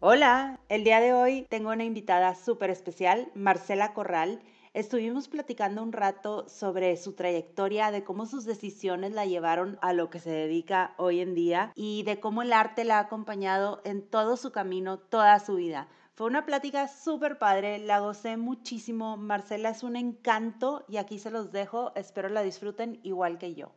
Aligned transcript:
Hola, 0.00 0.60
el 0.68 0.84
día 0.84 1.00
de 1.00 1.12
hoy 1.12 1.44
tengo 1.50 1.70
una 1.70 1.82
invitada 1.82 2.36
súper 2.36 2.70
especial, 2.70 3.32
Marcela 3.34 3.94
Corral. 3.94 4.40
Estuvimos 4.72 5.26
platicando 5.26 5.82
un 5.82 5.92
rato 5.92 6.48
sobre 6.48 6.96
su 6.96 7.14
trayectoria, 7.14 7.90
de 7.90 8.04
cómo 8.04 8.24
sus 8.24 8.44
decisiones 8.44 9.10
la 9.10 9.26
llevaron 9.26 9.76
a 9.82 9.92
lo 9.92 10.08
que 10.08 10.20
se 10.20 10.30
dedica 10.30 10.94
hoy 10.98 11.18
en 11.18 11.34
día 11.34 11.72
y 11.74 12.04
de 12.04 12.20
cómo 12.20 12.42
el 12.42 12.52
arte 12.52 12.84
la 12.84 12.98
ha 12.98 13.00
acompañado 13.00 13.80
en 13.84 14.08
todo 14.08 14.36
su 14.36 14.52
camino, 14.52 15.00
toda 15.00 15.40
su 15.40 15.56
vida. 15.56 15.88
Fue 16.14 16.28
una 16.28 16.46
plática 16.46 16.86
súper 16.86 17.36
padre, 17.36 17.80
la 17.80 17.98
gocé 17.98 18.36
muchísimo. 18.36 19.16
Marcela 19.16 19.70
es 19.70 19.82
un 19.82 19.96
encanto 19.96 20.84
y 20.86 20.98
aquí 20.98 21.18
se 21.18 21.32
los 21.32 21.50
dejo. 21.50 21.90
Espero 21.96 22.28
la 22.28 22.44
disfruten 22.44 23.00
igual 23.02 23.38
que 23.38 23.56
yo. 23.56 23.72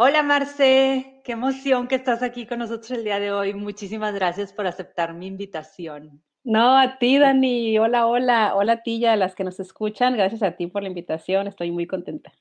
Hola 0.00 0.22
Marce, 0.22 1.22
qué 1.24 1.32
emoción 1.32 1.88
que 1.88 1.96
estás 1.96 2.22
aquí 2.22 2.46
con 2.46 2.60
nosotros 2.60 2.88
el 2.92 3.02
día 3.02 3.18
de 3.18 3.32
hoy. 3.32 3.52
Muchísimas 3.52 4.14
gracias 4.14 4.52
por 4.52 4.64
aceptar 4.64 5.12
mi 5.12 5.26
invitación. 5.26 6.22
No, 6.44 6.78
a 6.78 6.98
ti 6.98 7.18
Dani, 7.18 7.76
hola, 7.80 8.06
hola, 8.06 8.54
hola 8.54 8.74
a 8.74 8.82
ti 8.84 8.98
y 8.98 9.06
a 9.06 9.16
las 9.16 9.34
que 9.34 9.42
nos 9.42 9.58
escuchan, 9.58 10.16
gracias 10.16 10.44
a 10.44 10.52
ti 10.52 10.68
por 10.68 10.82
la 10.82 10.88
invitación, 10.88 11.48
estoy 11.48 11.72
muy 11.72 11.88
contenta. 11.88 12.32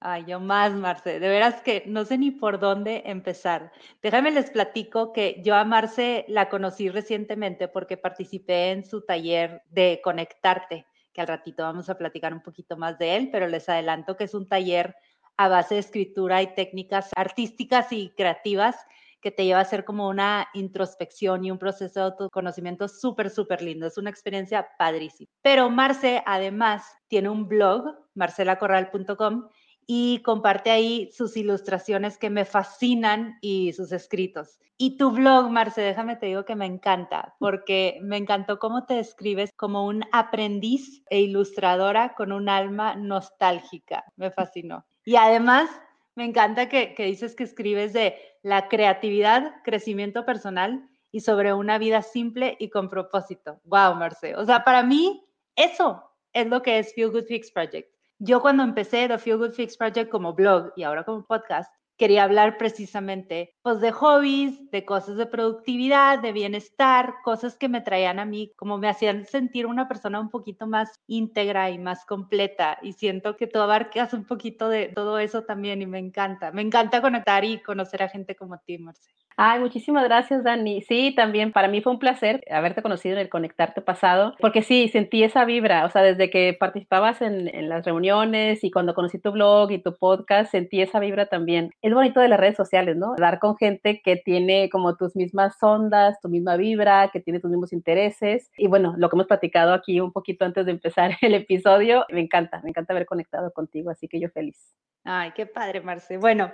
Ay, 0.00 0.24
yo 0.26 0.40
más, 0.40 0.72
Marce, 0.72 1.20
de 1.20 1.28
veras 1.28 1.60
que 1.60 1.84
no 1.86 2.06
sé 2.06 2.16
ni 2.16 2.30
por 2.30 2.58
dónde 2.58 3.02
empezar. 3.04 3.72
Déjame 4.00 4.30
les 4.30 4.50
platico 4.50 5.12
que 5.12 5.42
yo 5.44 5.54
a 5.54 5.66
Marce 5.66 6.24
la 6.28 6.48
conocí 6.48 6.88
recientemente 6.88 7.68
porque 7.68 7.98
participé 7.98 8.70
en 8.70 8.86
su 8.86 9.02
taller 9.02 9.60
de 9.68 10.00
Conectarte, 10.02 10.86
que 11.12 11.20
al 11.20 11.28
ratito 11.28 11.62
vamos 11.62 11.90
a 11.90 11.98
platicar 11.98 12.32
un 12.32 12.42
poquito 12.42 12.78
más 12.78 12.98
de 12.98 13.16
él, 13.16 13.28
pero 13.30 13.48
les 13.48 13.68
adelanto 13.68 14.16
que 14.16 14.24
es 14.24 14.32
un 14.32 14.48
taller 14.48 14.96
a 15.36 15.48
base 15.48 15.74
de 15.74 15.80
escritura 15.80 16.42
y 16.42 16.54
técnicas 16.54 17.10
artísticas 17.16 17.92
y 17.92 18.10
creativas 18.10 18.76
que 19.22 19.30
te 19.30 19.44
lleva 19.44 19.60
a 19.60 19.62
hacer 19.62 19.84
como 19.84 20.08
una 20.08 20.48
introspección 20.52 21.44
y 21.44 21.50
un 21.50 21.58
proceso 21.58 22.00
de 22.00 22.06
autoconocimiento 22.06 22.88
súper, 22.88 23.30
súper 23.30 23.62
lindo. 23.62 23.86
Es 23.86 23.96
una 23.96 24.10
experiencia 24.10 24.68
padrísima. 24.76 25.30
Pero 25.42 25.70
Marce 25.70 26.22
además 26.26 26.82
tiene 27.06 27.30
un 27.30 27.46
blog, 27.46 27.84
marcelacorral.com, 28.14 29.48
y 29.86 30.22
comparte 30.22 30.70
ahí 30.70 31.10
sus 31.12 31.36
ilustraciones 31.36 32.18
que 32.18 32.30
me 32.30 32.44
fascinan 32.44 33.38
y 33.40 33.72
sus 33.72 33.92
escritos. 33.92 34.58
Y 34.76 34.96
tu 34.96 35.12
blog, 35.12 35.50
Marce, 35.50 35.80
déjame 35.80 36.16
te 36.16 36.26
digo 36.26 36.44
que 36.44 36.56
me 36.56 36.66
encanta, 36.66 37.34
porque 37.38 37.98
me 38.02 38.16
encantó 38.16 38.58
cómo 38.58 38.84
te 38.84 38.94
describes 38.94 39.50
como 39.56 39.86
un 39.86 40.02
aprendiz 40.12 41.04
e 41.08 41.20
ilustradora 41.20 42.14
con 42.14 42.32
un 42.32 42.48
alma 42.48 42.96
nostálgica. 42.96 44.04
Me 44.16 44.30
fascinó. 44.30 44.84
Y 45.04 45.16
además, 45.16 45.70
me 46.14 46.24
encanta 46.24 46.68
que, 46.68 46.94
dices 46.98 47.34
que 47.34 47.44
escribes 47.44 47.92
de 47.92 48.16
la 48.42 48.68
creatividad, 48.68 49.62
crecimiento 49.64 50.24
personal 50.24 50.88
y 51.10 51.20
sobre 51.20 51.52
una 51.52 51.78
vida 51.78 52.02
simple 52.02 52.56
y 52.58 52.70
con 52.70 52.88
propósito. 52.88 53.60
Wow, 53.64 53.94
Marce. 53.94 54.34
O 54.36 54.44
sea, 54.44 54.64
para 54.64 54.82
mí, 54.82 55.24
eso 55.56 56.02
es 56.32 56.46
lo 56.46 56.62
que 56.62 56.78
es 56.78 56.94
Feel 56.94 57.10
Good 57.10 57.24
Fix 57.24 57.50
Project. 57.50 57.92
Yo 58.18 58.40
cuando 58.40 58.62
empecé 58.62 59.08
The 59.08 59.18
Feel 59.18 59.38
Good 59.38 59.52
Fix 59.52 59.76
Project 59.76 60.10
como 60.10 60.34
blog 60.34 60.72
y 60.76 60.84
ahora 60.84 61.04
como 61.04 61.24
podcast, 61.26 61.72
quería 61.96 62.24
hablar 62.24 62.56
precisamente 62.56 63.56
pues 63.62 63.80
de 63.80 63.92
hobbies, 63.92 64.70
de 64.70 64.84
cosas 64.84 65.16
de 65.16 65.26
productividad, 65.26 66.18
de 66.18 66.32
bienestar, 66.32 67.14
cosas 67.24 67.56
que 67.56 67.68
me 67.68 67.80
traían 67.80 68.18
a 68.18 68.24
mí, 68.24 68.52
como 68.56 68.76
me 68.76 68.88
hacían 68.88 69.24
sentir 69.26 69.66
una 69.66 69.86
persona 69.86 70.18
un 70.18 70.30
poquito 70.30 70.66
más 70.66 71.00
íntegra 71.06 71.70
y 71.70 71.78
más 71.78 72.04
completa. 72.04 72.78
Y 72.82 72.94
siento 72.94 73.36
que 73.36 73.46
tú 73.46 73.60
abarcas 73.60 74.14
un 74.14 74.24
poquito 74.24 74.68
de 74.68 74.88
todo 74.88 75.18
eso 75.18 75.42
también 75.42 75.80
y 75.80 75.86
me 75.86 75.98
encanta. 75.98 76.50
Me 76.50 76.62
encanta 76.62 77.00
conectar 77.00 77.44
y 77.44 77.62
conocer 77.62 78.02
a 78.02 78.08
gente 78.08 78.34
como 78.34 78.58
ti, 78.58 78.78
Marcela. 78.78 79.22
Ay, 79.36 79.60
muchísimas 79.60 80.04
gracias, 80.04 80.44
Dani. 80.44 80.82
Sí, 80.82 81.14
también 81.16 81.52
para 81.52 81.68
mí 81.68 81.80
fue 81.80 81.92
un 81.92 81.98
placer 81.98 82.44
haberte 82.50 82.82
conocido 82.82 83.14
en 83.14 83.22
el 83.22 83.28
Conectarte 83.28 83.80
pasado, 83.80 84.34
porque 84.40 84.62
sí, 84.62 84.88
sentí 84.88 85.22
esa 85.22 85.44
vibra, 85.44 85.86
o 85.86 85.90
sea, 85.90 86.02
desde 86.02 86.28
que 86.28 86.54
participabas 86.58 87.22
en, 87.22 87.48
en, 87.48 87.68
las 87.68 87.84
reuniones 87.84 88.62
y 88.62 88.70
cuando 88.70 88.94
conocí 88.94 89.18
tu 89.18 89.32
blog 89.32 89.70
y 89.70 89.78
tu 89.78 89.94
podcast, 89.96 90.50
sentí 90.50 90.82
esa 90.82 91.00
vibra 91.00 91.26
también. 91.26 91.70
Es 91.80 91.94
bonito 91.94 92.20
de 92.20 92.28
las 92.28 92.38
redes 92.38 92.56
sociales, 92.56 92.96
¿no? 92.96 93.14
Dar 93.16 93.38
con 93.38 93.51
gente 93.54 94.00
que 94.02 94.16
tiene 94.16 94.68
como 94.70 94.96
tus 94.96 95.16
mismas 95.16 95.56
ondas, 95.62 96.20
tu 96.20 96.28
misma 96.28 96.56
vibra, 96.56 97.10
que 97.12 97.20
tiene 97.20 97.40
tus 97.40 97.50
mismos 97.50 97.72
intereses. 97.72 98.50
Y 98.56 98.66
bueno, 98.66 98.94
lo 98.96 99.08
que 99.08 99.16
hemos 99.16 99.26
platicado 99.26 99.72
aquí 99.72 100.00
un 100.00 100.12
poquito 100.12 100.44
antes 100.44 100.66
de 100.66 100.72
empezar 100.72 101.12
el 101.20 101.34
episodio, 101.34 102.04
me 102.10 102.20
encanta, 102.20 102.60
me 102.62 102.70
encanta 102.70 102.92
haber 102.92 103.06
conectado 103.06 103.52
contigo, 103.52 103.90
así 103.90 104.08
que 104.08 104.20
yo 104.20 104.28
feliz. 104.30 104.74
Ay, 105.04 105.32
qué 105.34 105.46
padre, 105.46 105.80
Marce. 105.80 106.16
Bueno, 106.16 106.52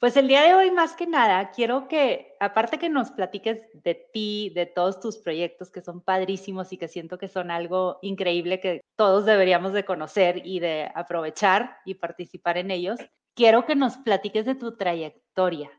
pues 0.00 0.16
el 0.16 0.28
día 0.28 0.40
de 0.42 0.54
hoy, 0.54 0.70
más 0.70 0.96
que 0.96 1.06
nada, 1.06 1.50
quiero 1.50 1.86
que, 1.86 2.34
aparte 2.40 2.78
que 2.78 2.88
nos 2.88 3.10
platiques 3.10 3.60
de 3.74 3.94
ti, 3.94 4.50
de 4.54 4.64
todos 4.64 4.98
tus 4.98 5.18
proyectos 5.18 5.70
que 5.70 5.82
son 5.82 6.00
padrísimos 6.00 6.72
y 6.72 6.78
que 6.78 6.88
siento 6.88 7.18
que 7.18 7.28
son 7.28 7.50
algo 7.50 7.98
increíble 8.00 8.60
que 8.60 8.80
todos 8.96 9.26
deberíamos 9.26 9.74
de 9.74 9.84
conocer 9.84 10.40
y 10.46 10.58
de 10.60 10.90
aprovechar 10.94 11.76
y 11.84 11.96
participar 11.96 12.56
en 12.56 12.70
ellos, 12.70 12.98
quiero 13.34 13.66
que 13.66 13.76
nos 13.76 13.98
platiques 13.98 14.46
de 14.46 14.54
tu 14.54 14.74
trayectoria. 14.76 15.70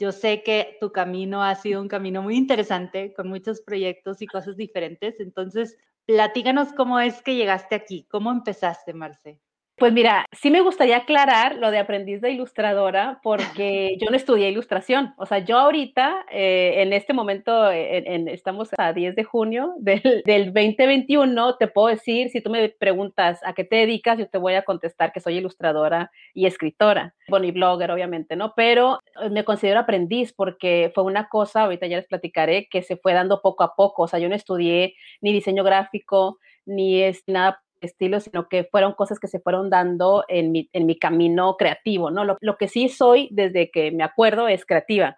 Yo 0.00 0.12
sé 0.12 0.42
que 0.42 0.78
tu 0.80 0.92
camino 0.92 1.42
ha 1.44 1.54
sido 1.54 1.82
un 1.82 1.86
camino 1.88 2.22
muy 2.22 2.36
interesante, 2.36 3.12
con 3.12 3.28
muchos 3.28 3.60
proyectos 3.60 4.22
y 4.22 4.26
cosas 4.26 4.56
diferentes. 4.56 5.20
Entonces, 5.20 5.76
platícanos 6.06 6.72
cómo 6.72 6.98
es 7.00 7.20
que 7.22 7.36
llegaste 7.36 7.74
aquí, 7.74 8.06
cómo 8.10 8.32
empezaste, 8.32 8.94
Marce. 8.94 9.38
Pues 9.80 9.94
mira, 9.94 10.26
sí 10.30 10.50
me 10.50 10.60
gustaría 10.60 10.98
aclarar 10.98 11.56
lo 11.56 11.70
de 11.70 11.78
aprendiz 11.78 12.20
de 12.20 12.30
ilustradora 12.32 13.18
porque 13.22 13.96
yo 13.98 14.10
no 14.10 14.16
estudié 14.16 14.50
ilustración. 14.50 15.14
O 15.16 15.24
sea, 15.24 15.38
yo 15.38 15.58
ahorita, 15.58 16.26
eh, 16.30 16.82
en 16.82 16.92
este 16.92 17.14
momento, 17.14 17.72
en, 17.72 18.28
estamos 18.28 18.68
a 18.76 18.92
10 18.92 19.16
de 19.16 19.24
junio 19.24 19.72
del, 19.78 20.22
del, 20.26 20.52
2021, 20.52 21.56
te 21.56 21.66
puedo 21.66 21.88
decir, 21.88 22.28
si 22.28 22.42
tú 22.42 22.50
me 22.50 22.68
preguntas 22.68 23.40
a 23.42 23.54
qué 23.54 23.64
te 23.64 23.76
dedicas, 23.76 24.18
yo 24.18 24.28
te 24.28 24.36
voy 24.36 24.52
a 24.52 24.66
contestar 24.66 25.12
que 25.12 25.20
soy 25.20 25.38
ilustradora 25.38 26.10
y 26.34 26.44
escritora. 26.44 27.14
Bueno, 27.28 27.46
y 27.46 27.50
blogger, 27.50 27.90
obviamente, 27.90 28.36
¿no? 28.36 28.52
Pero 28.54 28.98
eh, 29.22 29.30
me 29.30 29.46
considero 29.46 29.80
aprendiz 29.80 30.34
porque 30.34 30.92
fue 30.94 31.04
una 31.04 31.30
cosa, 31.30 31.62
ahorita 31.62 31.86
ya 31.86 31.96
les 31.96 32.06
platicaré, 32.06 32.68
que 32.70 32.82
se 32.82 32.98
fue 32.98 33.14
dando 33.14 33.40
poco 33.40 33.64
a 33.64 33.74
poco. 33.76 34.02
O 34.02 34.08
sea, 34.08 34.18
yo 34.18 34.28
no 34.28 34.34
estudié 34.34 34.94
ni 35.22 35.32
diseño 35.32 35.64
gráfico, 35.64 36.38
ni 36.66 37.00
es 37.00 37.22
nada 37.26 37.62
estilo, 37.80 38.20
sino 38.20 38.48
que 38.48 38.64
fueron 38.64 38.94
cosas 38.94 39.18
que 39.18 39.28
se 39.28 39.40
fueron 39.40 39.70
dando 39.70 40.24
en 40.28 40.52
mi, 40.52 40.68
en 40.72 40.86
mi 40.86 40.98
camino 40.98 41.56
creativo, 41.56 42.10
¿no? 42.10 42.24
Lo, 42.24 42.36
lo, 42.40 42.56
que 42.56 42.68
sí 42.68 42.88
soy 42.88 43.28
desde 43.32 43.70
que 43.70 43.90
me 43.92 44.04
acuerdo 44.04 44.48
es 44.48 44.64
creativa 44.64 45.16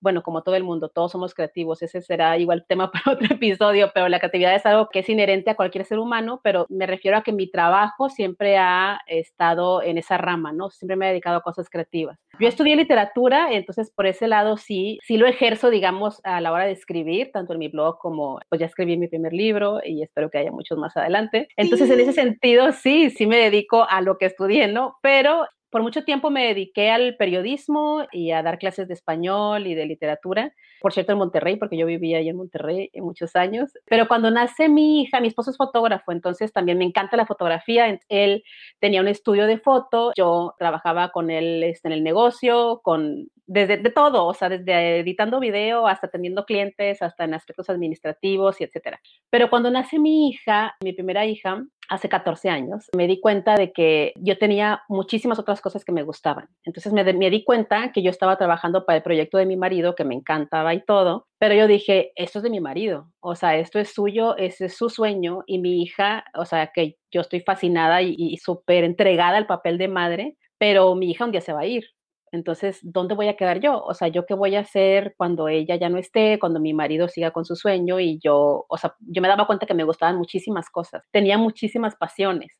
bueno, 0.00 0.22
como 0.22 0.42
todo 0.42 0.54
el 0.54 0.64
mundo, 0.64 0.88
todos 0.88 1.12
somos 1.12 1.34
creativos, 1.34 1.82
ese 1.82 2.00
será 2.00 2.38
igual 2.38 2.64
tema 2.68 2.90
para 2.92 3.16
otro 3.16 3.34
episodio, 3.34 3.90
pero 3.94 4.08
la 4.08 4.18
creatividad 4.18 4.54
es 4.54 4.66
algo 4.66 4.88
que 4.88 5.00
es 5.00 5.08
inherente 5.08 5.50
a 5.50 5.56
cualquier 5.56 5.84
ser 5.84 5.98
humano, 5.98 6.40
pero 6.42 6.66
me 6.68 6.86
refiero 6.86 7.16
a 7.16 7.22
que 7.22 7.32
mi 7.32 7.50
trabajo 7.50 8.08
siempre 8.08 8.58
ha 8.58 9.00
estado 9.06 9.82
en 9.82 9.98
esa 9.98 10.18
rama, 10.18 10.52
¿no? 10.52 10.70
Siempre 10.70 10.96
me 10.96 11.06
he 11.06 11.10
dedicado 11.10 11.36
a 11.36 11.42
cosas 11.42 11.68
creativas. 11.68 12.18
Yo 12.38 12.48
estudié 12.48 12.76
literatura, 12.76 13.52
entonces 13.52 13.90
por 13.94 14.06
ese 14.06 14.28
lado 14.28 14.56
sí, 14.56 14.98
sí 15.02 15.16
lo 15.16 15.26
ejerzo, 15.26 15.70
digamos, 15.70 16.20
a 16.24 16.40
la 16.40 16.52
hora 16.52 16.64
de 16.64 16.72
escribir, 16.72 17.30
tanto 17.32 17.52
en 17.52 17.58
mi 17.58 17.68
blog 17.68 17.98
como, 17.98 18.40
pues 18.48 18.60
ya 18.60 18.66
escribí 18.66 18.96
mi 18.96 19.08
primer 19.08 19.32
libro 19.32 19.80
y 19.84 20.02
espero 20.02 20.30
que 20.30 20.38
haya 20.38 20.50
muchos 20.50 20.78
más 20.78 20.96
adelante. 20.96 21.48
Entonces, 21.56 21.90
en 21.90 22.00
ese 22.00 22.12
sentido, 22.12 22.72
sí, 22.72 23.10
sí 23.10 23.26
me 23.26 23.36
dedico 23.36 23.86
a 23.88 24.00
lo 24.00 24.18
que 24.18 24.26
estudié, 24.26 24.68
¿no? 24.68 24.96
Pero 25.02 25.46
por 25.70 25.82
mucho 25.82 26.04
tiempo 26.04 26.30
me 26.30 26.46
dediqué 26.48 26.90
al 26.90 27.16
periodismo 27.16 28.06
y 28.12 28.32
a 28.32 28.42
dar 28.42 28.58
clases 28.58 28.88
de 28.88 28.94
español 28.94 29.66
y 29.66 29.74
de 29.74 29.86
literatura. 29.86 30.52
Por 30.80 30.92
cierto, 30.92 31.12
en 31.12 31.18
Monterrey, 31.18 31.56
porque 31.56 31.76
yo 31.76 31.86
vivía 31.86 32.18
ahí 32.18 32.28
en 32.28 32.36
Monterrey 32.36 32.90
en 32.92 33.04
muchos 33.04 33.36
años. 33.36 33.70
Pero 33.86 34.08
cuando 34.08 34.30
nace 34.30 34.68
mi 34.68 35.02
hija, 35.02 35.20
mi 35.20 35.28
esposo 35.28 35.50
es 35.50 35.56
fotógrafo, 35.56 36.12
entonces 36.12 36.52
también 36.52 36.78
me 36.78 36.84
encanta 36.84 37.16
la 37.16 37.26
fotografía. 37.26 38.00
Él 38.08 38.42
tenía 38.80 39.00
un 39.00 39.08
estudio 39.08 39.46
de 39.46 39.58
foto, 39.58 40.12
yo 40.16 40.54
trabajaba 40.58 41.10
con 41.10 41.30
él 41.30 41.62
este, 41.62 41.88
en 41.88 41.92
el 41.92 42.02
negocio, 42.02 42.80
con 42.82 43.28
desde 43.46 43.78
de 43.78 43.90
todo, 43.90 44.26
o 44.26 44.34
sea, 44.34 44.48
desde 44.48 45.00
editando 45.00 45.40
video 45.40 45.88
hasta 45.88 46.06
atendiendo 46.06 46.44
clientes, 46.44 47.02
hasta 47.02 47.24
en 47.24 47.34
aspectos 47.34 47.68
administrativos 47.68 48.60
y 48.60 48.64
etcétera. 48.64 49.00
Pero 49.28 49.50
cuando 49.50 49.72
nace 49.72 49.98
mi 49.98 50.28
hija, 50.28 50.76
mi 50.84 50.92
primera 50.92 51.26
hija, 51.26 51.64
hace 51.90 52.08
14 52.08 52.48
años, 52.48 52.88
me 52.96 53.06
di 53.06 53.20
cuenta 53.20 53.56
de 53.56 53.72
que 53.72 54.12
yo 54.16 54.38
tenía 54.38 54.82
muchísimas 54.88 55.38
otras 55.38 55.60
cosas 55.60 55.84
que 55.84 55.92
me 55.92 56.04
gustaban. 56.04 56.48
Entonces 56.64 56.92
me, 56.92 57.04
me, 57.12 57.30
di 57.30 57.44
cuenta 57.44 57.92
que 57.92 58.02
yo 58.02 58.10
estaba 58.10 58.38
trabajando 58.38 58.86
para 58.86 58.98
el 58.98 59.02
proyecto 59.02 59.38
de 59.38 59.46
mi 59.46 59.56
marido, 59.56 59.96
que 59.96 60.04
me 60.04 60.14
encantaba 60.14 60.72
y 60.72 60.84
todo, 60.84 61.26
pero 61.38 61.54
yo 61.54 61.66
dije, 61.66 62.12
esto 62.14 62.38
es 62.38 62.44
de 62.44 62.50
mi 62.50 62.60
marido, 62.60 63.10
o 63.20 63.34
sea, 63.34 63.56
esto 63.56 63.80
es 63.80 63.92
suyo, 63.92 64.36
ese 64.36 64.66
es 64.66 64.76
su 64.76 64.88
sueño 64.88 65.42
y 65.46 65.58
mi 65.58 65.82
hija, 65.82 66.24
o 66.34 66.44
sea, 66.44 66.70
que 66.72 66.96
yo 67.10 67.20
estoy 67.20 67.40
fascinada 67.40 68.02
y, 68.02 68.14
y 68.16 68.36
súper 68.36 68.84
entregada 68.84 69.36
al 69.36 69.46
papel 69.46 69.76
de 69.76 69.88
madre, 69.88 70.36
pero 70.58 70.94
mi 70.94 71.10
hija 71.10 71.24
un 71.24 71.32
día 71.32 71.40
se 71.40 71.52
va 71.52 71.60
a 71.60 71.66
ir. 71.66 71.84
Entonces, 72.32 72.78
¿dónde 72.82 73.14
voy 73.14 73.28
a 73.28 73.36
quedar 73.36 73.60
yo? 73.60 73.82
O 73.82 73.94
sea, 73.94 74.08
¿yo 74.08 74.24
qué 74.26 74.34
voy 74.34 74.54
a 74.54 74.60
hacer 74.60 75.14
cuando 75.16 75.48
ella 75.48 75.76
ya 75.76 75.88
no 75.88 75.98
esté, 75.98 76.38
cuando 76.38 76.60
mi 76.60 76.72
marido 76.72 77.08
siga 77.08 77.32
con 77.32 77.44
su 77.44 77.56
sueño? 77.56 77.98
Y 77.98 78.18
yo, 78.22 78.66
o 78.68 78.78
sea, 78.78 78.94
yo 79.00 79.20
me 79.20 79.28
daba 79.28 79.46
cuenta 79.46 79.66
que 79.66 79.74
me 79.74 79.84
gustaban 79.84 80.16
muchísimas 80.16 80.70
cosas, 80.70 81.04
tenía 81.10 81.38
muchísimas 81.38 81.96
pasiones. 81.96 82.58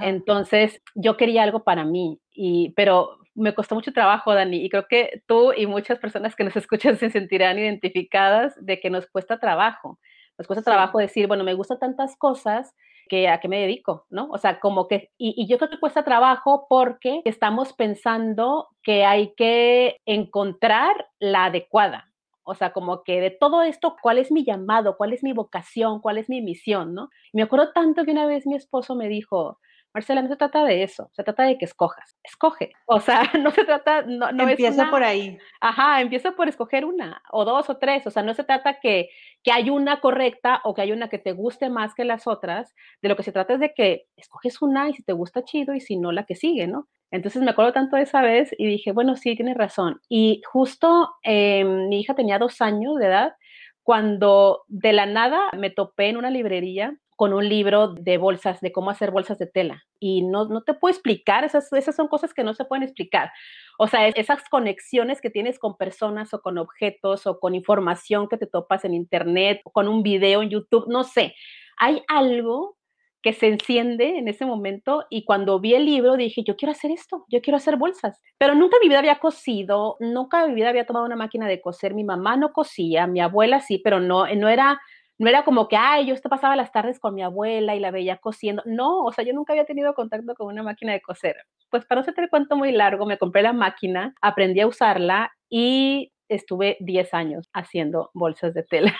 Entonces, 0.00 0.80
yo 0.94 1.16
quería 1.16 1.42
algo 1.42 1.64
para 1.64 1.84
mí, 1.84 2.20
y, 2.30 2.72
pero 2.76 3.18
me 3.34 3.54
costó 3.54 3.74
mucho 3.74 3.92
trabajo, 3.92 4.34
Dani, 4.34 4.64
y 4.64 4.68
creo 4.68 4.86
que 4.88 5.22
tú 5.26 5.52
y 5.52 5.66
muchas 5.66 5.98
personas 5.98 6.36
que 6.36 6.44
nos 6.44 6.56
escuchan 6.56 6.96
se 6.98 7.10
sentirán 7.10 7.58
identificadas 7.58 8.54
de 8.60 8.80
que 8.80 8.90
nos 8.90 9.06
cuesta 9.06 9.38
trabajo. 9.38 9.98
Nos 10.38 10.46
cuesta 10.46 10.62
trabajo 10.62 10.98
decir, 10.98 11.26
bueno, 11.26 11.44
me 11.44 11.54
gustan 11.54 11.78
tantas 11.78 12.16
cosas, 12.16 12.74
que 13.08 13.28
a 13.28 13.40
qué 13.40 13.48
me 13.48 13.60
dedico, 13.60 14.06
¿no? 14.10 14.28
O 14.30 14.38
sea, 14.38 14.60
como 14.60 14.88
que, 14.88 15.10
y, 15.18 15.46
yo 15.46 15.58
creo 15.58 15.70
que 15.70 15.80
cuesta 15.80 16.04
trabajo 16.04 16.66
porque 16.68 17.22
estamos 17.24 17.72
pensando 17.72 18.68
que 18.82 19.04
hay 19.04 19.34
que 19.34 19.98
encontrar 20.06 21.08
la 21.18 21.46
adecuada. 21.46 22.08
O 22.44 22.54
sea, 22.54 22.72
como 22.72 23.04
que 23.04 23.20
de 23.20 23.30
todo 23.30 23.62
esto, 23.62 23.96
¿cuál 24.02 24.18
es 24.18 24.32
mi 24.32 24.44
llamado? 24.44 24.96
¿Cuál 24.96 25.12
es 25.12 25.22
mi 25.22 25.32
vocación? 25.32 26.00
¿Cuál 26.00 26.18
es 26.18 26.28
mi 26.28 26.40
misión? 26.42 26.94
¿no? 26.94 27.08
Me 27.32 27.42
acuerdo 27.42 27.72
tanto 27.72 28.04
que 28.04 28.10
una 28.10 28.26
vez 28.26 28.46
mi 28.46 28.56
esposo 28.56 28.96
me 28.96 29.08
dijo, 29.08 29.58
Marcela, 29.94 30.22
no 30.22 30.28
se 30.28 30.36
trata 30.36 30.64
de 30.64 30.82
eso, 30.82 31.10
se 31.12 31.22
trata 31.22 31.42
de 31.44 31.58
que 31.58 31.66
escojas, 31.66 32.16
escoge. 32.22 32.72
O 32.86 33.00
sea, 33.00 33.22
no 33.40 33.50
se 33.50 33.64
trata, 33.64 34.02
no, 34.02 34.32
no 34.32 34.48
empieza 34.48 34.90
por 34.90 35.02
ahí. 35.02 35.38
Ajá, 35.60 36.00
empieza 36.00 36.32
por 36.32 36.48
escoger 36.48 36.84
una, 36.84 37.22
o 37.30 37.44
dos, 37.44 37.68
o 37.68 37.76
tres. 37.76 38.06
O 38.06 38.10
sea, 38.10 38.22
no 38.22 38.34
se 38.34 38.44
trata 38.44 38.80
que, 38.80 39.10
que 39.42 39.52
hay 39.52 39.70
una 39.70 40.00
correcta 40.00 40.60
o 40.64 40.74
que 40.74 40.82
hay 40.82 40.92
una 40.92 41.08
que 41.08 41.18
te 41.18 41.32
guste 41.32 41.68
más 41.68 41.94
que 41.94 42.04
las 42.04 42.26
otras. 42.26 42.74
De 43.02 43.08
lo 43.08 43.16
que 43.16 43.22
se 43.22 43.32
trata 43.32 43.54
es 43.54 43.60
de 43.60 43.74
que 43.74 44.06
escoges 44.16 44.62
una 44.62 44.88
y 44.88 44.94
si 44.94 45.02
te 45.02 45.12
gusta 45.12 45.44
chido 45.44 45.74
y 45.74 45.80
si 45.80 45.96
no, 45.96 46.12
la 46.12 46.24
que 46.24 46.36
sigue, 46.36 46.66
¿no? 46.66 46.88
Entonces 47.10 47.42
me 47.42 47.50
acuerdo 47.50 47.72
tanto 47.74 47.96
de 47.96 48.02
esa 48.02 48.22
vez 48.22 48.54
y 48.56 48.66
dije, 48.66 48.92
bueno, 48.92 49.16
sí, 49.16 49.36
tienes 49.36 49.56
razón. 49.56 50.00
Y 50.08 50.40
justo 50.50 51.10
eh, 51.22 51.62
mi 51.64 52.00
hija 52.00 52.14
tenía 52.14 52.38
dos 52.38 52.62
años 52.62 52.96
de 52.96 53.06
edad 53.06 53.34
cuando 53.82 54.62
de 54.68 54.92
la 54.92 55.06
nada 55.06 55.50
me 55.56 55.70
topé 55.70 56.08
en 56.08 56.16
una 56.16 56.30
librería 56.30 56.96
con 57.16 57.32
un 57.34 57.48
libro 57.48 57.88
de 57.88 58.18
bolsas, 58.18 58.60
de 58.60 58.72
cómo 58.72 58.90
hacer 58.90 59.10
bolsas 59.10 59.38
de 59.38 59.46
tela. 59.46 59.84
Y 60.00 60.22
no, 60.22 60.46
no 60.46 60.62
te 60.62 60.74
puedo 60.74 60.92
explicar, 60.92 61.44
esas, 61.44 61.72
esas 61.72 61.94
son 61.94 62.08
cosas 62.08 62.34
que 62.34 62.42
no 62.42 62.54
se 62.54 62.64
pueden 62.64 62.82
explicar. 62.82 63.30
O 63.78 63.86
sea, 63.86 64.08
esas 64.08 64.48
conexiones 64.48 65.20
que 65.20 65.30
tienes 65.30 65.58
con 65.58 65.76
personas 65.76 66.34
o 66.34 66.42
con 66.42 66.58
objetos 66.58 67.26
o 67.26 67.38
con 67.38 67.54
información 67.54 68.28
que 68.28 68.38
te 68.38 68.46
topas 68.46 68.84
en 68.84 68.94
internet 68.94 69.60
con 69.72 69.88
un 69.88 70.02
video 70.02 70.42
en 70.42 70.50
YouTube, 70.50 70.86
no 70.88 71.04
sé. 71.04 71.34
Hay 71.78 72.02
algo 72.08 72.76
que 73.22 73.32
se 73.32 73.48
enciende 73.48 74.18
en 74.18 74.28
ese 74.28 74.44
momento 74.46 75.04
y 75.10 75.24
cuando 75.24 75.60
vi 75.60 75.74
el 75.74 75.84
libro 75.84 76.16
dije, 76.16 76.42
yo 76.44 76.56
quiero 76.56 76.72
hacer 76.72 76.90
esto, 76.90 77.24
yo 77.28 77.40
quiero 77.40 77.56
hacer 77.56 77.76
bolsas. 77.76 78.20
Pero 78.38 78.54
nunca 78.54 78.76
en 78.76 78.82
mi 78.82 78.88
vida 78.88 78.98
había 78.98 79.18
cosido, 79.18 79.96
nunca 80.00 80.44
en 80.44 80.50
mi 80.50 80.56
vida 80.56 80.70
había 80.70 80.86
tomado 80.86 81.06
una 81.06 81.16
máquina 81.16 81.46
de 81.46 81.60
coser, 81.60 81.94
mi 81.94 82.04
mamá 82.04 82.36
no 82.36 82.52
cosía, 82.52 83.06
mi 83.06 83.20
abuela 83.20 83.60
sí, 83.60 83.78
pero 83.78 84.00
no, 84.00 84.26
no 84.34 84.48
era 84.48 84.80
no 85.18 85.28
era 85.28 85.44
como 85.44 85.68
que, 85.68 85.76
ay, 85.76 86.06
yo 86.06 86.14
pasaba 86.28 86.56
las 86.56 86.72
tardes 86.72 86.98
con 86.98 87.14
mi 87.14 87.22
abuela 87.22 87.76
y 87.76 87.80
la 87.80 87.92
veía 87.92 88.16
cosiendo. 88.16 88.62
No, 88.66 89.04
o 89.04 89.12
sea, 89.12 89.24
yo 89.24 89.32
nunca 89.32 89.52
había 89.52 89.64
tenido 89.64 89.94
contacto 89.94 90.34
con 90.34 90.48
una 90.48 90.64
máquina 90.64 90.92
de 90.92 91.00
coser. 91.00 91.36
Pues 91.70 91.84
para 91.86 92.00
no 92.00 92.02
hacerte 92.02 92.22
el 92.22 92.28
cuento 92.30 92.56
muy 92.56 92.72
largo, 92.72 93.06
me 93.06 93.18
compré 93.18 93.42
la 93.42 93.52
máquina, 93.52 94.14
aprendí 94.20 94.60
a 94.60 94.66
usarla 94.66 95.32
y 95.48 96.12
estuve 96.34 96.76
10 96.80 97.14
años 97.14 97.48
haciendo 97.52 98.10
bolsas 98.14 98.54
de 98.54 98.62
tela. 98.62 98.94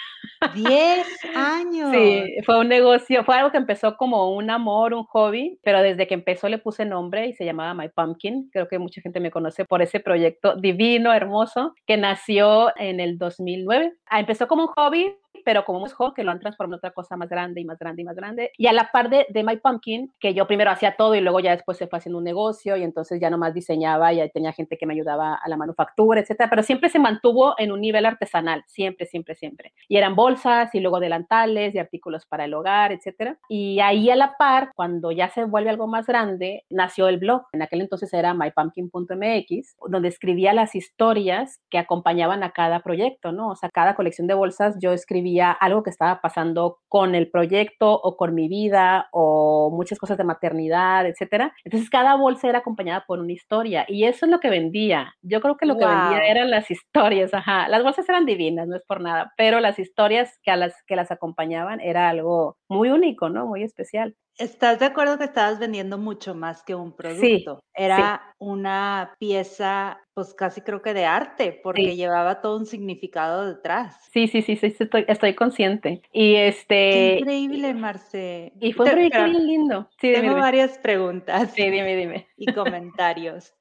10 0.54 1.06
años. 1.34 1.90
Sí, 1.92 2.36
fue 2.44 2.58
un 2.58 2.68
negocio, 2.68 3.24
fue 3.24 3.36
algo 3.36 3.50
que 3.50 3.58
empezó 3.58 3.96
como 3.96 4.32
un 4.34 4.50
amor, 4.50 4.94
un 4.94 5.04
hobby, 5.04 5.58
pero 5.62 5.82
desde 5.82 6.06
que 6.06 6.14
empezó 6.14 6.48
le 6.48 6.58
puse 6.58 6.84
nombre 6.84 7.26
y 7.26 7.32
se 7.34 7.44
llamaba 7.44 7.74
My 7.74 7.88
Pumpkin. 7.88 8.50
Creo 8.52 8.68
que 8.68 8.78
mucha 8.78 9.00
gente 9.00 9.20
me 9.20 9.30
conoce 9.30 9.64
por 9.64 9.82
ese 9.82 10.00
proyecto 10.00 10.56
divino, 10.56 11.12
hermoso, 11.12 11.74
que 11.86 11.96
nació 11.96 12.76
en 12.76 13.00
el 13.00 13.18
2009. 13.18 13.92
Ah, 14.06 14.20
empezó 14.20 14.46
como 14.48 14.64
un 14.64 14.68
hobby, 14.68 15.16
pero 15.44 15.64
como 15.64 15.82
un 15.82 15.88
hobby 15.88 16.14
que 16.14 16.24
lo 16.24 16.30
han 16.30 16.40
transformado 16.40 16.76
en 16.76 16.78
otra 16.78 16.90
cosa 16.92 17.16
más 17.16 17.28
grande 17.28 17.60
y 17.60 17.64
más 17.64 17.78
grande 17.78 18.02
y 18.02 18.04
más 18.04 18.16
grande. 18.16 18.50
Y 18.56 18.66
a 18.66 18.72
la 18.72 18.90
par 18.92 19.10
de, 19.10 19.26
de, 19.28 19.42
My 19.42 19.56
Pumpkin, 19.56 20.12
que 20.20 20.34
yo 20.34 20.46
primero 20.46 20.70
hacía 20.70 20.96
todo 20.96 21.14
y 21.14 21.20
luego 21.20 21.40
ya 21.40 21.52
después 21.52 21.78
se 21.78 21.86
fue 21.86 21.98
haciendo 21.98 22.18
un 22.18 22.24
negocio 22.24 22.76
y 22.76 22.82
entonces 22.82 23.20
ya 23.20 23.30
nomás 23.30 23.54
diseñaba 23.54 24.12
y 24.12 24.30
tenía 24.30 24.52
gente 24.52 24.76
que 24.76 24.86
me 24.86 24.94
ayudaba 24.94 25.34
a 25.34 25.48
la 25.48 25.56
manufactura, 25.56 26.20
etcétera, 26.20 26.48
pero 26.50 26.62
siempre 26.62 26.88
se 26.90 26.98
mantuvo 26.98 27.54
en 27.58 27.72
un 27.72 27.80
nivel 27.80 28.06
artesanal, 28.06 28.62
siempre, 28.66 29.06
siempre, 29.06 29.34
siempre. 29.34 29.72
Y 29.88 29.96
eran 29.96 30.14
bolsas 30.14 30.74
y 30.74 30.80
luego 30.80 31.00
delantales 31.00 31.74
y 31.74 31.78
artículos 31.78 32.26
para 32.26 32.44
el 32.44 32.54
hogar, 32.54 32.92
etcétera. 32.92 33.38
Y 33.48 33.80
ahí 33.80 34.10
a 34.10 34.16
la 34.16 34.36
par, 34.38 34.72
cuando 34.74 35.12
ya 35.12 35.28
se 35.28 35.44
vuelve 35.44 35.70
algo 35.70 35.86
más 35.86 36.06
grande, 36.06 36.64
nació 36.70 37.08
el 37.08 37.18
blog. 37.18 37.42
En 37.52 37.62
aquel 37.62 37.80
entonces 37.80 38.12
era 38.12 38.34
mypumpkin.mx, 38.34 39.76
donde 39.88 40.08
escribía 40.08 40.52
las 40.52 40.74
historias 40.74 41.60
que 41.70 41.78
acompañaban 41.78 42.42
a 42.42 42.50
cada 42.50 42.80
proyecto, 42.80 43.32
¿no? 43.32 43.48
O 43.50 43.56
sea, 43.56 43.70
cada 43.70 43.94
colección 43.94 44.26
de 44.26 44.34
bolsas 44.34 44.76
yo 44.80 44.92
escribía 44.92 45.21
algo 45.60 45.82
que 45.82 45.90
estaba 45.90 46.20
pasando 46.20 46.78
con 46.88 47.14
el 47.14 47.30
proyecto 47.30 47.92
o 47.92 48.16
con 48.16 48.34
mi 48.34 48.48
vida 48.48 49.08
o 49.12 49.70
muchas 49.72 49.98
cosas 49.98 50.18
de 50.18 50.24
maternidad, 50.24 51.06
etcétera. 51.06 51.52
Entonces 51.64 51.90
cada 51.90 52.16
bolsa 52.16 52.48
era 52.48 52.58
acompañada 52.58 53.04
por 53.06 53.18
una 53.18 53.32
historia 53.32 53.84
y 53.88 54.04
eso 54.04 54.26
es 54.26 54.32
lo 54.32 54.40
que 54.40 54.50
vendía. 54.50 55.14
Yo 55.22 55.40
creo 55.40 55.56
que 55.56 55.66
lo 55.66 55.76
que 55.76 55.86
vendía 55.86 56.26
eran 56.26 56.50
las 56.50 56.70
historias, 56.70 57.34
ajá. 57.34 57.68
Las 57.68 57.82
bolsas 57.82 58.08
eran 58.08 58.26
divinas, 58.26 58.68
no 58.68 58.76
es 58.76 58.84
por 58.86 59.00
nada, 59.00 59.32
pero 59.36 59.60
las 59.60 59.78
historias 59.78 60.38
que 60.42 60.50
a 60.50 60.56
las 60.56 60.74
que 60.86 60.96
las 60.96 61.10
acompañaban 61.10 61.80
era 61.80 62.08
algo 62.08 62.56
muy 62.72 62.90
único, 62.90 63.28
¿no? 63.28 63.46
Muy 63.46 63.62
especial. 63.62 64.16
¿Estás 64.38 64.78
de 64.80 64.86
acuerdo 64.86 65.18
que 65.18 65.24
estabas 65.24 65.58
vendiendo 65.58 65.98
mucho 65.98 66.34
más 66.34 66.62
que 66.62 66.74
un 66.74 66.96
producto? 66.96 67.60
Sí, 67.60 67.72
Era 67.74 68.22
sí. 68.24 68.34
una 68.38 69.14
pieza, 69.18 70.00
pues 70.14 70.32
casi 70.32 70.62
creo 70.62 70.80
que 70.80 70.94
de 70.94 71.04
arte, 71.04 71.60
porque 71.62 71.90
Sí. 71.90 71.96
llevaba 71.96 72.40
todo 72.40 72.56
un 72.56 72.64
significado 72.66 73.46
detrás. 73.46 73.96
Sí, 74.10 74.26
sí, 74.28 74.40
sí, 74.40 74.56
sí, 74.56 74.74
estoy, 74.78 75.04
estoy 75.06 75.34
consciente. 75.34 76.00
Y 76.12 76.32
Qué 76.34 76.48
este, 76.48 77.18
increíble, 77.18 77.74
Marce. 77.74 78.52
y 78.58 78.72
fue 78.72 78.86
un 78.86 78.92
proyecto 78.92 79.24
bien 79.24 79.46
lindo. 79.46 79.88
Sí, 80.00 80.12
tengo 80.12 80.30
dime. 80.30 80.40
varias 80.40 80.78
preguntas 80.78 81.52
Sí, 81.52 81.68
dime, 81.70 81.94
dime. 81.94 82.28
y 82.36 82.52
comentarios. 82.54 83.54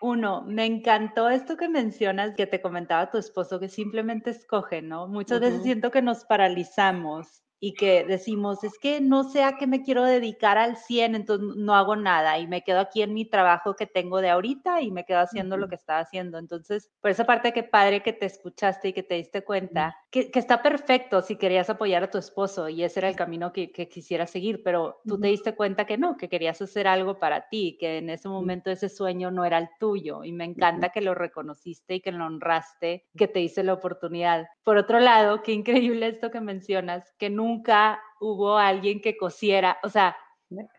Uno, 0.00 0.42
me 0.46 0.64
encantó 0.64 1.28
esto 1.30 1.56
que 1.56 1.68
mencionas 1.68 2.34
que 2.36 2.46
te 2.46 2.60
comentaba 2.60 3.10
tu 3.10 3.18
esposo, 3.18 3.58
que 3.58 3.68
simplemente 3.68 4.30
escoge, 4.30 4.82
¿no? 4.82 5.08
Muchas 5.08 5.40
veces 5.40 5.62
siento 5.62 5.90
que 5.90 6.02
nos 6.02 6.24
paralizamos 6.24 7.42
y 7.60 7.76
que 7.76 8.04
decimos, 8.04 8.62
es 8.64 8.78
que 8.78 9.00
no 9.00 9.24
sé 9.24 9.42
a 9.42 9.56
qué 9.56 9.66
me 9.66 9.82
quiero 9.82 10.04
dedicar 10.04 10.58
al 10.58 10.76
100, 10.76 11.14
entonces 11.14 11.56
no 11.56 11.74
hago 11.74 11.96
nada 11.96 12.38
y 12.38 12.46
me 12.46 12.62
quedo 12.62 12.80
aquí 12.80 13.02
en 13.02 13.14
mi 13.14 13.24
trabajo 13.28 13.74
que 13.76 13.86
tengo 13.86 14.20
de 14.20 14.30
ahorita 14.30 14.82
y 14.82 14.90
me 14.90 15.04
quedo 15.04 15.20
haciendo 15.20 15.56
lo 15.56 15.66
Ujú. 15.66 15.68
que 15.68 15.74
estaba 15.76 16.00
haciendo. 16.00 16.38
Entonces, 16.38 16.90
por 17.00 17.10
esa 17.10 17.24
parte, 17.24 17.52
qué 17.52 17.62
padre 17.62 18.02
que 18.02 18.12
te 18.12 18.26
escuchaste 18.26 18.88
y 18.88 18.92
que 18.92 19.02
te 19.02 19.14
diste 19.14 19.42
cuenta 19.44 19.96
que, 20.10 20.30
que 20.30 20.38
está 20.38 20.62
perfecto 20.62 21.22
si 21.22 21.36
querías 21.36 21.70
apoyar 21.70 22.02
a 22.04 22.10
tu 22.10 22.18
esposo 22.18 22.68
y 22.68 22.82
ese 22.82 23.00
era 23.00 23.08
el 23.08 23.16
camino 23.16 23.52
que, 23.52 23.70
que 23.72 23.88
quisieras 23.88 24.30
seguir, 24.30 24.62
pero 24.62 25.02
tú 25.06 25.18
te 25.18 25.28
Ujú. 25.28 25.28
diste 25.28 25.54
cuenta 25.54 25.86
que 25.86 25.98
no, 25.98 26.16
que 26.16 26.28
querías 26.28 26.60
hacer 26.60 26.86
algo 26.86 27.18
para 27.18 27.48
ti, 27.48 27.76
que 27.80 27.98
en 27.98 28.10
ese 28.10 28.28
momento 28.28 28.70
ese 28.70 28.88
sueño 28.88 29.30
no 29.30 29.44
era 29.44 29.58
el 29.58 29.68
tuyo 29.80 30.24
y 30.24 30.32
me 30.32 30.44
encanta 30.44 30.90
que 30.90 31.00
lo 31.00 31.14
reconociste 31.14 31.94
y 31.96 32.00
que 32.00 32.12
lo 32.12 32.26
honraste, 32.26 33.06
que 33.16 33.28
te 33.28 33.40
hice 33.40 33.62
la 33.64 33.74
oportunidad. 33.74 34.46
Por 34.64 34.76
otro 34.78 34.98
lado, 35.00 35.42
qué 35.42 35.52
increíble 35.52 36.08
esto 36.08 36.30
que 36.30 36.40
mencionas, 36.40 37.12
que 37.18 37.30
nunca 37.30 37.45
hubo 38.20 38.58
alguien 38.58 39.00
que 39.00 39.16
cosiera, 39.16 39.78
o 39.82 39.88
sea, 39.88 40.16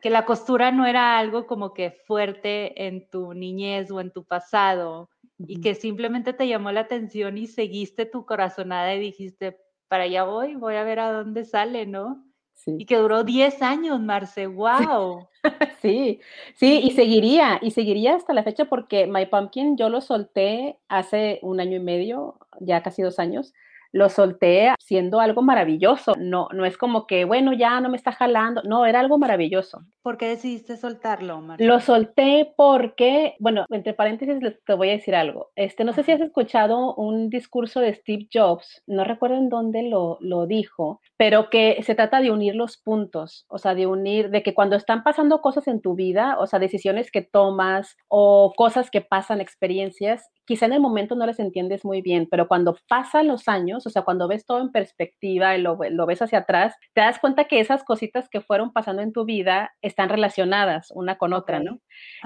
que 0.01 0.09
la 0.09 0.25
costura 0.25 0.71
no 0.71 0.85
era 0.85 1.17
algo 1.17 1.45
como 1.45 1.73
que 1.73 1.91
fuerte 1.91 2.87
en 2.87 3.09
tu 3.09 3.33
niñez 3.33 3.91
o 3.91 3.99
en 3.99 4.11
tu 4.11 4.23
pasado 4.25 5.09
y 5.39 5.61
que 5.61 5.75
simplemente 5.75 6.33
te 6.33 6.47
llamó 6.47 6.71
la 6.71 6.81
atención 6.81 7.37
y 7.37 7.47
seguiste 7.47 8.05
tu 8.05 8.25
corazonada 8.25 8.93
y 8.95 8.99
dijiste, 8.99 9.57
para 9.87 10.03
allá 10.03 10.23
voy, 10.23 10.55
voy 10.55 10.75
a 10.75 10.83
ver 10.83 10.99
a 10.99 11.11
dónde 11.11 11.45
sale, 11.45 11.85
¿no? 11.85 12.23
Y 12.65 12.79
Sí. 12.79 12.85
que 12.85 12.97
duró 12.97 13.23
10 13.23 13.61
años, 13.61 13.99
Marce, 14.01 14.47
wow. 14.47 15.27
Sí, 15.81 16.19
sí, 16.55 16.81
y 16.83 16.91
seguiría, 16.91 17.59
y 17.61 17.71
seguiría 17.71 18.15
hasta 18.15 18.33
la 18.33 18.43
fecha 18.43 18.65
porque 18.65 19.05
My 19.05 19.27
Pumpkin 19.27 19.77
yo 19.77 19.89
lo 19.89 20.01
solté 20.01 20.79
hace 20.87 21.39
un 21.43 21.59
año 21.59 21.77
y 21.77 21.79
medio, 21.79 22.39
ya 22.59 22.81
casi 22.81 23.03
dos 23.03 23.19
años. 23.19 23.53
Lo 23.97 24.09
solté 24.09 24.73
siendo 24.79 25.19
algo 25.19 25.41
maravilloso. 25.41 26.13
No, 26.19 26.47
no 26.53 26.65
es 26.65 26.77
como 26.77 27.07
que, 27.07 27.25
bueno, 27.25 27.51
ya 27.53 27.81
no 27.81 27.89
me 27.89 27.97
está 27.97 28.11
jalando. 28.11 28.61
No, 28.63 28.85
era 28.85 28.99
algo 28.99 29.17
maravilloso. 29.17 29.81
¿Por 30.03 30.17
qué 30.17 30.29
decidiste 30.29 30.77
soltarlo, 30.77 31.43
Lo 31.57 31.79
solté 31.81 32.53
porque, 32.55 33.35
bueno, 33.39 33.65
entre 33.69 33.93
paréntesis 33.93 34.39
te 34.65 34.73
voy 34.73 34.89
a 34.89 34.93
decir 34.93 35.15
algo. 35.15 35.49
Este, 35.55 35.83
no 35.83 35.91
sé 35.91 36.03
si 36.03 36.11
has 36.11 36.21
escuchado 36.21 36.95
un 36.95 37.29
discurso 37.29 37.81
de 37.81 37.93
Steve 37.93 38.27
Jobs, 38.31 38.83
no 38.87 39.03
recuerdo 39.03 39.35
en 39.35 39.49
dónde 39.49 39.83
lo, 39.83 40.17
lo 40.21 40.45
dijo, 40.45 41.01
pero 41.17 41.49
que 41.49 41.81
se 41.83 41.95
trata 41.95 42.21
de 42.21 42.31
unir 42.31 42.55
los 42.55 42.77
puntos, 42.77 43.45
o 43.49 43.57
sea, 43.57 43.75
de 43.75 43.87
unir, 43.87 44.29
de 44.29 44.43
que 44.43 44.53
cuando 44.53 44.77
están 44.77 45.03
pasando 45.03 45.41
cosas 45.41 45.67
en 45.67 45.81
tu 45.81 45.95
vida, 45.95 46.37
o 46.39 46.47
sea, 46.47 46.59
decisiones 46.59 47.11
que 47.11 47.21
tomas 47.21 47.97
o 48.07 48.53
cosas 48.55 48.89
que 48.89 49.01
pasan, 49.01 49.41
experiencias, 49.41 50.29
quizá 50.45 50.67
en 50.67 50.73
el 50.73 50.79
momento 50.79 51.15
no 51.15 51.25
les 51.25 51.39
entiendes 51.39 51.83
muy 51.83 52.01
bien, 52.01 52.27
pero 52.31 52.47
cuando 52.47 52.77
pasan 52.87 53.27
los 53.27 53.49
años, 53.49 53.85
o 53.87 53.89
sea, 53.89 54.03
cuando 54.03 54.27
ves 54.27 54.45
todo 54.45 54.61
en 54.61 54.71
perspectiva 54.71 55.55
y 55.55 55.61
lo, 55.61 55.77
lo 55.89 56.05
ves 56.05 56.21
hacia 56.21 56.39
atrás, 56.39 56.75
te 56.93 57.01
das 57.01 57.19
cuenta 57.19 57.45
que 57.45 57.59
esas 57.59 57.83
cositas 57.83 58.29
que 58.29 58.41
fueron 58.41 58.71
pasando 58.71 59.01
en 59.01 59.13
tu 59.13 59.25
vida 59.25 59.71
están 59.81 60.09
relacionadas 60.09 60.91
una 60.91 61.17
con 61.17 61.33
otra, 61.33 61.59
¿no? 61.59 61.79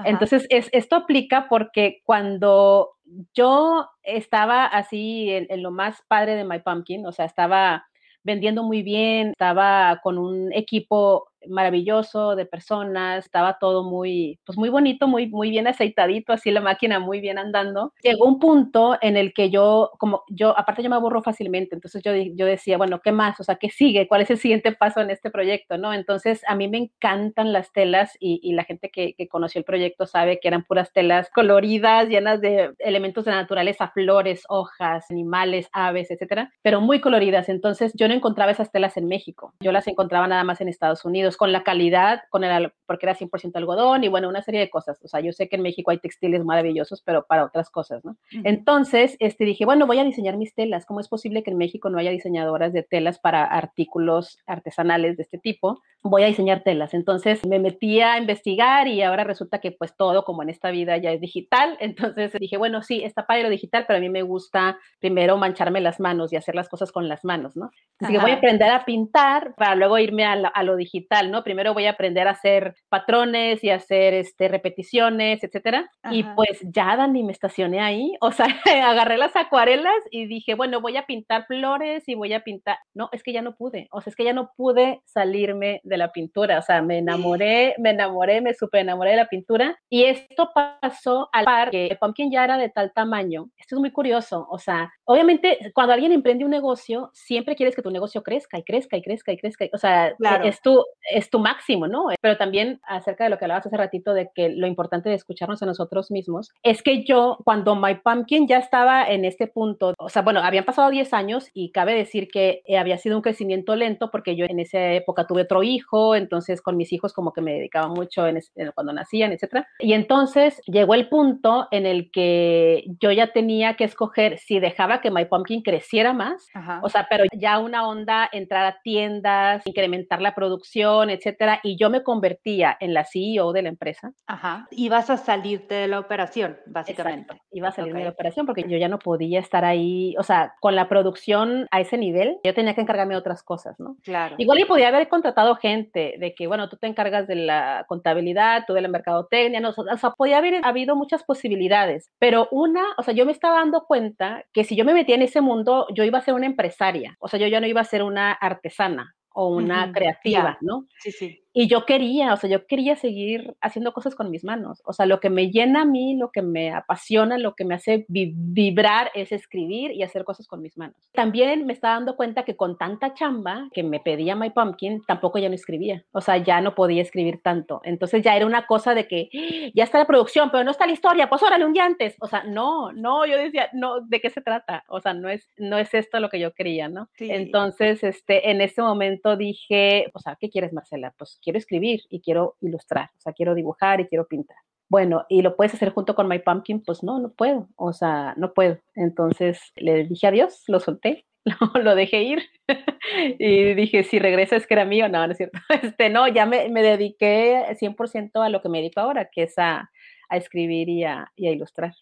Entonces, 0.04 0.46
es, 0.50 0.68
esto 0.72 0.96
aplica 0.96 1.48
porque 1.48 2.00
cuando 2.04 2.90
yo 3.34 3.88
estaba 4.02 4.66
así 4.66 5.30
en, 5.30 5.46
en, 5.48 5.62
lo 5.62 5.70
más 5.70 6.02
padre 6.08 6.36
de 6.36 6.44
My 6.44 6.60
Pumpkin, 6.60 7.06
o 7.06 7.12
sea, 7.12 7.24
estaba 7.24 7.86
vendiendo 8.22 8.62
muy 8.62 8.82
bien, 8.82 9.30
estaba 9.30 10.00
con 10.02 10.18
un 10.18 10.52
equipo 10.52 11.31
maravilloso 11.48 12.36
de 12.36 12.46
personas, 12.46 13.24
estaba 13.24 13.58
todo 13.58 13.84
muy, 13.84 14.38
pues 14.44 14.58
muy 14.58 14.68
bonito, 14.68 15.06
muy, 15.08 15.28
muy 15.28 15.50
bien 15.50 15.66
aceitadito, 15.66 16.32
así 16.32 16.50
la 16.50 16.60
máquina 16.60 16.98
muy 17.00 17.20
bien 17.20 17.38
andando. 17.38 17.92
Llegó 18.02 18.26
un 18.26 18.38
punto 18.38 18.98
en 19.00 19.16
el 19.16 19.32
que 19.32 19.50
yo, 19.50 19.90
como 19.98 20.22
yo, 20.28 20.56
aparte 20.58 20.82
yo 20.82 20.90
me 20.90 20.96
aburro 20.96 21.22
fácilmente, 21.22 21.74
entonces 21.74 22.02
yo, 22.02 22.12
yo 22.14 22.46
decía, 22.46 22.78
bueno, 22.78 23.00
¿qué 23.00 23.12
más? 23.12 23.38
O 23.40 23.44
sea, 23.44 23.56
¿qué 23.56 23.70
sigue? 23.70 24.08
¿Cuál 24.08 24.22
es 24.22 24.30
el 24.30 24.38
siguiente 24.38 24.72
paso 24.72 25.00
en 25.00 25.10
este 25.10 25.30
proyecto? 25.30 25.78
¿No? 25.78 25.92
Entonces, 25.92 26.42
a 26.46 26.54
mí 26.54 26.68
me 26.68 26.78
encantan 26.78 27.52
las 27.52 27.72
telas 27.72 28.16
y, 28.20 28.52
la 28.52 28.64
gente 28.64 28.90
que, 28.90 29.14
que, 29.14 29.28
conoció 29.28 29.60
el 29.60 29.64
proyecto 29.64 30.06
sabe 30.06 30.38
que 30.38 30.48
eran 30.48 30.64
puras 30.64 30.92
telas 30.92 31.30
coloridas, 31.34 32.08
llenas 32.08 32.42
de 32.42 32.74
elementos 32.78 33.24
de 33.24 33.30
naturaleza, 33.30 33.88
flores, 33.88 34.44
hojas, 34.48 35.10
animales, 35.10 35.68
aves, 35.72 36.10
etcétera, 36.10 36.52
pero 36.60 36.80
muy 36.82 37.00
coloridas. 37.00 37.48
Entonces, 37.48 37.92
yo 37.94 38.08
no 38.08 38.14
encontraba 38.14 38.52
esas 38.52 38.70
telas 38.70 38.96
en 38.96 39.08
México, 39.08 39.54
yo 39.60 39.72
las 39.72 39.88
encontraba 39.88 40.26
nada 40.28 40.44
más 40.44 40.60
en 40.60 40.68
Estados 40.68 41.04
Unidos 41.04 41.31
con 41.36 41.52
la 41.52 41.62
calidad, 41.62 42.22
con 42.30 42.44
el, 42.44 42.72
porque 42.86 43.06
era 43.06 43.16
100% 43.16 43.52
algodón 43.56 44.04
y 44.04 44.08
bueno, 44.08 44.28
una 44.28 44.42
serie 44.42 44.60
de 44.60 44.70
cosas. 44.70 45.00
O 45.02 45.08
sea, 45.08 45.20
yo 45.20 45.32
sé 45.32 45.48
que 45.48 45.56
en 45.56 45.62
México 45.62 45.90
hay 45.90 45.98
textiles 45.98 46.44
maravillosos, 46.44 47.02
pero 47.02 47.26
para 47.26 47.44
otras 47.44 47.70
cosas, 47.70 48.04
¿no? 48.04 48.16
Entonces, 48.44 49.16
este, 49.18 49.44
dije, 49.44 49.64
bueno, 49.64 49.86
voy 49.86 49.98
a 49.98 50.04
diseñar 50.04 50.36
mis 50.36 50.54
telas. 50.54 50.86
¿Cómo 50.86 51.00
es 51.00 51.08
posible 51.08 51.42
que 51.42 51.50
en 51.50 51.58
México 51.58 51.88
no 51.90 51.98
haya 51.98 52.10
diseñadoras 52.10 52.72
de 52.72 52.82
telas 52.82 53.18
para 53.18 53.44
artículos 53.44 54.38
artesanales 54.46 55.16
de 55.16 55.22
este 55.22 55.38
tipo? 55.38 55.80
Voy 56.02 56.22
a 56.22 56.26
diseñar 56.26 56.62
telas. 56.62 56.94
Entonces, 56.94 57.46
me 57.46 57.58
metí 57.58 58.00
a 58.00 58.18
investigar 58.18 58.88
y 58.88 59.02
ahora 59.02 59.24
resulta 59.24 59.60
que 59.60 59.72
pues 59.72 59.96
todo, 59.96 60.24
como 60.24 60.42
en 60.42 60.50
esta 60.50 60.70
vida, 60.70 60.96
ya 60.96 61.12
es 61.12 61.20
digital. 61.20 61.76
Entonces, 61.80 62.32
dije, 62.38 62.56
bueno, 62.56 62.82
sí, 62.82 63.02
está 63.04 63.26
padre 63.26 63.44
lo 63.44 63.50
digital, 63.50 63.84
pero 63.86 63.98
a 63.98 64.00
mí 64.00 64.08
me 64.08 64.22
gusta 64.22 64.78
primero 64.98 65.36
mancharme 65.36 65.80
las 65.80 66.00
manos 66.00 66.32
y 66.32 66.36
hacer 66.36 66.54
las 66.54 66.68
cosas 66.68 66.92
con 66.92 67.08
las 67.08 67.24
manos, 67.24 67.56
¿no? 67.56 67.70
Así 68.00 68.12
que 68.12 68.18
voy 68.18 68.32
a 68.32 68.34
aprender 68.34 68.70
a 68.70 68.84
pintar 68.84 69.54
para 69.54 69.74
luego 69.76 69.98
irme 69.98 70.24
a, 70.24 70.32
a 70.32 70.62
lo 70.62 70.76
digital 70.76 71.21
¿no? 71.30 71.44
Primero 71.44 71.74
voy 71.74 71.86
a 71.86 71.90
aprender 71.90 72.28
a 72.28 72.32
hacer 72.32 72.74
patrones 72.88 73.62
y 73.64 73.70
hacer 73.70 74.14
este, 74.14 74.48
repeticiones, 74.48 75.42
etcétera. 75.42 75.90
Y 76.10 76.22
pues 76.22 76.60
ya, 76.62 76.96
Dani, 76.96 77.22
me 77.22 77.32
estacioné 77.32 77.80
ahí, 77.80 78.14
o 78.20 78.32
sea, 78.32 78.46
agarré 78.90 79.18
las 79.18 79.34
acuarelas 79.36 79.94
y 80.10 80.26
dije, 80.26 80.54
bueno, 80.54 80.80
voy 80.80 80.96
a 80.96 81.06
pintar 81.06 81.46
flores 81.46 82.08
y 82.08 82.14
voy 82.14 82.32
a 82.32 82.40
pintar. 82.40 82.78
No, 82.94 83.08
es 83.12 83.22
que 83.22 83.32
ya 83.32 83.42
no 83.42 83.56
pude, 83.56 83.88
o 83.90 84.00
sea, 84.00 84.10
es 84.10 84.16
que 84.16 84.24
ya 84.24 84.32
no 84.32 84.52
pude 84.56 85.00
salirme 85.04 85.80
de 85.84 85.96
la 85.96 86.12
pintura, 86.12 86.58
o 86.58 86.62
sea, 86.62 86.82
me 86.82 86.98
enamoré, 86.98 87.74
me 87.78 87.90
enamoré, 87.90 88.40
me 88.40 88.54
super 88.54 88.80
enamoré 88.80 89.10
de 89.10 89.16
la 89.16 89.28
pintura. 89.28 89.78
Y 89.88 90.04
esto 90.04 90.50
pasó 90.54 91.28
al 91.32 91.44
par 91.44 91.70
que 91.70 91.86
el 91.86 91.98
pumpkin 91.98 92.30
ya 92.30 92.44
era 92.44 92.56
de 92.56 92.68
tal 92.68 92.92
tamaño. 92.92 93.48
Esto 93.56 93.76
es 93.76 93.80
muy 93.80 93.90
curioso, 93.90 94.46
o 94.50 94.58
sea, 94.58 94.92
obviamente 95.04 95.58
cuando 95.74 95.92
alguien 95.92 96.12
emprende 96.12 96.44
un 96.44 96.50
negocio, 96.50 97.10
siempre 97.12 97.56
quieres 97.56 97.74
que 97.74 97.82
tu 97.82 97.90
negocio 97.90 98.22
crezca 98.22 98.58
y 98.58 98.64
crezca 98.64 98.96
y 98.96 99.02
crezca 99.02 99.32
y 99.32 99.36
crezca. 99.36 99.66
O 99.72 99.78
sea, 99.78 100.14
claro. 100.16 100.44
es 100.44 100.60
tu, 100.60 100.84
es 101.12 101.30
tu 101.30 101.38
máximo, 101.38 101.86
¿no? 101.88 102.06
Pero 102.20 102.36
también 102.36 102.80
acerca 102.84 103.24
de 103.24 103.30
lo 103.30 103.38
que 103.38 103.44
hablabas 103.44 103.66
hace 103.66 103.76
ratito 103.76 104.14
de 104.14 104.30
que 104.34 104.48
lo 104.48 104.66
importante 104.66 105.08
de 105.08 105.14
escucharnos 105.14 105.62
a 105.62 105.66
nosotros 105.66 106.10
mismos, 106.10 106.50
es 106.62 106.82
que 106.82 107.04
yo 107.04 107.38
cuando 107.44 107.76
My 107.76 107.96
Pumpkin 107.96 108.46
ya 108.46 108.58
estaba 108.58 109.04
en 109.04 109.24
este 109.24 109.46
punto, 109.46 109.94
o 109.98 110.08
sea, 110.08 110.22
bueno, 110.22 110.40
habían 110.40 110.64
pasado 110.64 110.90
10 110.90 111.12
años 111.12 111.50
y 111.54 111.70
cabe 111.72 111.94
decir 111.94 112.28
que 112.28 112.62
eh, 112.66 112.78
había 112.78 112.98
sido 112.98 113.16
un 113.16 113.22
crecimiento 113.22 113.76
lento 113.76 114.10
porque 114.10 114.36
yo 114.36 114.46
en 114.48 114.60
esa 114.60 114.92
época 114.92 115.26
tuve 115.26 115.42
otro 115.42 115.62
hijo, 115.62 116.14
entonces 116.14 116.62
con 116.62 116.76
mis 116.76 116.92
hijos 116.92 117.12
como 117.12 117.32
que 117.32 117.40
me 117.40 117.54
dedicaba 117.54 117.88
mucho 117.88 118.26
en, 118.26 118.38
en, 118.56 118.72
cuando 118.72 118.92
nacían, 118.92 119.32
etcétera. 119.32 119.66
Y 119.78 119.92
entonces 119.92 120.60
llegó 120.66 120.94
el 120.94 121.08
punto 121.08 121.68
en 121.70 121.86
el 121.86 122.10
que 122.10 122.84
yo 123.00 123.12
ya 123.12 123.32
tenía 123.32 123.74
que 123.74 123.84
escoger 123.84 124.38
si 124.38 124.60
dejaba 124.60 125.00
que 125.00 125.10
My 125.10 125.24
Pumpkin 125.24 125.62
creciera 125.62 126.12
más, 126.12 126.48
Ajá. 126.54 126.80
o 126.82 126.88
sea, 126.88 127.06
pero 127.08 127.24
ya 127.32 127.58
una 127.58 127.86
onda 127.86 128.28
entrar 128.32 128.66
a 128.66 128.80
tiendas, 128.82 129.66
incrementar 129.66 130.20
la 130.20 130.34
producción, 130.34 131.01
etcétera, 131.10 131.60
y 131.62 131.76
yo 131.76 131.90
me 131.90 132.02
convertía 132.02 132.76
en 132.80 132.94
la 132.94 133.04
CEO 133.04 133.52
de 133.52 133.62
la 133.62 133.68
empresa. 133.68 134.12
Ajá. 134.26 134.66
Y 134.70 134.88
vas 134.88 135.10
a 135.10 135.16
salirte 135.16 135.74
de 135.74 135.88
la 135.88 135.98
operación, 135.98 136.58
básicamente. 136.66 137.34
Exacto. 137.34 137.44
Iba 137.52 137.68
a 137.68 137.72
salir 137.72 137.92
okay. 137.92 138.00
de 138.00 138.08
la 138.08 138.12
operación 138.12 138.46
porque 138.46 138.64
yo 138.68 138.78
ya 138.78 138.88
no 138.88 138.98
podía 138.98 139.40
estar 139.40 139.64
ahí, 139.64 140.14
o 140.18 140.22
sea, 140.22 140.54
con 140.60 140.76
la 140.76 140.88
producción 140.88 141.66
a 141.70 141.80
ese 141.80 141.98
nivel, 141.98 142.38
yo 142.44 142.54
tenía 142.54 142.74
que 142.74 142.80
encargarme 142.80 143.14
de 143.14 143.20
otras 143.20 143.42
cosas, 143.42 143.78
¿no? 143.78 143.96
Claro. 144.02 144.36
Igual 144.38 144.60
y 144.60 144.64
podía 144.64 144.88
haber 144.88 145.08
contratado 145.08 145.56
gente 145.56 146.16
de 146.18 146.34
que, 146.34 146.46
bueno, 146.46 146.68
tú 146.68 146.76
te 146.76 146.86
encargas 146.86 147.26
de 147.26 147.36
la 147.36 147.84
contabilidad, 147.88 148.64
tú 148.66 148.74
de 148.74 148.80
la 148.80 148.88
mercadotecnia, 148.88 149.60
no, 149.60 149.70
o 149.70 149.96
sea, 149.96 150.10
podía 150.10 150.38
haber 150.38 150.60
habido 150.64 150.96
muchas 150.96 151.22
posibilidades, 151.24 152.10
pero 152.18 152.48
una, 152.50 152.82
o 152.96 153.02
sea, 153.02 153.14
yo 153.14 153.26
me 153.26 153.32
estaba 153.32 153.58
dando 153.58 153.84
cuenta 153.86 154.44
que 154.52 154.64
si 154.64 154.76
yo 154.76 154.84
me 154.84 154.94
metía 154.94 155.14
en 155.14 155.22
ese 155.22 155.40
mundo, 155.40 155.86
yo 155.94 156.04
iba 156.04 156.18
a 156.18 156.22
ser 156.22 156.34
una 156.34 156.46
empresaria, 156.46 157.16
o 157.18 157.28
sea, 157.28 157.38
yo 157.38 157.46
ya 157.46 157.60
no 157.60 157.66
iba 157.66 157.80
a 157.80 157.84
ser 157.84 158.02
una 158.02 158.32
artesana, 158.32 159.14
o 159.34 159.48
una 159.48 159.84
uh 159.84 159.88
-huh. 159.88 159.92
creativa, 159.92 160.42
yeah. 160.42 160.58
¿no? 160.60 160.86
Sí, 160.98 161.12
sí. 161.12 161.41
Y 161.54 161.68
yo 161.68 161.84
quería, 161.84 162.32
o 162.32 162.36
sea, 162.36 162.48
yo 162.48 162.66
quería 162.66 162.96
seguir 162.96 163.54
haciendo 163.60 163.92
cosas 163.92 164.14
con 164.14 164.30
mis 164.30 164.42
manos. 164.42 164.82
O 164.86 164.92
sea, 164.92 165.04
lo 165.06 165.20
que 165.20 165.28
me 165.28 165.50
llena 165.50 165.82
a 165.82 165.84
mí, 165.84 166.16
lo 166.16 166.30
que 166.30 166.40
me 166.40 166.72
apasiona, 166.72 167.36
lo 167.36 167.54
que 167.54 167.64
me 167.64 167.74
hace 167.74 168.06
vi 168.08 168.32
vibrar 168.34 169.10
es 169.14 169.32
escribir 169.32 169.92
y 169.92 170.02
hacer 170.02 170.24
cosas 170.24 170.46
con 170.46 170.62
mis 170.62 170.78
manos. 170.78 170.96
También 171.12 171.66
me 171.66 171.74
estaba 171.74 171.94
dando 171.94 172.16
cuenta 172.16 172.44
que 172.44 172.56
con 172.56 172.78
tanta 172.78 173.12
chamba 173.14 173.68
que 173.72 173.82
me 173.82 174.00
pedía 174.00 174.34
My 174.34 174.50
Pumpkin, 174.50 175.02
tampoco 175.06 175.38
ya 175.38 175.48
no 175.48 175.54
escribía. 175.54 176.04
O 176.12 176.20
sea, 176.20 176.38
ya 176.38 176.60
no 176.60 176.74
podía 176.74 177.02
escribir 177.02 177.42
tanto. 177.42 177.82
Entonces 177.84 178.22
ya 178.22 178.34
era 178.34 178.46
una 178.46 178.66
cosa 178.66 178.94
de 178.94 179.06
que 179.06 179.28
¡Ah! 179.34 179.70
ya 179.74 179.84
está 179.84 179.98
la 179.98 180.06
producción, 180.06 180.50
pero 180.50 180.64
no 180.64 180.70
está 180.70 180.86
la 180.86 180.92
historia, 180.92 181.28
pues 181.28 181.42
órale 181.42 181.66
un 181.66 181.74
día 181.74 181.84
antes. 181.84 182.16
O 182.20 182.28
sea, 182.28 182.44
no, 182.44 182.92
no, 182.92 183.26
yo 183.26 183.36
decía, 183.36 183.68
no, 183.74 184.00
¿de 184.00 184.20
qué 184.20 184.30
se 184.30 184.40
trata? 184.40 184.84
O 184.88 185.00
sea, 185.00 185.12
no 185.12 185.28
es, 185.28 185.48
no 185.58 185.76
es 185.76 185.92
esto 185.92 186.18
lo 186.18 186.30
que 186.30 186.40
yo 186.40 186.52
quería, 186.54 186.88
¿no? 186.88 187.08
Sí. 187.14 187.28
Entonces, 187.30 188.02
este, 188.02 188.50
en 188.50 188.62
ese 188.62 188.80
momento 188.80 189.36
dije, 189.36 190.10
o 190.14 190.18
sea, 190.18 190.36
¿qué 190.40 190.48
quieres, 190.48 190.72
Marcela? 190.72 191.12
Pues 191.18 191.38
quiero 191.42 191.58
escribir 191.58 192.02
y 192.08 192.20
quiero 192.20 192.56
ilustrar, 192.60 193.10
o 193.16 193.20
sea, 193.20 193.32
quiero 193.32 193.54
dibujar 193.54 194.00
y 194.00 194.06
quiero 194.06 194.26
pintar. 194.26 194.56
Bueno, 194.88 195.24
¿y 195.28 195.40
lo 195.40 195.56
puedes 195.56 195.74
hacer 195.74 195.90
junto 195.90 196.14
con 196.14 196.28
My 196.28 196.38
Pumpkin? 196.38 196.82
Pues 196.82 197.02
no, 197.02 197.18
no 197.18 197.32
puedo, 197.32 197.68
o 197.76 197.92
sea, 197.92 198.34
no 198.36 198.52
puedo. 198.52 198.78
Entonces 198.94 199.58
le 199.76 200.04
dije 200.04 200.26
adiós, 200.26 200.64
lo 200.68 200.80
solté, 200.80 201.24
lo, 201.44 201.82
lo 201.82 201.94
dejé 201.94 202.22
ir 202.22 202.42
y 203.38 203.74
dije, 203.74 204.04
si 204.04 204.18
regresa 204.18 204.56
es 204.56 204.66
que 204.66 204.74
era 204.74 204.84
mío, 204.84 205.08
no, 205.08 205.26
no 205.26 205.32
es 205.32 205.38
cierto. 205.38 205.58
Este, 205.82 206.10
no, 206.10 206.28
ya 206.28 206.46
me, 206.46 206.68
me 206.68 206.82
dediqué 206.82 207.64
100% 207.80 208.44
a 208.44 208.48
lo 208.48 208.60
que 208.60 208.68
me 208.68 208.78
dedico 208.78 209.00
ahora, 209.00 209.30
que 209.30 209.44
es 209.44 209.58
a, 209.58 209.90
a 210.28 210.36
escribir 210.36 210.88
y 210.88 211.04
a, 211.04 211.32
y 211.36 211.48
a 211.48 211.52
ilustrar. 211.52 211.94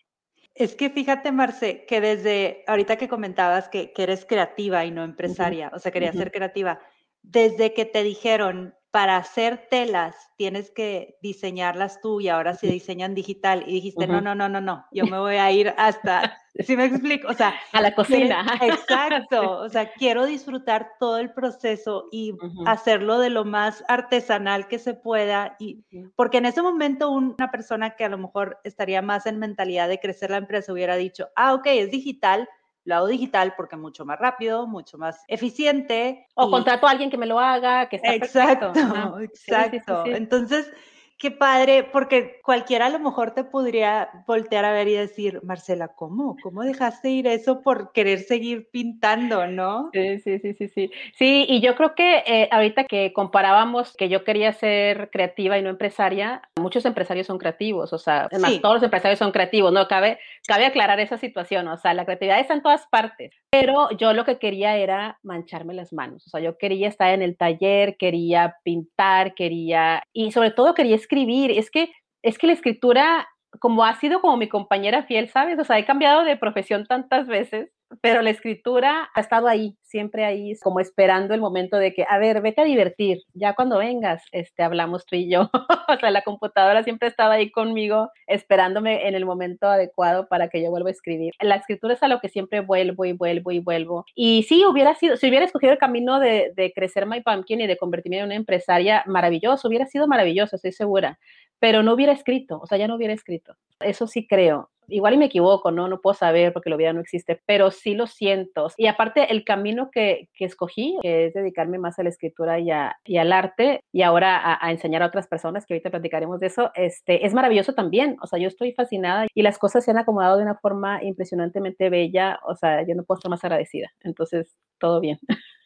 Es 0.55 0.75
que 0.75 0.91
fíjate, 0.91 1.33
Marce, 1.33 1.87
que 1.87 2.01
desde 2.01 2.65
ahorita 2.67 2.97
que 2.97 3.09
comentabas 3.09 3.69
que, 3.69 3.93
que 3.93 4.03
eres 4.03 4.27
creativa 4.27 4.85
y 4.85 4.91
no 4.91 5.05
empresaria, 5.05 5.69
uh 5.69 5.71
-huh. 5.71 5.77
o 5.77 5.79
sea, 5.79 5.93
querías 5.93 6.15
uh 6.15 6.19
-huh. 6.19 6.23
ser 6.23 6.33
creativa, 6.33 6.81
desde 7.23 7.73
que 7.73 7.85
te 7.85 8.03
dijeron 8.03 8.75
para 8.91 9.17
hacer 9.17 9.69
telas 9.71 10.17
tienes 10.37 10.71
que 10.71 11.19
diseñarlas 11.23 12.01
tú 12.01 12.21
y 12.21 12.29
ahora 12.29 12.55
se 12.55 12.67
diseñan 12.67 13.15
digital 13.15 13.63
y 13.67 13.75
dijiste, 13.75 14.05
uh 14.05 14.09
-huh. 14.09 14.13
no, 14.13 14.21
no, 14.21 14.35
no, 14.35 14.49
no, 14.49 14.61
no, 14.61 14.87
yo 14.91 15.07
me 15.07 15.19
voy 15.19 15.37
a 15.37 15.51
ir 15.53 15.73
hasta, 15.77 16.39
¿sí 16.59 16.77
me 16.77 16.87
explico? 16.87 17.29
O 17.29 17.35
sea, 17.35 17.55
a 17.73 17.81
la 17.81 17.95
cocina. 17.95 18.45
Exacto, 18.63 19.59
o 19.59 19.69
sea, 19.69 19.93
quiero 19.93 20.27
disfrutar 20.27 20.93
todo 20.99 21.19
el 21.19 21.33
proceso 21.33 22.07
y 22.11 22.33
uh 22.33 22.37
-huh. 22.37 22.65
hacerlo 22.67 23.19
de 23.19 23.31
lo 23.31 23.45
más 23.45 23.85
artesanal 23.87 24.67
que 24.67 24.79
se 24.79 24.95
pueda 24.95 25.57
y 25.59 25.85
porque 26.17 26.39
en 26.39 26.47
ese 26.47 26.63
momento 26.63 27.11
una 27.11 27.51
persona 27.51 27.91
que 27.91 28.05
a 28.05 28.09
lo 28.09 28.19
mejor 28.19 28.59
estaría 28.65 29.03
más 29.03 29.27
en 29.27 29.39
mentalidad 29.39 29.89
de 29.89 30.01
crecer 30.01 30.31
la 30.31 30.39
empresa 30.39 30.73
hubiera 30.73 30.97
dicho, 30.97 31.29
ah, 31.37 31.55
ok, 31.55 31.67
es 31.67 31.91
digital, 31.91 32.49
lo 32.85 32.95
hago 32.97 33.07
digital 33.07 33.55
porque 33.57 33.77
es 33.77 33.81
mucho 33.81 34.05
más 34.05 34.19
rápido, 34.19 34.67
mucho 34.67 34.99
más 34.99 35.23
eficiente. 35.29 36.27
O 36.35 36.49
y... 36.49 36.51
contrato 36.51 36.87
a 36.87 36.91
alguien 36.91 37.11
que 37.11 37.19
me 37.19 37.27
lo 37.27 37.39
haga, 37.39 37.89
que 37.89 37.97
está 37.97 38.15
Exacto, 38.15 38.73
perfecto. 38.73 39.21
exacto. 39.21 40.05
Sí, 40.05 40.11
sí, 40.11 40.11
sí, 40.13 40.17
Entonces, 40.17 40.73
Qué 41.21 41.31
padre, 41.31 41.85
porque 41.85 42.41
cualquiera 42.43 42.87
a 42.87 42.89
lo 42.89 42.99
mejor 42.99 43.35
te 43.35 43.45
podría 43.45 44.09
voltear 44.27 44.65
a 44.65 44.73
ver 44.73 44.89
y 44.89 44.95
decir, 44.95 45.41
Marcela, 45.43 45.89
¿cómo? 45.89 46.35
¿Cómo 46.43 46.63
dejaste 46.63 47.11
ir 47.11 47.27
eso 47.27 47.61
por 47.61 47.93
querer 47.93 48.21
seguir 48.21 48.71
pintando, 48.73 49.47
no? 49.47 49.91
Sí, 49.93 50.19
sí, 50.21 50.39
sí, 50.39 50.55
sí, 50.55 50.69
sí. 50.69 50.91
Sí, 51.15 51.45
y 51.47 51.61
yo 51.61 51.77
creo 51.77 51.95
que 51.95 52.23
eh, 52.27 52.49
ahorita 52.51 52.85
que 52.85 53.13
comparábamos 53.13 53.95
que 53.99 54.09
yo 54.09 54.25
quería 54.25 54.55
ser 54.55 55.11
creativa 55.11 55.59
y 55.59 55.63
no 55.63 55.69
empresaria, 55.69 56.41
muchos 56.59 56.87
empresarios 56.87 57.27
son 57.27 57.37
creativos, 57.37 57.93
o 57.93 57.99
sea, 57.99 58.23
además 58.33 58.59
todos 58.63 58.77
los 58.77 58.83
empresarios 58.83 59.19
son 59.19 59.33
creativos, 59.33 59.75
¿no? 59.75 59.89
Cabe, 59.89 60.19
cabe 60.47 60.65
aclarar 60.65 61.01
esa 61.01 61.19
situación, 61.19 61.69
o 61.69 61.77
sea, 61.77 61.93
la 61.93 62.07
creatividad 62.07 62.41
está 62.41 62.55
en 62.55 62.63
todas 62.63 62.87
partes, 62.87 63.31
pero 63.51 63.91
yo 63.99 64.15
lo 64.15 64.25
que 64.25 64.39
quería 64.39 64.79
era 64.79 65.19
mancharme 65.23 65.75
las 65.75 65.93
manos, 65.93 66.27
o 66.27 66.31
sea, 66.31 66.41
yo 66.41 66.57
quería 66.57 66.89
estar 66.89 67.13
en 67.13 67.21
el 67.21 67.37
taller, 67.37 67.99
quería 67.99 68.57
pintar, 68.65 69.35
quería, 69.35 70.03
y 70.15 70.33
sobre 70.33 70.51
todo 70.53 70.73
quería 70.73 70.97
escribir. 70.97 71.10
Es 71.59 71.71
que, 71.71 71.93
es 72.23 72.39
que 72.39 72.47
la 72.47 72.53
escritura, 72.53 73.29
como 73.61 73.85
ha 73.85 73.95
sido 73.95 74.21
como 74.21 74.37
mi 74.37 74.49
compañera 74.49 75.05
fiel, 75.05 75.29
¿sabes? 75.29 75.59
O 75.59 75.65
sea, 75.65 75.79
he 75.79 75.85
cambiado 75.85 76.25
de 76.25 76.37
profesión 76.37 76.87
tantas 76.87 77.27
veces 77.27 77.71
pero 78.01 78.23
la 78.23 78.31
escritura 78.31 79.11
ha 79.15 79.21
estado 79.21 79.49
ahí, 79.49 79.77
siempre 79.83 80.25
ahí, 80.25 80.57
como 80.61 80.81
esperando 80.81 81.35
el 81.35 81.41
momento 81.41 81.77
de 81.77 81.93
que, 81.93 82.07
a 82.09 82.19
ver, 82.19 82.41
vete 82.41 82.61
a 82.61 82.65
divertir, 82.65 83.23
ya 83.35 83.55
cuando 83.55 83.79
vengas, 83.79 84.23
este, 84.33 84.63
hablamos 84.63 85.07
tú 85.07 85.17
y 85.17 85.31
yo. 85.31 85.51
o 85.89 85.99
sea, 85.99 86.11
la 86.11 86.23
computadora 86.23 86.83
siempre 86.85 87.09
estaba 87.09 87.35
ahí 87.35 87.51
conmigo, 87.51 88.11
esperándome 88.27 89.09
en 89.09 89.15
el 89.15 89.27
momento 89.27 89.67
adecuado 89.67 90.29
para 90.29 90.49
que 90.49 90.63
yo 90.63 90.71
vuelva 90.71 90.89
a 90.89 90.93
escribir. 90.93 91.35
La 91.41 91.57
escritura 91.57 91.95
es 91.95 92.03
a 92.03 92.09
lo 92.09 92.21
que 92.21 92.29
siempre 92.29 92.61
vuelvo 92.61 93.05
y 93.05 93.13
vuelvo 93.13 93.51
y 93.51 93.59
vuelvo. 93.59 94.05
Y 94.15 94.45
sí, 94.45 94.65
hubiera 94.65 94.95
sido, 94.95 95.17
si 95.17 95.29
hubiera 95.29 95.45
escogido 95.45 95.73
el 95.73 95.79
camino 95.79 96.21
de, 96.21 96.53
de 96.55 96.73
crecer 96.73 97.07
My 97.07 97.23
Pumpkin 97.23 97.61
y 97.61 97.67
de 97.67 97.77
convertirme 97.77 98.19
en 98.19 98.27
una 98.27 98.35
empresaria, 98.37 99.03
maravilloso, 99.07 99.69
hubiera 99.69 99.87
sido 99.87 100.07
maravilloso, 100.07 100.57
estoy 100.57 100.73
segura, 100.73 101.19
pero 101.61 101.83
no 101.83 101.95
hubiera 101.95 102.13
escrito, 102.13 102.59
o 102.61 102.67
sea, 102.67 102.79
ya 102.79 102.89
no 102.89 102.97
hubiera 102.97 103.15
escrito. 103.15 103.55
Eso 103.81 104.07
sí 104.07 104.27
creo 104.27 104.71
igual 104.91 105.15
y 105.15 105.17
me 105.17 105.25
equivoco, 105.27 105.71
¿no? 105.71 105.89
No 105.89 106.01
puedo 106.01 106.15
saber 106.15 106.53
porque 106.53 106.71
la 106.71 106.77
vida 106.77 106.93
no 106.93 107.01
existe, 107.01 107.41
pero 107.47 107.71
sí 107.71 107.95
lo 107.95 108.07
siento. 108.07 108.69
Y 108.77 108.87
aparte, 108.87 109.33
el 109.33 109.45
camino 109.45 109.91
que, 109.91 110.29
que 110.35 110.45
escogí, 110.45 110.99
que 111.03 111.27
es 111.27 111.35
dedicarme 111.35 111.79
más 111.79 111.99
a 111.99 112.03
la 112.03 112.09
escritura 112.11 112.59
y, 112.59 112.69
y 113.05 113.17
al 113.17 113.33
arte, 113.33 113.83
y 113.93 114.03
ahora 114.03 114.59
a, 114.61 114.71
enseñar 114.71 115.03
a 115.03 115.07
otras 115.07 115.27
personas, 115.27 115.65
que 115.67 115.75
ahorita 115.75 115.91
platicaremos 115.91 116.41
de 116.41 116.49
eso, 116.49 116.71
este, 116.75 117.27
es 117.27 117.35
maravilloso 117.35 117.75
también. 117.75 118.17
O 118.23 118.27
sea, 118.27 118.39
yo 118.39 118.49
estoy 118.49 118.73
fascinada 118.73 119.27
y 119.35 119.43
las 119.43 119.59
cosas 119.59 119.85
se 119.85 119.91
han 119.91 119.99
acomodado 119.99 120.37
de 120.37 120.43
una 120.43 120.57
forma 120.57 121.03
impresionantemente 121.03 121.91
bella. 121.91 122.41
O 122.47 122.55
sea, 122.55 122.87
yo 122.87 122.95
no 122.95 123.05
puedo 123.05 123.19
estar 123.19 123.31
más 123.31 123.45
agradecida. 123.45 123.91
Entonces, 124.03 124.57
todo 124.79 125.01
bien. 125.01 125.19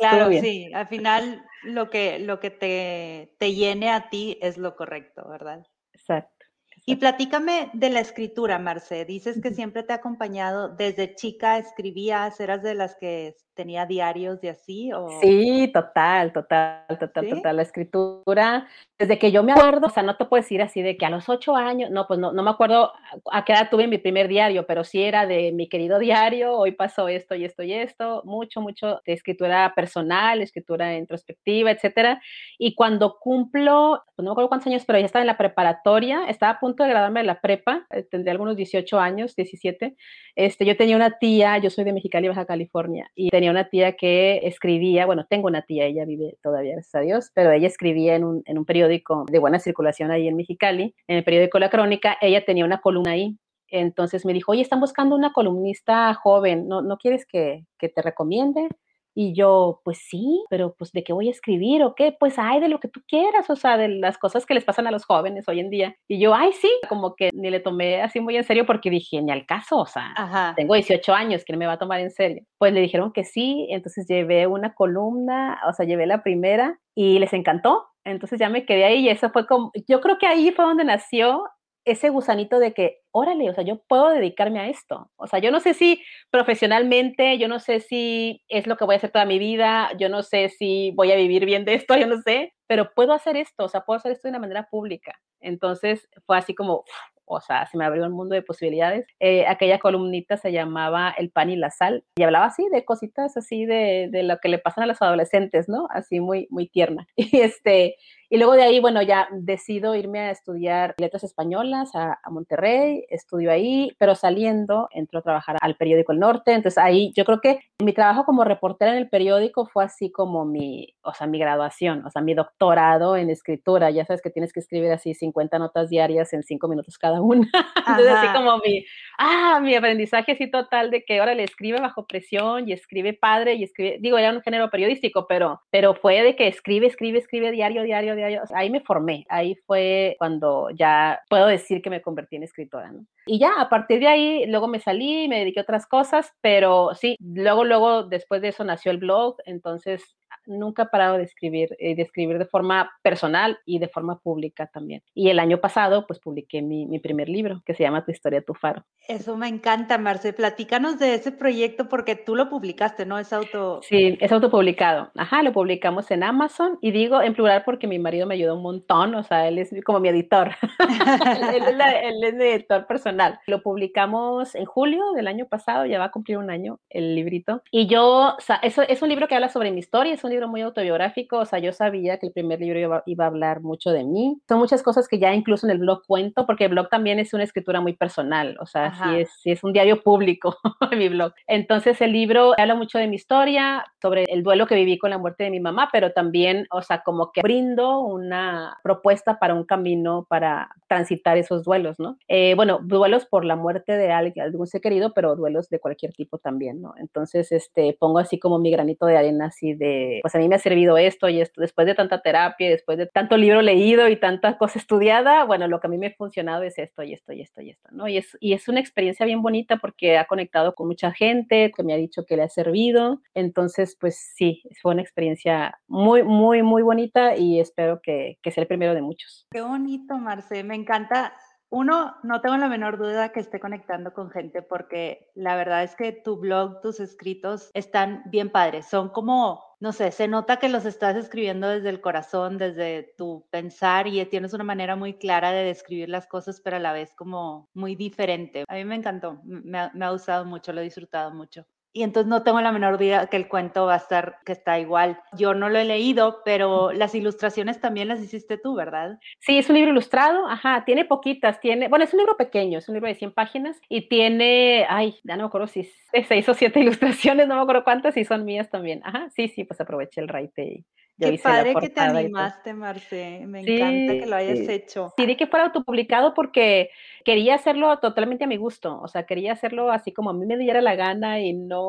Claro, 0.00 0.30
sí. 0.32 0.70
Al 0.72 0.88
final, 0.88 1.44
lo 1.62 1.90
que, 1.90 2.18
lo 2.18 2.40
que 2.40 2.50
te, 2.50 3.36
te 3.38 3.54
llene 3.54 3.90
a 3.90 4.08
ti 4.08 4.38
es 4.40 4.58
lo 4.58 4.74
correcto, 4.74 5.28
¿verdad? 5.28 5.62
Exacto. 5.92 6.46
Y 6.86 6.96
platícame 6.96 7.70
de 7.74 7.90
la 7.90 8.00
escritura, 8.00 8.58
Marce. 8.58 9.04
Dices 9.04 9.40
que 9.40 9.52
siempre 9.52 9.82
te 9.82 9.92
ha 9.92 9.96
acompañado. 9.96 10.70
Desde 10.70 11.14
chica 11.14 11.58
escribías, 11.58 12.40
eras 12.40 12.62
de 12.62 12.74
las 12.74 12.96
que 12.96 13.36
tenía 13.60 13.84
diarios 13.84 14.40
de 14.40 14.48
así. 14.48 14.90
¿o? 14.90 15.20
Sí, 15.20 15.70
total, 15.74 16.32
total, 16.32 16.86
total, 16.98 17.28
total. 17.28 17.56
La 17.56 17.62
escritura, 17.62 18.66
desde 18.98 19.18
que 19.18 19.30
yo 19.30 19.42
me 19.42 19.52
acuerdo, 19.52 19.88
o 19.88 19.90
sea, 19.90 20.02
no 20.02 20.16
te 20.16 20.24
puedes 20.24 20.46
decir 20.46 20.62
así 20.62 20.80
de 20.80 20.96
que 20.96 21.04
a 21.04 21.10
los 21.10 21.28
ocho 21.28 21.56
años, 21.56 21.90
no, 21.90 22.06
pues 22.06 22.18
no, 22.18 22.32
no 22.32 22.42
me 22.42 22.48
acuerdo 22.48 22.92
a 23.30 23.44
qué 23.44 23.52
edad 23.52 23.68
tuve 23.70 23.86
mi 23.86 23.98
primer 23.98 24.28
diario, 24.28 24.66
pero 24.66 24.82
sí 24.82 25.02
era 25.02 25.26
de 25.26 25.52
mi 25.52 25.68
querido 25.68 25.98
diario, 25.98 26.56
hoy 26.56 26.72
pasó 26.72 27.08
esto 27.08 27.34
y 27.34 27.44
esto 27.44 27.62
y 27.62 27.74
esto, 27.74 28.22
mucho, 28.24 28.62
mucho 28.62 29.02
de 29.04 29.12
escritura 29.12 29.74
personal, 29.76 30.40
escritura 30.40 30.96
introspectiva, 30.96 31.70
etcétera. 31.70 32.22
Y 32.58 32.74
cuando 32.74 33.18
cumplo, 33.18 34.02
pues 34.16 34.24
no 34.24 34.30
me 34.30 34.32
acuerdo 34.32 34.48
cuántos 34.48 34.68
años, 34.68 34.84
pero 34.86 34.98
ya 34.98 35.04
estaba 35.04 35.22
en 35.22 35.26
la 35.26 35.36
preparatoria, 35.36 36.24
estaba 36.28 36.52
a 36.52 36.60
punto 36.60 36.82
de 36.82 36.88
graduarme 36.88 37.20
de 37.20 37.26
la 37.26 37.42
prepa, 37.42 37.86
eh, 37.90 38.04
tendría 38.04 38.32
algunos 38.32 38.56
18 38.56 38.98
años, 38.98 39.36
17. 39.36 39.96
Este, 40.34 40.64
yo 40.64 40.76
tenía 40.78 40.96
una 40.96 41.18
tía, 41.18 41.58
yo 41.58 41.68
soy 41.68 41.84
de 41.84 41.92
Mexicali, 41.92 42.28
Baja 42.28 42.46
California, 42.46 43.10
y 43.14 43.28
tenía 43.28 43.49
una 43.50 43.68
tía 43.68 43.96
que 43.96 44.40
escribía, 44.44 45.06
bueno, 45.06 45.26
tengo 45.28 45.46
una 45.46 45.62
tía, 45.62 45.84
ella 45.84 46.04
vive 46.04 46.38
todavía, 46.42 46.72
gracias 46.72 46.94
a 46.94 47.00
Dios, 47.00 47.30
pero 47.34 47.52
ella 47.52 47.66
escribía 47.66 48.14
en 48.16 48.24
un, 48.24 48.42
en 48.46 48.58
un 48.58 48.64
periódico 48.64 49.26
de 49.30 49.38
buena 49.38 49.58
circulación 49.58 50.10
ahí 50.10 50.28
en 50.28 50.36
Mexicali, 50.36 50.94
en 51.06 51.16
el 51.16 51.24
periódico 51.24 51.58
La 51.58 51.70
Crónica, 51.70 52.16
ella 52.20 52.44
tenía 52.44 52.64
una 52.64 52.80
columna 52.80 53.12
ahí. 53.12 53.36
Entonces 53.72 54.26
me 54.26 54.32
dijo, 54.32 54.52
oye, 54.52 54.62
están 54.62 54.80
buscando 54.80 55.14
una 55.14 55.32
columnista 55.32 56.12
joven, 56.14 56.66
¿no, 56.66 56.82
no 56.82 56.98
quieres 56.98 57.24
que, 57.24 57.66
que 57.78 57.88
te 57.88 58.02
recomiende? 58.02 58.68
Y 59.14 59.34
yo, 59.34 59.80
pues 59.84 59.98
sí, 60.08 60.44
pero 60.48 60.74
pues 60.78 60.92
de 60.92 61.02
qué 61.02 61.12
voy 61.12 61.28
a 61.28 61.32
escribir 61.32 61.82
o 61.82 61.94
qué, 61.94 62.14
pues 62.18 62.38
ay, 62.38 62.60
de 62.60 62.68
lo 62.68 62.80
que 62.80 62.88
tú 62.88 63.00
quieras, 63.06 63.50
o 63.50 63.56
sea, 63.56 63.76
de 63.76 63.88
las 63.88 64.18
cosas 64.18 64.46
que 64.46 64.54
les 64.54 64.64
pasan 64.64 64.86
a 64.86 64.90
los 64.90 65.04
jóvenes 65.04 65.48
hoy 65.48 65.60
en 65.60 65.70
día. 65.70 65.96
Y 66.08 66.20
yo, 66.20 66.34
ay, 66.34 66.52
sí, 66.52 66.70
como 66.88 67.14
que 67.16 67.30
ni 67.32 67.50
le 67.50 67.60
tomé 67.60 68.02
así 68.02 68.20
muy 68.20 68.36
en 68.36 68.44
serio 68.44 68.66
porque 68.66 68.90
dije, 68.90 69.20
ni 69.20 69.32
al 69.32 69.46
caso, 69.46 69.78
o 69.78 69.86
sea, 69.86 70.14
tengo 70.56 70.74
18 70.74 71.12
años, 71.12 71.42
¿quién 71.44 71.58
me 71.58 71.66
va 71.66 71.74
a 71.74 71.78
tomar 71.78 72.00
en 72.00 72.10
serio? 72.10 72.42
Pues 72.58 72.72
le 72.72 72.80
dijeron 72.80 73.12
que 73.12 73.24
sí, 73.24 73.66
entonces 73.70 74.06
llevé 74.08 74.46
una 74.46 74.74
columna, 74.74 75.60
o 75.68 75.72
sea, 75.72 75.86
llevé 75.86 76.06
la 76.06 76.22
primera 76.22 76.78
y 76.94 77.18
les 77.18 77.32
encantó. 77.32 77.86
Entonces 78.04 78.38
ya 78.38 78.48
me 78.48 78.64
quedé 78.64 78.84
ahí 78.84 79.00
y 79.00 79.08
eso 79.10 79.30
fue 79.30 79.46
como, 79.46 79.72
yo 79.86 80.00
creo 80.00 80.16
que 80.18 80.26
ahí 80.26 80.50
fue 80.52 80.64
donde 80.64 80.84
nació 80.84 81.44
ese 81.92 82.08
gusanito 82.08 82.58
de 82.58 82.72
que, 82.72 83.00
órale, 83.10 83.50
o 83.50 83.54
sea, 83.54 83.64
yo 83.64 83.82
puedo 83.88 84.10
dedicarme 84.10 84.60
a 84.60 84.68
esto. 84.68 85.10
O 85.16 85.26
sea, 85.26 85.38
yo 85.38 85.50
no 85.50 85.60
sé 85.60 85.74
si 85.74 86.02
profesionalmente, 86.30 87.38
yo 87.38 87.48
no 87.48 87.58
sé 87.58 87.80
si 87.80 88.42
es 88.48 88.66
lo 88.66 88.76
que 88.76 88.84
voy 88.84 88.94
a 88.94 88.98
hacer 88.98 89.10
toda 89.10 89.24
mi 89.24 89.38
vida, 89.38 89.90
yo 89.98 90.08
no 90.08 90.22
sé 90.22 90.48
si 90.48 90.92
voy 90.92 91.12
a 91.12 91.16
vivir 91.16 91.44
bien 91.44 91.64
de 91.64 91.74
esto, 91.74 91.96
yo 91.96 92.06
no 92.06 92.20
sé, 92.22 92.52
pero 92.66 92.92
puedo 92.94 93.12
hacer 93.12 93.36
esto, 93.36 93.64
o 93.64 93.68
sea, 93.68 93.82
puedo 93.82 93.98
hacer 93.98 94.12
esto 94.12 94.28
de 94.28 94.30
una 94.30 94.38
manera 94.38 94.68
pública. 94.70 95.18
Entonces 95.40 96.08
fue 96.26 96.36
así 96.36 96.54
como, 96.54 96.84
o 97.24 97.40
sea, 97.40 97.66
se 97.66 97.78
me 97.78 97.84
abrió 97.84 98.04
un 98.06 98.12
mundo 98.12 98.34
de 98.34 98.42
posibilidades. 98.42 99.06
Eh, 99.20 99.46
aquella 99.46 99.78
columnita 99.78 100.36
se 100.36 100.50
llamaba 100.50 101.14
El 101.16 101.30
pan 101.30 101.50
y 101.50 101.56
la 101.56 101.70
sal 101.70 102.04
y 102.16 102.24
hablaba 102.24 102.46
así 102.46 102.66
de 102.72 102.84
cositas 102.84 103.36
así 103.36 103.66
de, 103.66 104.08
de 104.10 104.24
lo 104.24 104.38
que 104.38 104.48
le 104.48 104.58
pasan 104.58 104.84
a 104.84 104.86
los 104.88 105.00
adolescentes, 105.00 105.68
¿no? 105.68 105.86
Así 105.90 106.20
muy, 106.20 106.48
muy 106.50 106.68
tierna. 106.68 107.06
Y 107.16 107.40
este, 107.40 107.96
y 108.32 108.36
luego 108.36 108.52
de 108.54 108.62
ahí, 108.62 108.78
bueno, 108.78 109.02
ya 109.02 109.28
decido 109.32 109.96
irme 109.96 110.20
a 110.20 110.30
estudiar 110.30 110.94
letras 110.98 111.24
españolas 111.24 111.90
a, 111.96 112.18
Monterrey, 112.30 113.04
estudio 113.08 113.50
ahí, 113.50 113.90
pero 113.98 114.14
saliendo 114.14 114.88
entro 114.92 115.18
a 115.18 115.22
trabajar 115.22 115.56
al 115.60 115.74
periódico 115.74 116.12
El 116.12 116.20
Norte. 116.20 116.52
Entonces 116.52 116.78
ahí 116.78 117.12
yo 117.16 117.24
creo 117.24 117.40
que 117.40 117.58
mi 117.80 117.92
trabajo 117.92 118.24
como 118.24 118.44
reportera 118.44 118.92
en 118.92 118.98
el 118.98 119.08
periódico 119.08 119.66
fue 119.66 119.84
así 119.84 120.12
como 120.12 120.44
mi, 120.44 120.94
o 121.02 121.12
sea, 121.12 121.26
mi 121.26 121.40
graduación, 121.40 122.06
o 122.06 122.10
sea, 122.10 122.22
mi 122.22 122.34
doctorado 122.34 123.16
en 123.16 123.30
escritura. 123.30 123.90
Ya 123.90 124.04
sabes 124.04 124.22
que 124.22 124.30
tienes 124.30 124.52
que 124.52 124.60
escribir 124.60 124.92
así 124.92 125.12
50 125.12 125.58
notas 125.58 125.90
diarias 125.90 126.32
en 126.32 126.44
5 126.44 126.68
minutos 126.68 126.98
cada 126.98 127.20
una. 127.20 127.50
Entonces 127.76 128.12
así 128.12 128.28
como 128.32 128.58
mi, 128.58 128.84
ah, 129.18 129.58
mi 129.60 129.74
aprendizaje 129.74 130.32
así 130.32 130.48
total 130.48 130.92
de 130.92 131.02
que 131.04 131.18
ahora 131.18 131.34
le 131.34 131.42
escribe 131.42 131.80
bajo 131.80 132.06
presión 132.06 132.68
y 132.68 132.74
escribe 132.74 133.12
padre 133.12 133.54
y 133.54 133.64
escribe, 133.64 133.98
digo, 134.00 134.18
era 134.18 134.30
un 134.30 134.40
género 134.40 134.70
periodístico, 134.70 135.26
pero, 135.28 135.60
pero 135.70 135.94
fue 135.94 136.22
de 136.22 136.36
que 136.36 136.46
escribe, 136.46 136.86
escribe, 136.86 137.18
escribe 137.18 137.50
diario, 137.50 137.82
diario, 137.82 138.14
ahí 138.22 138.70
me 138.70 138.80
formé, 138.80 139.26
ahí 139.28 139.54
fue 139.66 140.16
cuando 140.18 140.70
ya 140.70 141.20
puedo 141.28 141.46
decir 141.46 141.82
que 141.82 141.90
me 141.90 142.02
convertí 142.02 142.36
en 142.36 142.42
escritora, 142.42 142.92
¿no? 142.92 143.06
Y 143.26 143.38
ya, 143.38 143.52
a 143.58 143.68
partir 143.68 144.00
de 144.00 144.08
ahí, 144.08 144.46
luego 144.46 144.68
me 144.68 144.80
salí, 144.80 145.28
me 145.28 145.38
dediqué 145.40 145.60
a 145.60 145.62
otras 145.62 145.86
cosas, 145.86 146.32
pero 146.40 146.94
sí, 146.94 147.16
luego, 147.20 147.64
luego, 147.64 148.04
después 148.04 148.42
de 148.42 148.48
eso 148.48 148.64
nació 148.64 148.90
el 148.92 148.98
blog, 148.98 149.36
entonces 149.44 150.16
nunca 150.50 150.84
he 150.84 150.86
parado 150.86 151.16
de 151.16 151.24
escribir, 151.24 151.76
eh, 151.78 151.94
de 151.94 152.02
escribir 152.02 152.38
de 152.38 152.46
forma 152.46 152.90
personal 153.02 153.58
y 153.64 153.78
de 153.78 153.88
forma 153.88 154.18
pública 154.18 154.66
también. 154.66 155.02
Y 155.14 155.30
el 155.30 155.38
año 155.38 155.58
pasado, 155.58 156.06
pues 156.06 156.18
publiqué 156.18 156.62
mi, 156.62 156.86
mi, 156.86 156.98
primer 156.98 157.28
libro, 157.28 157.62
que 157.64 157.74
se 157.74 157.82
llama 157.82 158.04
Tu 158.04 158.10
historia, 158.10 158.42
tu 158.42 158.54
faro. 158.54 158.84
Eso 159.08 159.36
me 159.36 159.48
encanta, 159.48 159.98
Marce. 159.98 160.32
Platícanos 160.32 160.98
de 160.98 161.14
ese 161.14 161.32
proyecto 161.32 161.88
porque 161.88 162.16
tú 162.16 162.36
lo 162.36 162.48
publicaste, 162.48 163.06
¿no? 163.06 163.18
Es 163.18 163.32
auto... 163.32 163.80
Sí, 163.82 164.18
es 164.20 164.32
autopublicado. 164.32 165.10
Ajá, 165.16 165.42
lo 165.42 165.52
publicamos 165.52 166.10
en 166.10 166.22
Amazon 166.22 166.78
y 166.80 166.90
digo 166.90 167.22
en 167.22 167.34
plural 167.34 167.62
porque 167.64 167.86
mi 167.86 167.98
marido 167.98 168.26
me 168.26 168.34
ayudó 168.34 168.56
un 168.56 168.62
montón, 168.62 169.14
o 169.14 169.22
sea, 169.22 169.48
él 169.48 169.58
es 169.58 169.70
como 169.84 170.00
mi 170.00 170.08
editor. 170.08 170.50
él, 171.54 171.80
él 171.80 172.24
es 172.24 172.34
mi 172.34 172.44
editor 172.44 172.86
personal. 172.86 173.40
Lo 173.46 173.62
publicamos 173.62 174.54
en 174.54 174.64
julio 174.64 175.12
del 175.14 175.28
año 175.28 175.46
pasado, 175.46 175.86
ya 175.86 175.98
va 175.98 176.06
a 176.06 176.10
cumplir 176.10 176.38
un 176.38 176.50
año 176.50 176.80
el 176.88 177.14
librito. 177.14 177.62
Y 177.70 177.86
yo, 177.86 178.34
o 178.36 178.40
sea, 178.40 178.56
eso 178.56 178.82
es 178.82 179.02
un 179.02 179.08
libro 179.08 179.28
que 179.28 179.34
habla 179.34 179.48
sobre 179.48 179.70
mi 179.70 179.80
historia, 179.80 180.14
es 180.14 180.24
un 180.24 180.30
libro 180.30 180.39
muy 180.48 180.62
autobiográfico, 180.62 181.38
o 181.38 181.44
sea, 181.44 181.58
yo 181.58 181.72
sabía 181.72 182.18
que 182.18 182.26
el 182.26 182.32
primer 182.32 182.60
libro 182.60 183.02
iba, 183.06 183.24
a 183.24 183.26
hablar 183.26 183.60
mucho 183.60 183.90
de 183.90 184.04
mí. 184.04 184.40
Son 184.48 184.58
muchas 184.58 184.82
cosas 184.82 185.08
que 185.08 185.18
ya 185.18 185.34
incluso 185.34 185.66
en 185.66 185.72
el 185.72 185.78
blog 185.78 186.04
cuento, 186.06 186.46
porque 186.46 186.64
el 186.64 186.70
blog 186.70 186.88
también 186.88 187.18
es 187.18 187.34
una 187.34 187.44
escritura 187.44 187.80
muy 187.80 187.94
personal, 187.94 188.56
o 188.60 188.66
sea, 188.66 188.94
sí 188.94 189.20
es, 189.20 189.30
sí 189.42 189.50
es 189.50 189.62
un 189.62 189.72
diario 189.72 190.02
público 190.02 190.56
mi 190.96 191.08
blog. 191.08 191.32
Entonces 191.46 192.00
el 192.00 192.12
libro 192.12 192.54
habla 192.58 192.74
mucho 192.74 192.98
de 192.98 193.08
mi 193.08 193.16
historia, 193.16 193.84
sobre 194.00 194.24
el 194.24 194.42
duelo 194.42 194.66
que 194.66 194.74
viví 194.74 194.98
con 194.98 195.10
la 195.10 195.18
muerte 195.18 195.44
de 195.44 195.50
mi 195.50 195.60
mamá, 195.60 195.88
pero 195.92 196.12
también, 196.12 196.66
o 196.70 196.82
sea, 196.82 197.02
como 197.02 197.32
que 197.32 197.42
brindo 197.42 198.00
una 198.00 198.78
propuesta 198.82 199.38
para 199.38 199.54
un 199.54 199.64
camino 199.64 200.26
para 200.28 200.70
transitar 200.88 201.36
esos 201.36 201.64
duelos, 201.64 201.98
¿no? 201.98 202.18
Eh, 202.28 202.54
bueno, 202.56 202.80
duelos 202.82 203.26
por 203.26 203.44
la 203.44 203.56
muerte 203.56 203.96
de 203.96 204.12
alguien, 204.12 204.44
algún 204.44 204.66
ser 204.66 204.80
querido, 204.80 205.12
pero 205.14 205.36
duelos 205.36 205.68
de 205.68 205.78
cualquier 205.78 206.12
tipo 206.12 206.38
también, 206.38 206.80
¿no? 206.80 206.94
Entonces, 206.98 207.52
este, 207.52 207.96
pongo 207.98 208.18
así 208.18 208.38
como 208.38 208.58
mi 208.58 208.70
granito 208.70 209.06
de 209.06 209.16
arena 209.16 209.46
así 209.46 209.74
de, 209.74 210.20
pues, 210.22 210.29
pues 210.30 210.36
a 210.36 210.38
mí 210.38 210.48
me 210.48 210.54
ha 210.54 210.60
servido 210.60 210.96
esto 210.96 211.28
y 211.28 211.40
esto, 211.40 211.60
después 211.60 211.88
de 211.88 211.96
tanta 211.96 212.22
terapia, 212.22 212.70
después 212.70 212.96
de 212.98 213.06
tanto 213.06 213.36
libro 213.36 213.62
leído 213.62 214.08
y 214.08 214.14
tanta 214.14 214.58
cosa 214.58 214.78
estudiada, 214.78 215.44
bueno, 215.44 215.66
lo 215.66 215.80
que 215.80 215.88
a 215.88 215.90
mí 215.90 215.98
me 215.98 216.06
ha 216.06 216.14
funcionado 216.14 216.62
es 216.62 216.78
esto 216.78 217.02
y 217.02 217.14
esto 217.14 217.32
y 217.32 217.40
esto 217.40 217.60
y 217.62 217.70
esto, 217.70 217.88
¿no? 217.90 218.06
Y 218.06 218.18
es, 218.18 218.36
y 218.38 218.52
es 218.52 218.68
una 218.68 218.78
experiencia 218.78 219.26
bien 219.26 219.42
bonita 219.42 219.78
porque 219.78 220.18
ha 220.18 220.26
conectado 220.26 220.76
con 220.76 220.86
mucha 220.86 221.10
gente 221.10 221.72
que 221.76 221.82
me 221.82 221.94
ha 221.94 221.96
dicho 221.96 222.24
que 222.26 222.36
le 222.36 222.44
ha 222.44 222.48
servido, 222.48 223.20
entonces, 223.34 223.96
pues 223.98 224.18
sí, 224.36 224.62
fue 224.80 224.92
una 224.92 225.02
experiencia 225.02 225.80
muy, 225.88 226.22
muy, 226.22 226.62
muy 226.62 226.82
bonita 226.82 227.36
y 227.36 227.58
espero 227.58 228.00
que, 228.00 228.38
que 228.40 228.52
sea 228.52 228.62
el 228.62 228.68
primero 228.68 228.94
de 228.94 229.02
muchos. 229.02 229.48
Qué 229.50 229.62
bonito, 229.62 230.16
Marce, 230.16 230.62
me 230.62 230.76
encanta 230.76 231.34
uno, 231.72 232.16
no 232.24 232.40
tengo 232.40 232.56
la 232.56 232.68
menor 232.68 232.98
duda 232.98 233.30
que 233.30 233.38
esté 233.38 233.60
conectando 233.60 234.12
con 234.12 234.30
gente 234.30 234.60
porque 234.60 235.30
la 235.34 235.54
verdad 235.54 235.84
es 235.84 235.94
que 235.94 236.10
tu 236.10 236.36
blog, 236.36 236.80
tus 236.80 236.98
escritos 236.98 237.70
están 237.74 238.22
bien 238.26 238.50
padres. 238.50 238.86
Son 238.86 239.10
como, 239.10 239.62
no 239.80 239.92
sé, 239.92 240.12
se 240.12 240.28
nota 240.28 240.58
que 240.58 240.68
los 240.68 240.84
estás 240.84 241.16
escribiendo 241.16 241.66
desde 241.68 241.88
el 241.88 242.00
corazón, 242.02 242.58
desde 242.58 243.14
tu 243.16 243.46
pensar 243.50 244.06
y 244.06 244.24
tienes 244.26 244.52
una 244.52 244.64
manera 244.64 244.94
muy 244.94 245.14
clara 245.18 245.52
de 245.52 245.64
describir 245.64 246.08
las 246.10 246.26
cosas, 246.26 246.60
pero 246.60 246.76
a 246.76 246.80
la 246.80 246.92
vez 246.92 247.14
como 247.14 247.70
muy 247.74 247.96
diferente. 247.96 248.64
A 248.68 248.74
mí 248.74 248.84
me 248.84 248.96
encantó, 248.96 249.40
me 249.44 249.78
ha, 249.78 249.90
me 249.94 250.04
ha 250.04 250.10
gustado 250.10 250.44
mucho, 250.44 250.72
lo 250.72 250.80
he 250.82 250.84
disfrutado 250.84 251.32
mucho. 251.32 251.66
Y 251.92 252.04
entonces 252.04 252.28
no 252.28 252.42
tengo 252.44 252.60
la 252.60 252.70
menor 252.70 252.98
duda 252.98 253.26
que 253.26 253.36
el 253.36 253.48
cuento 253.48 253.86
va 253.86 253.94
a 253.94 253.98
estar, 253.98 254.38
que 254.44 254.52
está 254.52 254.78
igual. 254.78 255.20
Yo 255.36 255.54
no 255.54 255.68
lo 255.68 255.78
he 255.78 255.84
leído, 255.84 256.42
pero 256.44 256.92
las 256.92 257.14
ilustraciones 257.14 257.80
también 257.80 258.06
las 258.06 258.20
hiciste 258.20 258.58
tú, 258.58 258.76
¿verdad? 258.76 259.18
Sí, 259.40 259.58
es 259.58 259.68
un 259.68 259.74
libro 259.74 259.90
ilustrado, 259.90 260.46
ajá, 260.46 260.84
tiene 260.84 261.04
poquitas, 261.04 261.60
tiene, 261.60 261.88
bueno, 261.88 262.04
es 262.04 262.12
un 262.12 262.18
libro 262.18 262.36
pequeño, 262.36 262.78
es 262.78 262.88
un 262.88 262.94
libro 262.94 263.08
de 263.08 263.16
100 263.16 263.32
páginas 263.32 263.80
y 263.88 264.08
tiene, 264.08 264.86
ay, 264.88 265.18
ya 265.24 265.36
no 265.36 265.44
me 265.44 265.46
acuerdo 265.48 265.66
si 265.66 265.80
es 266.12 266.26
seis 266.28 266.48
o 266.48 266.54
siete 266.54 266.80
ilustraciones, 266.80 267.48
no 267.48 267.56
me 267.56 267.62
acuerdo 267.62 267.82
cuántas 267.82 268.16
y 268.16 268.24
son 268.24 268.44
mías 268.44 268.70
también. 268.70 269.00
Ajá, 269.04 269.28
sí, 269.30 269.48
sí, 269.48 269.64
pues 269.64 269.80
aproveché 269.80 270.20
el 270.20 270.28
raite 270.28 270.62
y 270.62 270.84
Qué 271.20 271.38
padre 271.38 271.74
que 271.74 271.90
te 271.90 272.00
animaste, 272.00 272.72
Marce. 272.72 273.42
Me 273.46 273.60
encanta 273.60 274.12
que 274.18 274.26
lo 274.26 274.36
hayas 274.36 274.68
hecho. 274.68 275.12
Sí, 275.16 275.26
di 275.26 275.36
que 275.36 275.46
fuera 275.46 275.66
autopublicado 275.66 276.32
porque 276.32 276.90
quería 277.24 277.56
hacerlo 277.56 277.98
totalmente 277.98 278.44
a 278.44 278.46
mi 278.46 278.56
gusto. 278.56 278.98
O 279.02 279.08
sea, 279.08 279.24
quería 279.24 279.52
hacerlo 279.52 279.90
así 279.90 280.12
como 280.12 280.30
a 280.30 280.32
mí 280.32 280.46
me 280.46 280.56
diera 280.56 280.80
la 280.80 280.94
gana 280.94 281.40
y 281.40 281.52
no, 281.52 281.79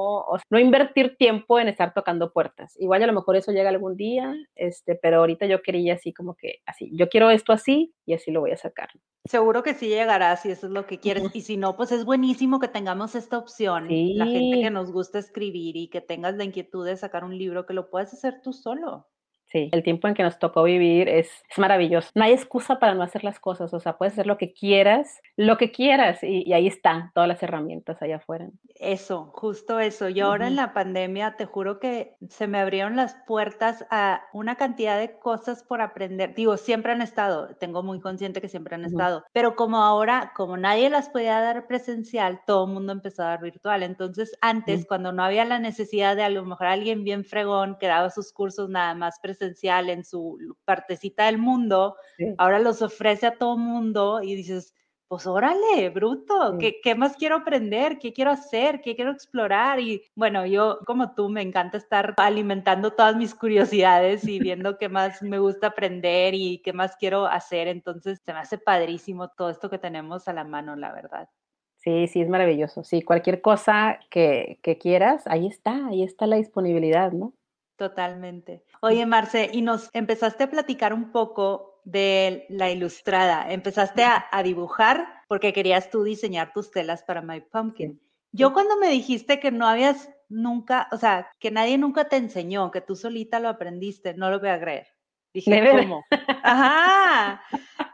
no 0.49 0.59
invertir 0.59 1.15
tiempo 1.17 1.59
en 1.59 1.67
estar 1.67 1.93
tocando 1.93 2.31
puertas. 2.31 2.75
Igual 2.79 3.03
a 3.03 3.07
lo 3.07 3.13
mejor 3.13 3.35
eso 3.35 3.51
llega 3.51 3.69
algún 3.69 3.95
día, 3.95 4.33
este, 4.55 4.95
pero 4.95 5.19
ahorita 5.19 5.45
yo 5.45 5.61
quería 5.61 5.95
así 5.95 6.13
como 6.13 6.35
que 6.35 6.59
así. 6.65 6.89
Yo 6.93 7.09
quiero 7.09 7.29
esto 7.29 7.53
así 7.53 7.93
y 8.05 8.13
así 8.13 8.31
lo 8.31 8.41
voy 8.41 8.51
a 8.51 8.57
sacar. 8.57 8.89
Seguro 9.25 9.61
que 9.61 9.75
sí 9.75 9.87
llegará 9.87 10.35
si 10.35 10.49
eso 10.49 10.65
es 10.65 10.73
lo 10.73 10.87
que 10.87 10.99
quieres. 10.99 11.23
Y 11.33 11.41
si 11.41 11.55
no, 11.55 11.75
pues 11.77 11.91
es 11.91 12.05
buenísimo 12.05 12.59
que 12.59 12.67
tengamos 12.67 13.13
esta 13.13 13.37
opción. 13.37 13.87
La 14.15 14.25
gente 14.25 14.61
que 14.61 14.71
nos 14.71 14.91
gusta 14.91 15.19
escribir 15.19 15.77
y 15.77 15.89
que 15.89 16.01
tengas 16.01 16.35
la 16.35 16.43
inquietud 16.43 16.85
de 16.85 16.97
sacar 16.97 17.23
un 17.23 17.37
libro, 17.37 17.65
que 17.65 17.73
lo 17.73 17.89
puedas 17.89 18.13
hacer 18.13 18.41
tú 18.41 18.51
solo. 18.51 19.07
Sí, 19.51 19.69
el 19.73 19.83
tiempo 19.83 20.07
en 20.07 20.13
que 20.13 20.23
nos 20.23 20.39
tocó 20.39 20.63
vivir 20.63 21.09
es, 21.09 21.29
es, 21.49 21.59
maravilloso. 21.59 22.09
No 22.15 22.23
hay 22.23 22.31
excusa 22.31 22.79
para 22.79 22.93
no 22.93 23.03
hacer 23.03 23.25
las 23.25 23.37
cosas, 23.37 23.73
o 23.73 23.79
sea, 23.81 23.97
puedes 23.97 24.13
hacer 24.13 24.25
lo 24.25 24.37
que 24.37 24.53
quieras, 24.53 25.21
lo 25.35 25.57
que 25.57 25.71
quieras, 25.71 26.23
y, 26.23 26.47
y 26.47 26.53
ahí 26.53 26.67
están 26.67 27.11
todas 27.13 27.27
las 27.27 27.43
herramientas 27.43 28.01
allá 28.01 28.15
afuera. 28.17 28.47
Eso, 28.75 29.29
justo 29.33 29.79
eso. 29.79 30.07
Yo 30.07 30.25
uh 30.25 30.27
-huh. 30.27 30.31
ahora 30.31 30.47
en 30.47 30.55
la 30.55 30.73
pandemia 30.73 31.35
te 31.35 31.45
juro 31.45 31.79
que 31.79 32.15
se 32.29 32.47
me 32.47 32.59
abrieron 32.59 32.95
las 32.95 33.15
puertas 33.27 33.85
a 33.91 34.21
una 34.31 34.55
cantidad 34.55 34.97
de 34.97 35.19
cosas 35.19 35.63
por 35.63 35.81
aprender. 35.81 36.33
Digo, 36.33 36.55
siempre 36.55 36.93
han 36.93 37.01
estado, 37.01 37.53
tengo 37.57 37.83
muy 37.83 37.99
consciente 37.99 38.39
que 38.39 38.47
siempre 38.47 38.75
han 38.75 38.81
uh 38.81 38.85
-huh. 38.85 38.91
estado, 38.91 39.25
pero 39.33 39.57
como 39.57 39.83
ahora, 39.83 40.31
como 40.33 40.55
nadie 40.55 40.89
las 40.89 41.09
podía 41.09 41.41
dar 41.41 41.67
presencial, 41.67 42.39
todo 42.47 42.67
el 42.67 42.73
mundo 42.73 42.93
empezó 42.93 43.23
a 43.23 43.27
dar 43.27 43.41
virtual. 43.41 43.83
Entonces, 43.83 44.31
antes, 44.39 44.79
uh 44.79 44.83
-huh. 44.83 44.87
cuando 44.87 45.11
no 45.11 45.23
había 45.25 45.43
la 45.43 45.59
necesidad 45.59 46.15
de 46.15 46.23
a 46.23 46.29
lo 46.29 46.45
mejor 46.45 46.67
alguien 46.67 47.03
bien 47.03 47.25
fregón 47.25 47.75
que 47.77 47.87
daba 47.87 48.09
sus 48.09 48.31
cursos 48.31 48.69
nada 48.69 48.95
más 48.95 49.19
presencial, 49.19 49.40
esencial 49.41 49.89
en 49.89 50.03
su 50.03 50.37
partecita 50.65 51.25
del 51.25 51.37
mundo, 51.37 51.95
sí. 52.17 52.33
ahora 52.37 52.59
los 52.59 52.81
ofrece 52.81 53.27
a 53.27 53.37
todo 53.37 53.57
mundo 53.57 54.21
y 54.21 54.35
dices, 54.35 54.73
pues 55.11 55.27
órale, 55.27 55.89
bruto. 55.89 56.57
¿qué, 56.57 56.79
¿qué, 56.81 56.95
más 56.95 57.17
quiero 57.17 57.35
aprender? 57.35 57.99
¿Qué 57.99 58.13
quiero 58.13 58.31
hacer? 58.31 58.79
¿Qué 58.79 58.95
quiero 58.95 59.11
explorar? 59.11 59.77
Y 59.81 60.01
bueno, 60.15 60.45
yo 60.45 60.79
como 60.85 61.13
tú 61.15 61.27
me 61.27 61.41
encanta 61.41 61.77
estar 61.77 62.13
alimentando 62.15 62.91
todas 62.91 63.17
mis 63.17 63.35
curiosidades 63.35 64.25
y 64.25 64.39
viendo 64.39 64.77
qué 64.77 64.87
más 64.87 65.21
me 65.21 65.37
gusta 65.37 65.67
aprender 65.67 66.33
y 66.33 66.61
qué 66.63 66.71
más 66.71 66.95
quiero 66.95 67.25
hacer. 67.25 67.67
Entonces 67.67 68.21
se 68.25 68.31
me 68.31 68.39
hace 68.39 68.57
padrísimo 68.57 69.27
todo 69.27 69.49
esto 69.49 69.69
que 69.69 69.79
tenemos 69.79 70.29
a 70.29 70.33
la 70.33 70.45
mano, 70.45 70.77
la 70.77 70.93
verdad. 70.93 71.27
Sí, 71.75 72.07
sí, 72.07 72.21
es 72.21 72.29
maravilloso. 72.29 72.85
Sí, 72.85 73.01
cualquier 73.01 73.41
cosa 73.41 73.99
que, 74.09 74.61
que 74.63 74.77
quieras, 74.77 75.23
ahí 75.25 75.45
está, 75.45 75.87
ahí 75.87 76.03
está 76.03 76.25
la 76.25 76.37
disponibilidad, 76.37 77.11
¿no? 77.11 77.33
Totalmente. 77.81 78.63
Oye, 78.81 79.07
Marce, 79.07 79.49
y 79.51 79.63
nos 79.63 79.89
empezaste 79.93 80.43
a 80.43 80.51
platicar 80.51 80.93
un 80.93 81.11
poco 81.11 81.81
de 81.83 82.45
la 82.47 82.69
ilustrada. 82.69 83.51
Empezaste 83.51 84.03
a, 84.03 84.23
a 84.31 84.43
dibujar 84.43 85.07
porque 85.27 85.51
querías 85.51 85.89
tú 85.89 86.03
diseñar 86.03 86.53
tus 86.53 86.69
telas 86.69 87.01
para 87.01 87.23
My 87.23 87.41
Pumpkin. 87.41 87.99
Yo 88.31 88.53
cuando 88.53 88.77
me 88.77 88.87
dijiste 88.89 89.39
que 89.39 89.49
no 89.49 89.65
habías 89.65 90.11
nunca, 90.29 90.89
o 90.91 90.97
sea, 90.97 91.31
que 91.39 91.49
nadie 91.49 91.79
nunca 91.79 92.07
te 92.07 92.17
enseñó, 92.17 92.69
que 92.69 92.81
tú 92.81 92.95
solita 92.95 93.39
lo 93.39 93.49
aprendiste, 93.49 94.13
no 94.13 94.29
lo 94.29 94.39
voy 94.39 94.49
a 94.49 94.59
creer. 94.59 94.85
Dije, 95.33 95.67
¿cómo? 95.71 96.03
Ajá. 96.43 97.41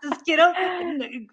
Entonces 0.08 0.24
quiero, 0.24 0.46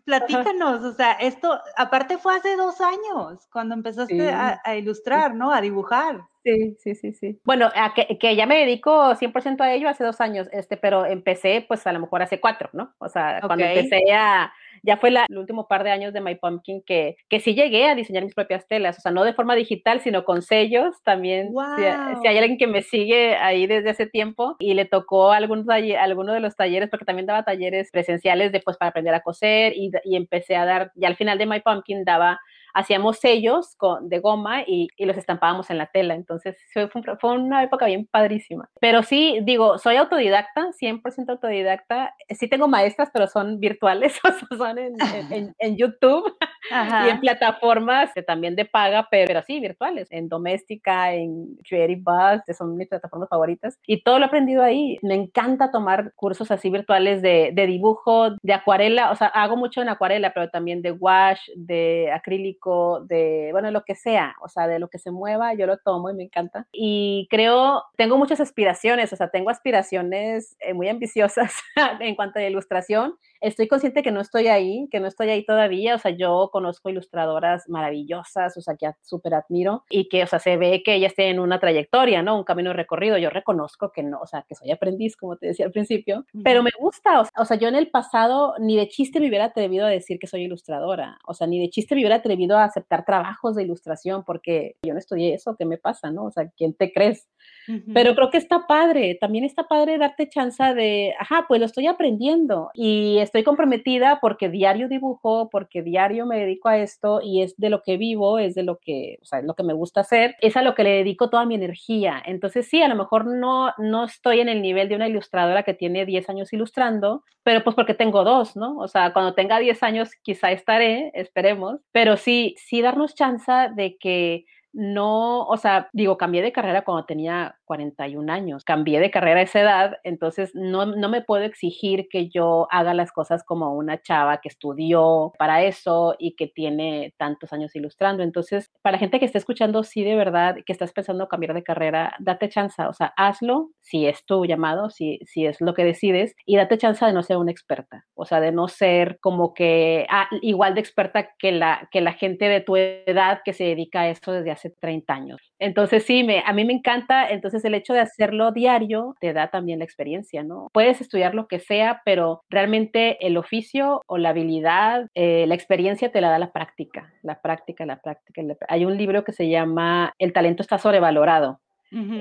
platícanos, 0.04 0.82
o 0.84 0.92
sea, 0.92 1.12
esto, 1.12 1.60
aparte 1.76 2.18
fue 2.18 2.34
hace 2.34 2.56
dos 2.56 2.80
años, 2.80 3.46
cuando 3.52 3.74
empezaste 3.74 4.14
sí. 4.14 4.26
a, 4.28 4.60
a, 4.64 4.76
ilustrar, 4.76 5.34
¿no? 5.34 5.52
A 5.52 5.60
dibujar. 5.60 6.22
Sí, 6.42 6.76
sí, 6.78 6.94
sí, 6.94 7.12
sí. 7.12 7.40
Bueno, 7.44 7.70
a 7.74 7.94
que, 7.94 8.18
que, 8.18 8.36
ya 8.36 8.46
me 8.46 8.58
dedico 8.58 9.14
100% 9.14 9.60
a 9.60 9.72
ello 9.72 9.88
hace 9.88 10.04
dos 10.04 10.20
años, 10.20 10.48
este, 10.52 10.76
pero 10.76 11.06
empecé 11.06 11.64
pues 11.66 11.86
a 11.86 11.92
lo 11.92 12.00
mejor 12.00 12.22
hace 12.22 12.40
cuatro, 12.40 12.68
¿no? 12.72 12.94
O 12.98 13.08
sea, 13.08 13.36
okay. 13.38 13.46
cuando 13.46 13.64
empecé 13.64 14.12
a, 14.12 14.52
ya 14.84 14.98
fue 14.98 15.10
la, 15.10 15.26
el 15.28 15.38
último 15.38 15.66
par 15.66 15.82
de 15.82 15.90
años 15.90 16.12
de 16.12 16.20
My 16.20 16.34
Pumpkin 16.34 16.82
que, 16.86 17.16
que 17.28 17.40
sí 17.40 17.54
llegué 17.54 17.86
a 17.86 17.94
diseñar 17.94 18.22
mis 18.22 18.34
propias 18.34 18.68
telas, 18.68 18.98
o 18.98 19.00
sea, 19.00 19.12
no 19.12 19.24
de 19.24 19.32
forma 19.32 19.54
digital, 19.54 20.00
sino 20.00 20.24
con 20.24 20.42
sellos 20.42 20.94
también. 21.02 21.52
Wow. 21.52 21.76
Si, 21.76 22.20
si, 22.20 22.28
hay 22.28 22.38
alguien 22.38 22.58
que 22.58 22.66
me 22.66 22.82
sigue 22.82 23.36
ahí 23.36 23.66
desde 23.66 23.90
hace 23.90 24.06
tiempo 24.06 24.56
y 24.58 24.74
le 24.74 24.84
tocó 24.84 25.32
algún 25.32 25.64
taller, 25.64 25.98
alguno 25.98 26.34
de 26.34 26.40
los 26.40 26.54
talleres, 26.54 26.90
porque 26.90 27.06
también 27.06 27.26
daba 27.26 27.44
talleres 27.44 27.90
presenciales 27.90 28.52
después 28.52 28.76
para 28.76 28.90
aprender 28.90 29.14
a 29.14 29.20
coser 29.20 29.72
y, 29.74 29.90
y 30.04 30.16
empecé 30.16 30.56
a 30.56 30.66
dar, 30.66 30.92
y 30.94 31.06
al 31.06 31.16
final 31.16 31.38
de 31.38 31.46
My 31.46 31.60
Pumpkin 31.60 32.04
daba 32.04 32.38
hacíamos 32.74 33.18
sellos 33.20 33.76
con, 33.76 34.08
de 34.08 34.18
goma 34.18 34.62
y, 34.66 34.88
y, 34.96 35.04
los 35.04 35.16
estampábamos 35.16 35.70
en 35.70 35.78
la 35.78 35.86
tela. 35.86 36.14
Entonces 36.14 36.56
fue, 36.72 36.88
fue, 36.88 37.32
una 37.32 37.62
época 37.62 37.86
bien 37.86 38.06
padrísima. 38.06 38.68
Pero 38.80 39.02
sí, 39.02 39.38
digo, 39.42 39.78
soy 39.78 39.96
autodidacta, 39.96 40.70
100% 40.80 41.28
autodidacta. 41.28 42.14
Sí 42.30 42.48
tengo 42.48 42.66
maestras, 42.66 43.10
pero 43.12 43.28
son 43.28 43.60
virtuales, 43.60 44.18
o 44.24 44.32
sea, 44.32 44.58
son 44.58 44.78
en, 44.78 44.94
en, 45.30 45.54
en 45.58 45.76
YouTube 45.78 46.36
Ajá. 46.70 47.06
y 47.06 47.10
en 47.10 47.20
plataformas 47.20 48.10
también 48.26 48.56
de 48.56 48.64
paga, 48.64 49.06
pero, 49.10 49.28
pero 49.28 49.42
sí, 49.42 49.60
virtuales, 49.60 50.08
en 50.10 50.28
Doméstica, 50.28 51.14
en 51.14 51.56
Creative 51.68 52.02
Buzz, 52.04 52.42
que 52.44 52.54
son 52.54 52.76
mis 52.76 52.88
plataformas 52.88 53.28
favoritas. 53.28 53.78
Y 53.86 54.02
todo 54.02 54.18
lo 54.18 54.24
he 54.24 54.28
aprendido 54.28 54.62
ahí. 54.62 54.98
Me 55.02 55.14
encanta 55.14 55.70
tomar 55.70 56.12
cursos 56.16 56.50
así 56.50 56.70
virtuales 56.70 57.22
de, 57.22 57.50
de 57.52 57.66
dibujo, 57.66 58.30
de 58.42 58.52
acuarela, 58.52 59.12
o 59.12 59.16
sea, 59.16 59.28
hago 59.28 59.56
mucho 59.56 59.80
en 59.80 59.88
acuarela, 59.88 60.34
pero 60.34 60.50
también 60.50 60.82
de 60.82 60.90
wash, 60.90 61.40
de 61.54 62.10
acrílico 62.12 62.63
de, 63.08 63.50
bueno, 63.52 63.70
lo 63.70 63.84
que 63.84 63.94
sea, 63.94 64.34
o 64.42 64.48
sea, 64.48 64.66
de 64.66 64.78
lo 64.78 64.88
que 64.88 64.98
se 64.98 65.10
mueva, 65.10 65.54
yo 65.54 65.66
lo 65.66 65.78
tomo 65.78 66.10
y 66.10 66.14
me 66.14 66.24
encanta. 66.24 66.66
Y 66.72 67.28
creo, 67.30 67.82
tengo 67.96 68.16
muchas 68.16 68.40
aspiraciones, 68.40 69.12
o 69.12 69.16
sea, 69.16 69.28
tengo 69.28 69.50
aspiraciones 69.50 70.56
eh, 70.60 70.74
muy 70.74 70.88
ambiciosas 70.88 71.54
en 72.00 72.14
cuanto 72.14 72.38
a 72.38 72.42
ilustración. 72.42 73.16
Estoy 73.44 73.68
consciente 73.68 74.02
que 74.02 74.10
no 74.10 74.22
estoy 74.22 74.46
ahí, 74.46 74.88
que 74.90 75.00
no 75.00 75.06
estoy 75.06 75.28
ahí 75.28 75.44
todavía, 75.44 75.96
o 75.96 75.98
sea, 75.98 76.12
yo 76.12 76.48
conozco 76.50 76.88
ilustradoras 76.88 77.68
maravillosas, 77.68 78.56
o 78.56 78.62
sea, 78.62 78.74
que 78.76 78.90
súper 79.02 79.34
admiro 79.34 79.84
y 79.90 80.08
que, 80.08 80.22
o 80.22 80.26
sea, 80.26 80.38
se 80.38 80.56
ve 80.56 80.82
que 80.82 80.94
ellas 80.94 81.14
tienen 81.14 81.40
una 81.40 81.60
trayectoria, 81.60 82.22
¿no? 82.22 82.38
Un 82.38 82.44
camino 82.44 82.72
recorrido. 82.72 83.18
Yo 83.18 83.28
reconozco 83.28 83.92
que 83.92 84.02
no, 84.02 84.20
o 84.20 84.26
sea, 84.26 84.46
que 84.48 84.54
soy 84.54 84.70
aprendiz, 84.70 85.14
como 85.16 85.36
te 85.36 85.48
decía 85.48 85.66
al 85.66 85.72
principio, 85.72 86.24
pero 86.42 86.62
me 86.62 86.70
gusta, 86.78 87.20
o 87.20 87.44
sea, 87.44 87.58
yo 87.58 87.68
en 87.68 87.74
el 87.74 87.90
pasado 87.90 88.54
ni 88.58 88.76
de 88.76 88.88
chiste 88.88 89.20
me 89.20 89.28
hubiera 89.28 89.44
atrevido 89.44 89.84
a 89.84 89.90
decir 89.90 90.18
que 90.18 90.26
soy 90.26 90.44
ilustradora, 90.44 91.18
o 91.26 91.34
sea, 91.34 91.46
ni 91.46 91.60
de 91.60 91.68
chiste 91.68 91.94
me 91.94 92.00
hubiera 92.00 92.16
atrevido 92.16 92.56
a 92.56 92.64
aceptar 92.64 93.04
trabajos 93.04 93.56
de 93.56 93.64
ilustración 93.64 94.24
porque 94.24 94.76
yo 94.82 94.94
no 94.94 94.98
estudié 94.98 95.34
eso, 95.34 95.56
¿qué 95.58 95.66
me 95.66 95.76
pasa, 95.76 96.10
no? 96.10 96.24
O 96.24 96.30
sea, 96.30 96.48
¿quién 96.56 96.72
te 96.72 96.92
crees? 96.92 97.28
Uh 97.68 97.72
-huh. 97.72 97.92
Pero 97.92 98.14
creo 98.14 98.30
que 98.30 98.38
está 98.38 98.66
padre, 98.66 99.18
también 99.20 99.44
está 99.44 99.64
padre 99.64 99.98
darte 99.98 100.28
chance 100.28 100.62
de, 100.74 101.12
ajá, 101.18 101.44
pues 101.46 101.60
lo 101.60 101.66
estoy 101.66 101.86
aprendiendo 101.88 102.70
y 102.72 103.18
estoy 103.18 103.33
comprometida 103.42 104.18
porque 104.20 104.48
diario 104.48 104.88
dibujo, 104.88 105.48
porque 105.50 105.82
diario 105.82 106.26
me 106.26 106.38
dedico 106.38 106.68
a 106.68 106.78
esto 106.78 107.20
y 107.22 107.42
es 107.42 107.56
de 107.56 107.70
lo 107.70 107.82
que 107.82 107.96
vivo, 107.96 108.38
es 108.38 108.54
de 108.54 108.62
lo 108.62 108.78
que, 108.78 109.18
o 109.22 109.24
sea, 109.24 109.40
es 109.40 109.44
lo 109.44 109.54
que 109.54 109.64
me 109.64 109.72
gusta 109.72 110.00
hacer, 110.00 110.36
es 110.40 110.56
a 110.56 110.62
lo 110.62 110.74
que 110.74 110.84
le 110.84 110.90
dedico 110.90 111.30
toda 111.30 111.46
mi 111.46 111.54
energía. 111.54 112.22
Entonces 112.24 112.68
sí, 112.68 112.82
a 112.82 112.88
lo 112.88 112.94
mejor 112.94 113.26
no, 113.26 113.72
no 113.78 114.04
estoy 114.04 114.40
en 114.40 114.48
el 114.48 114.62
nivel 114.62 114.88
de 114.88 114.96
una 114.96 115.08
ilustradora 115.08 115.62
que 115.64 115.74
tiene 115.74 116.06
10 116.06 116.28
años 116.28 116.52
ilustrando, 116.52 117.24
pero 117.42 117.64
pues 117.64 117.74
porque 117.74 117.94
tengo 117.94 118.22
dos, 118.22 118.56
¿no? 118.56 118.76
O 118.78 118.88
sea, 118.88 119.12
cuando 119.12 119.34
tenga 119.34 119.58
10 119.58 119.82
años 119.82 120.10
quizá 120.22 120.52
estaré, 120.52 121.10
esperemos, 121.14 121.80
pero 121.90 122.16
sí, 122.16 122.54
sí 122.58 122.82
darnos 122.82 123.14
chance 123.14 123.50
de 123.74 123.96
que 123.98 124.44
no, 124.74 125.44
o 125.44 125.56
sea, 125.56 125.88
digo, 125.92 126.18
cambié 126.18 126.42
de 126.42 126.52
carrera 126.52 126.82
cuando 126.82 127.06
tenía 127.06 127.56
41 127.64 128.30
años, 128.32 128.64
cambié 128.64 128.98
de 128.98 129.10
carrera 129.10 129.40
a 129.40 129.44
esa 129.44 129.60
edad, 129.60 129.96
entonces 130.02 130.50
no, 130.54 130.84
no 130.84 131.08
me 131.08 131.22
puedo 131.22 131.44
exigir 131.44 132.08
que 132.10 132.28
yo 132.28 132.66
haga 132.70 132.92
las 132.92 133.12
cosas 133.12 133.44
como 133.44 133.72
una 133.74 134.02
chava 134.02 134.40
que 134.40 134.48
estudió 134.48 135.32
para 135.38 135.62
eso 135.62 136.16
y 136.18 136.34
que 136.34 136.48
tiene 136.48 137.14
tantos 137.16 137.52
años 137.52 137.74
ilustrando. 137.76 138.24
Entonces, 138.24 138.72
para 138.82 138.96
la 138.96 138.98
gente 138.98 139.20
que 139.20 139.26
está 139.26 139.38
escuchando, 139.38 139.84
sí, 139.84 140.02
de 140.02 140.16
verdad, 140.16 140.56
que 140.66 140.72
estás 140.72 140.92
pensando 140.92 141.28
cambiar 141.28 141.54
de 141.54 141.62
carrera, 141.62 142.16
date 142.18 142.48
chance, 142.48 142.82
o 142.82 142.92
sea, 142.92 143.12
hazlo 143.16 143.70
si 143.80 144.06
es 144.06 144.24
tu 144.26 144.44
llamado, 144.44 144.90
si, 144.90 145.20
si 145.24 145.46
es 145.46 145.60
lo 145.60 145.74
que 145.74 145.84
decides, 145.84 146.34
y 146.46 146.56
date 146.56 146.78
chance 146.78 147.04
de 147.04 147.12
no 147.12 147.22
ser 147.22 147.36
una 147.36 147.52
experta, 147.52 148.06
o 148.14 148.24
sea, 148.24 148.40
de 148.40 148.50
no 148.50 148.66
ser 148.66 149.18
como 149.20 149.54
que 149.54 150.06
ah, 150.10 150.28
igual 150.42 150.74
de 150.74 150.80
experta 150.80 151.30
que 151.38 151.52
la, 151.52 151.88
que 151.92 152.00
la 152.00 152.12
gente 152.12 152.46
de 152.48 152.60
tu 152.60 152.76
edad 152.76 153.42
que 153.44 153.52
se 153.52 153.64
dedica 153.64 154.02
a 154.02 154.08
eso 154.08 154.32
desde 154.32 154.50
hace 154.50 154.63
30 154.70 155.12
años. 155.12 155.52
Entonces 155.58 156.04
sí, 156.04 156.24
me, 156.24 156.42
a 156.44 156.52
mí 156.52 156.64
me 156.64 156.72
encanta, 156.72 157.28
entonces 157.28 157.64
el 157.64 157.74
hecho 157.74 157.92
de 157.92 158.00
hacerlo 158.00 158.52
diario 158.52 159.14
te 159.20 159.32
da 159.32 159.48
también 159.48 159.78
la 159.78 159.84
experiencia, 159.84 160.42
¿no? 160.42 160.68
Puedes 160.72 161.00
estudiar 161.00 161.34
lo 161.34 161.48
que 161.48 161.58
sea, 161.58 162.02
pero 162.04 162.42
realmente 162.48 163.24
el 163.26 163.36
oficio 163.36 164.02
o 164.06 164.18
la 164.18 164.30
habilidad, 164.30 165.06
eh, 165.14 165.46
la 165.46 165.54
experiencia 165.54 166.10
te 166.10 166.20
la 166.20 166.30
da 166.30 166.38
la 166.38 166.52
práctica, 166.52 167.12
la 167.22 167.40
práctica, 167.40 167.86
la 167.86 168.00
práctica. 168.00 168.42
Hay 168.68 168.84
un 168.84 168.96
libro 168.96 169.24
que 169.24 169.32
se 169.32 169.48
llama 169.48 170.12
El 170.18 170.32
talento 170.32 170.62
está 170.62 170.78
sobrevalorado. 170.78 171.60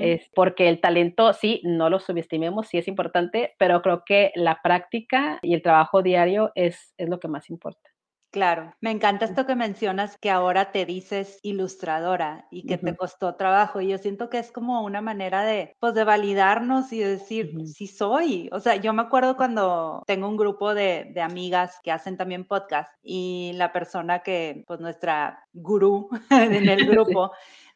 Es 0.00 0.30
porque 0.36 0.68
el 0.68 0.80
talento, 0.80 1.32
sí, 1.32 1.60
no 1.64 1.90
lo 1.90 1.98
subestimemos, 1.98 2.68
sí 2.68 2.78
es 2.78 2.86
importante, 2.86 3.54
pero 3.58 3.82
creo 3.82 4.04
que 4.06 4.30
la 4.36 4.60
práctica 4.62 5.40
y 5.42 5.52
el 5.52 5.62
trabajo 5.62 6.00
diario 6.00 6.52
es, 6.54 6.94
es 6.96 7.08
lo 7.08 7.18
que 7.18 7.26
más 7.26 7.50
importa. 7.50 7.93
Claro, 8.34 8.74
me 8.80 8.90
encanta 8.90 9.26
esto 9.26 9.46
que 9.46 9.54
mencionas 9.54 10.18
que 10.18 10.28
ahora 10.28 10.72
te 10.72 10.84
dices 10.84 11.38
ilustradora 11.44 12.48
y 12.50 12.66
que 12.66 12.78
te 12.78 12.96
costó 12.96 13.36
trabajo. 13.36 13.80
Y 13.80 13.86
yo 13.86 13.98
siento 13.98 14.28
que 14.28 14.40
es 14.40 14.50
como 14.50 14.82
una 14.82 15.00
manera 15.00 15.44
de, 15.44 15.76
pues, 15.78 15.94
de 15.94 16.02
validarnos 16.02 16.92
y 16.92 16.98
decir, 16.98 17.52
sí 17.68 17.86
soy. 17.86 18.48
O 18.50 18.58
sea, 18.58 18.74
yo 18.74 18.92
me 18.92 19.02
acuerdo 19.02 19.36
cuando 19.36 20.02
tengo 20.08 20.26
un 20.26 20.36
grupo 20.36 20.74
de, 20.74 21.12
de, 21.14 21.20
amigas 21.20 21.78
que 21.84 21.92
hacen 21.92 22.16
también 22.16 22.44
podcast 22.44 22.92
y 23.04 23.52
la 23.54 23.72
persona 23.72 24.24
que, 24.24 24.64
pues, 24.66 24.80
nuestra 24.80 25.46
gurú 25.52 26.08
en 26.30 26.68
el 26.68 26.86
grupo. 26.90 27.30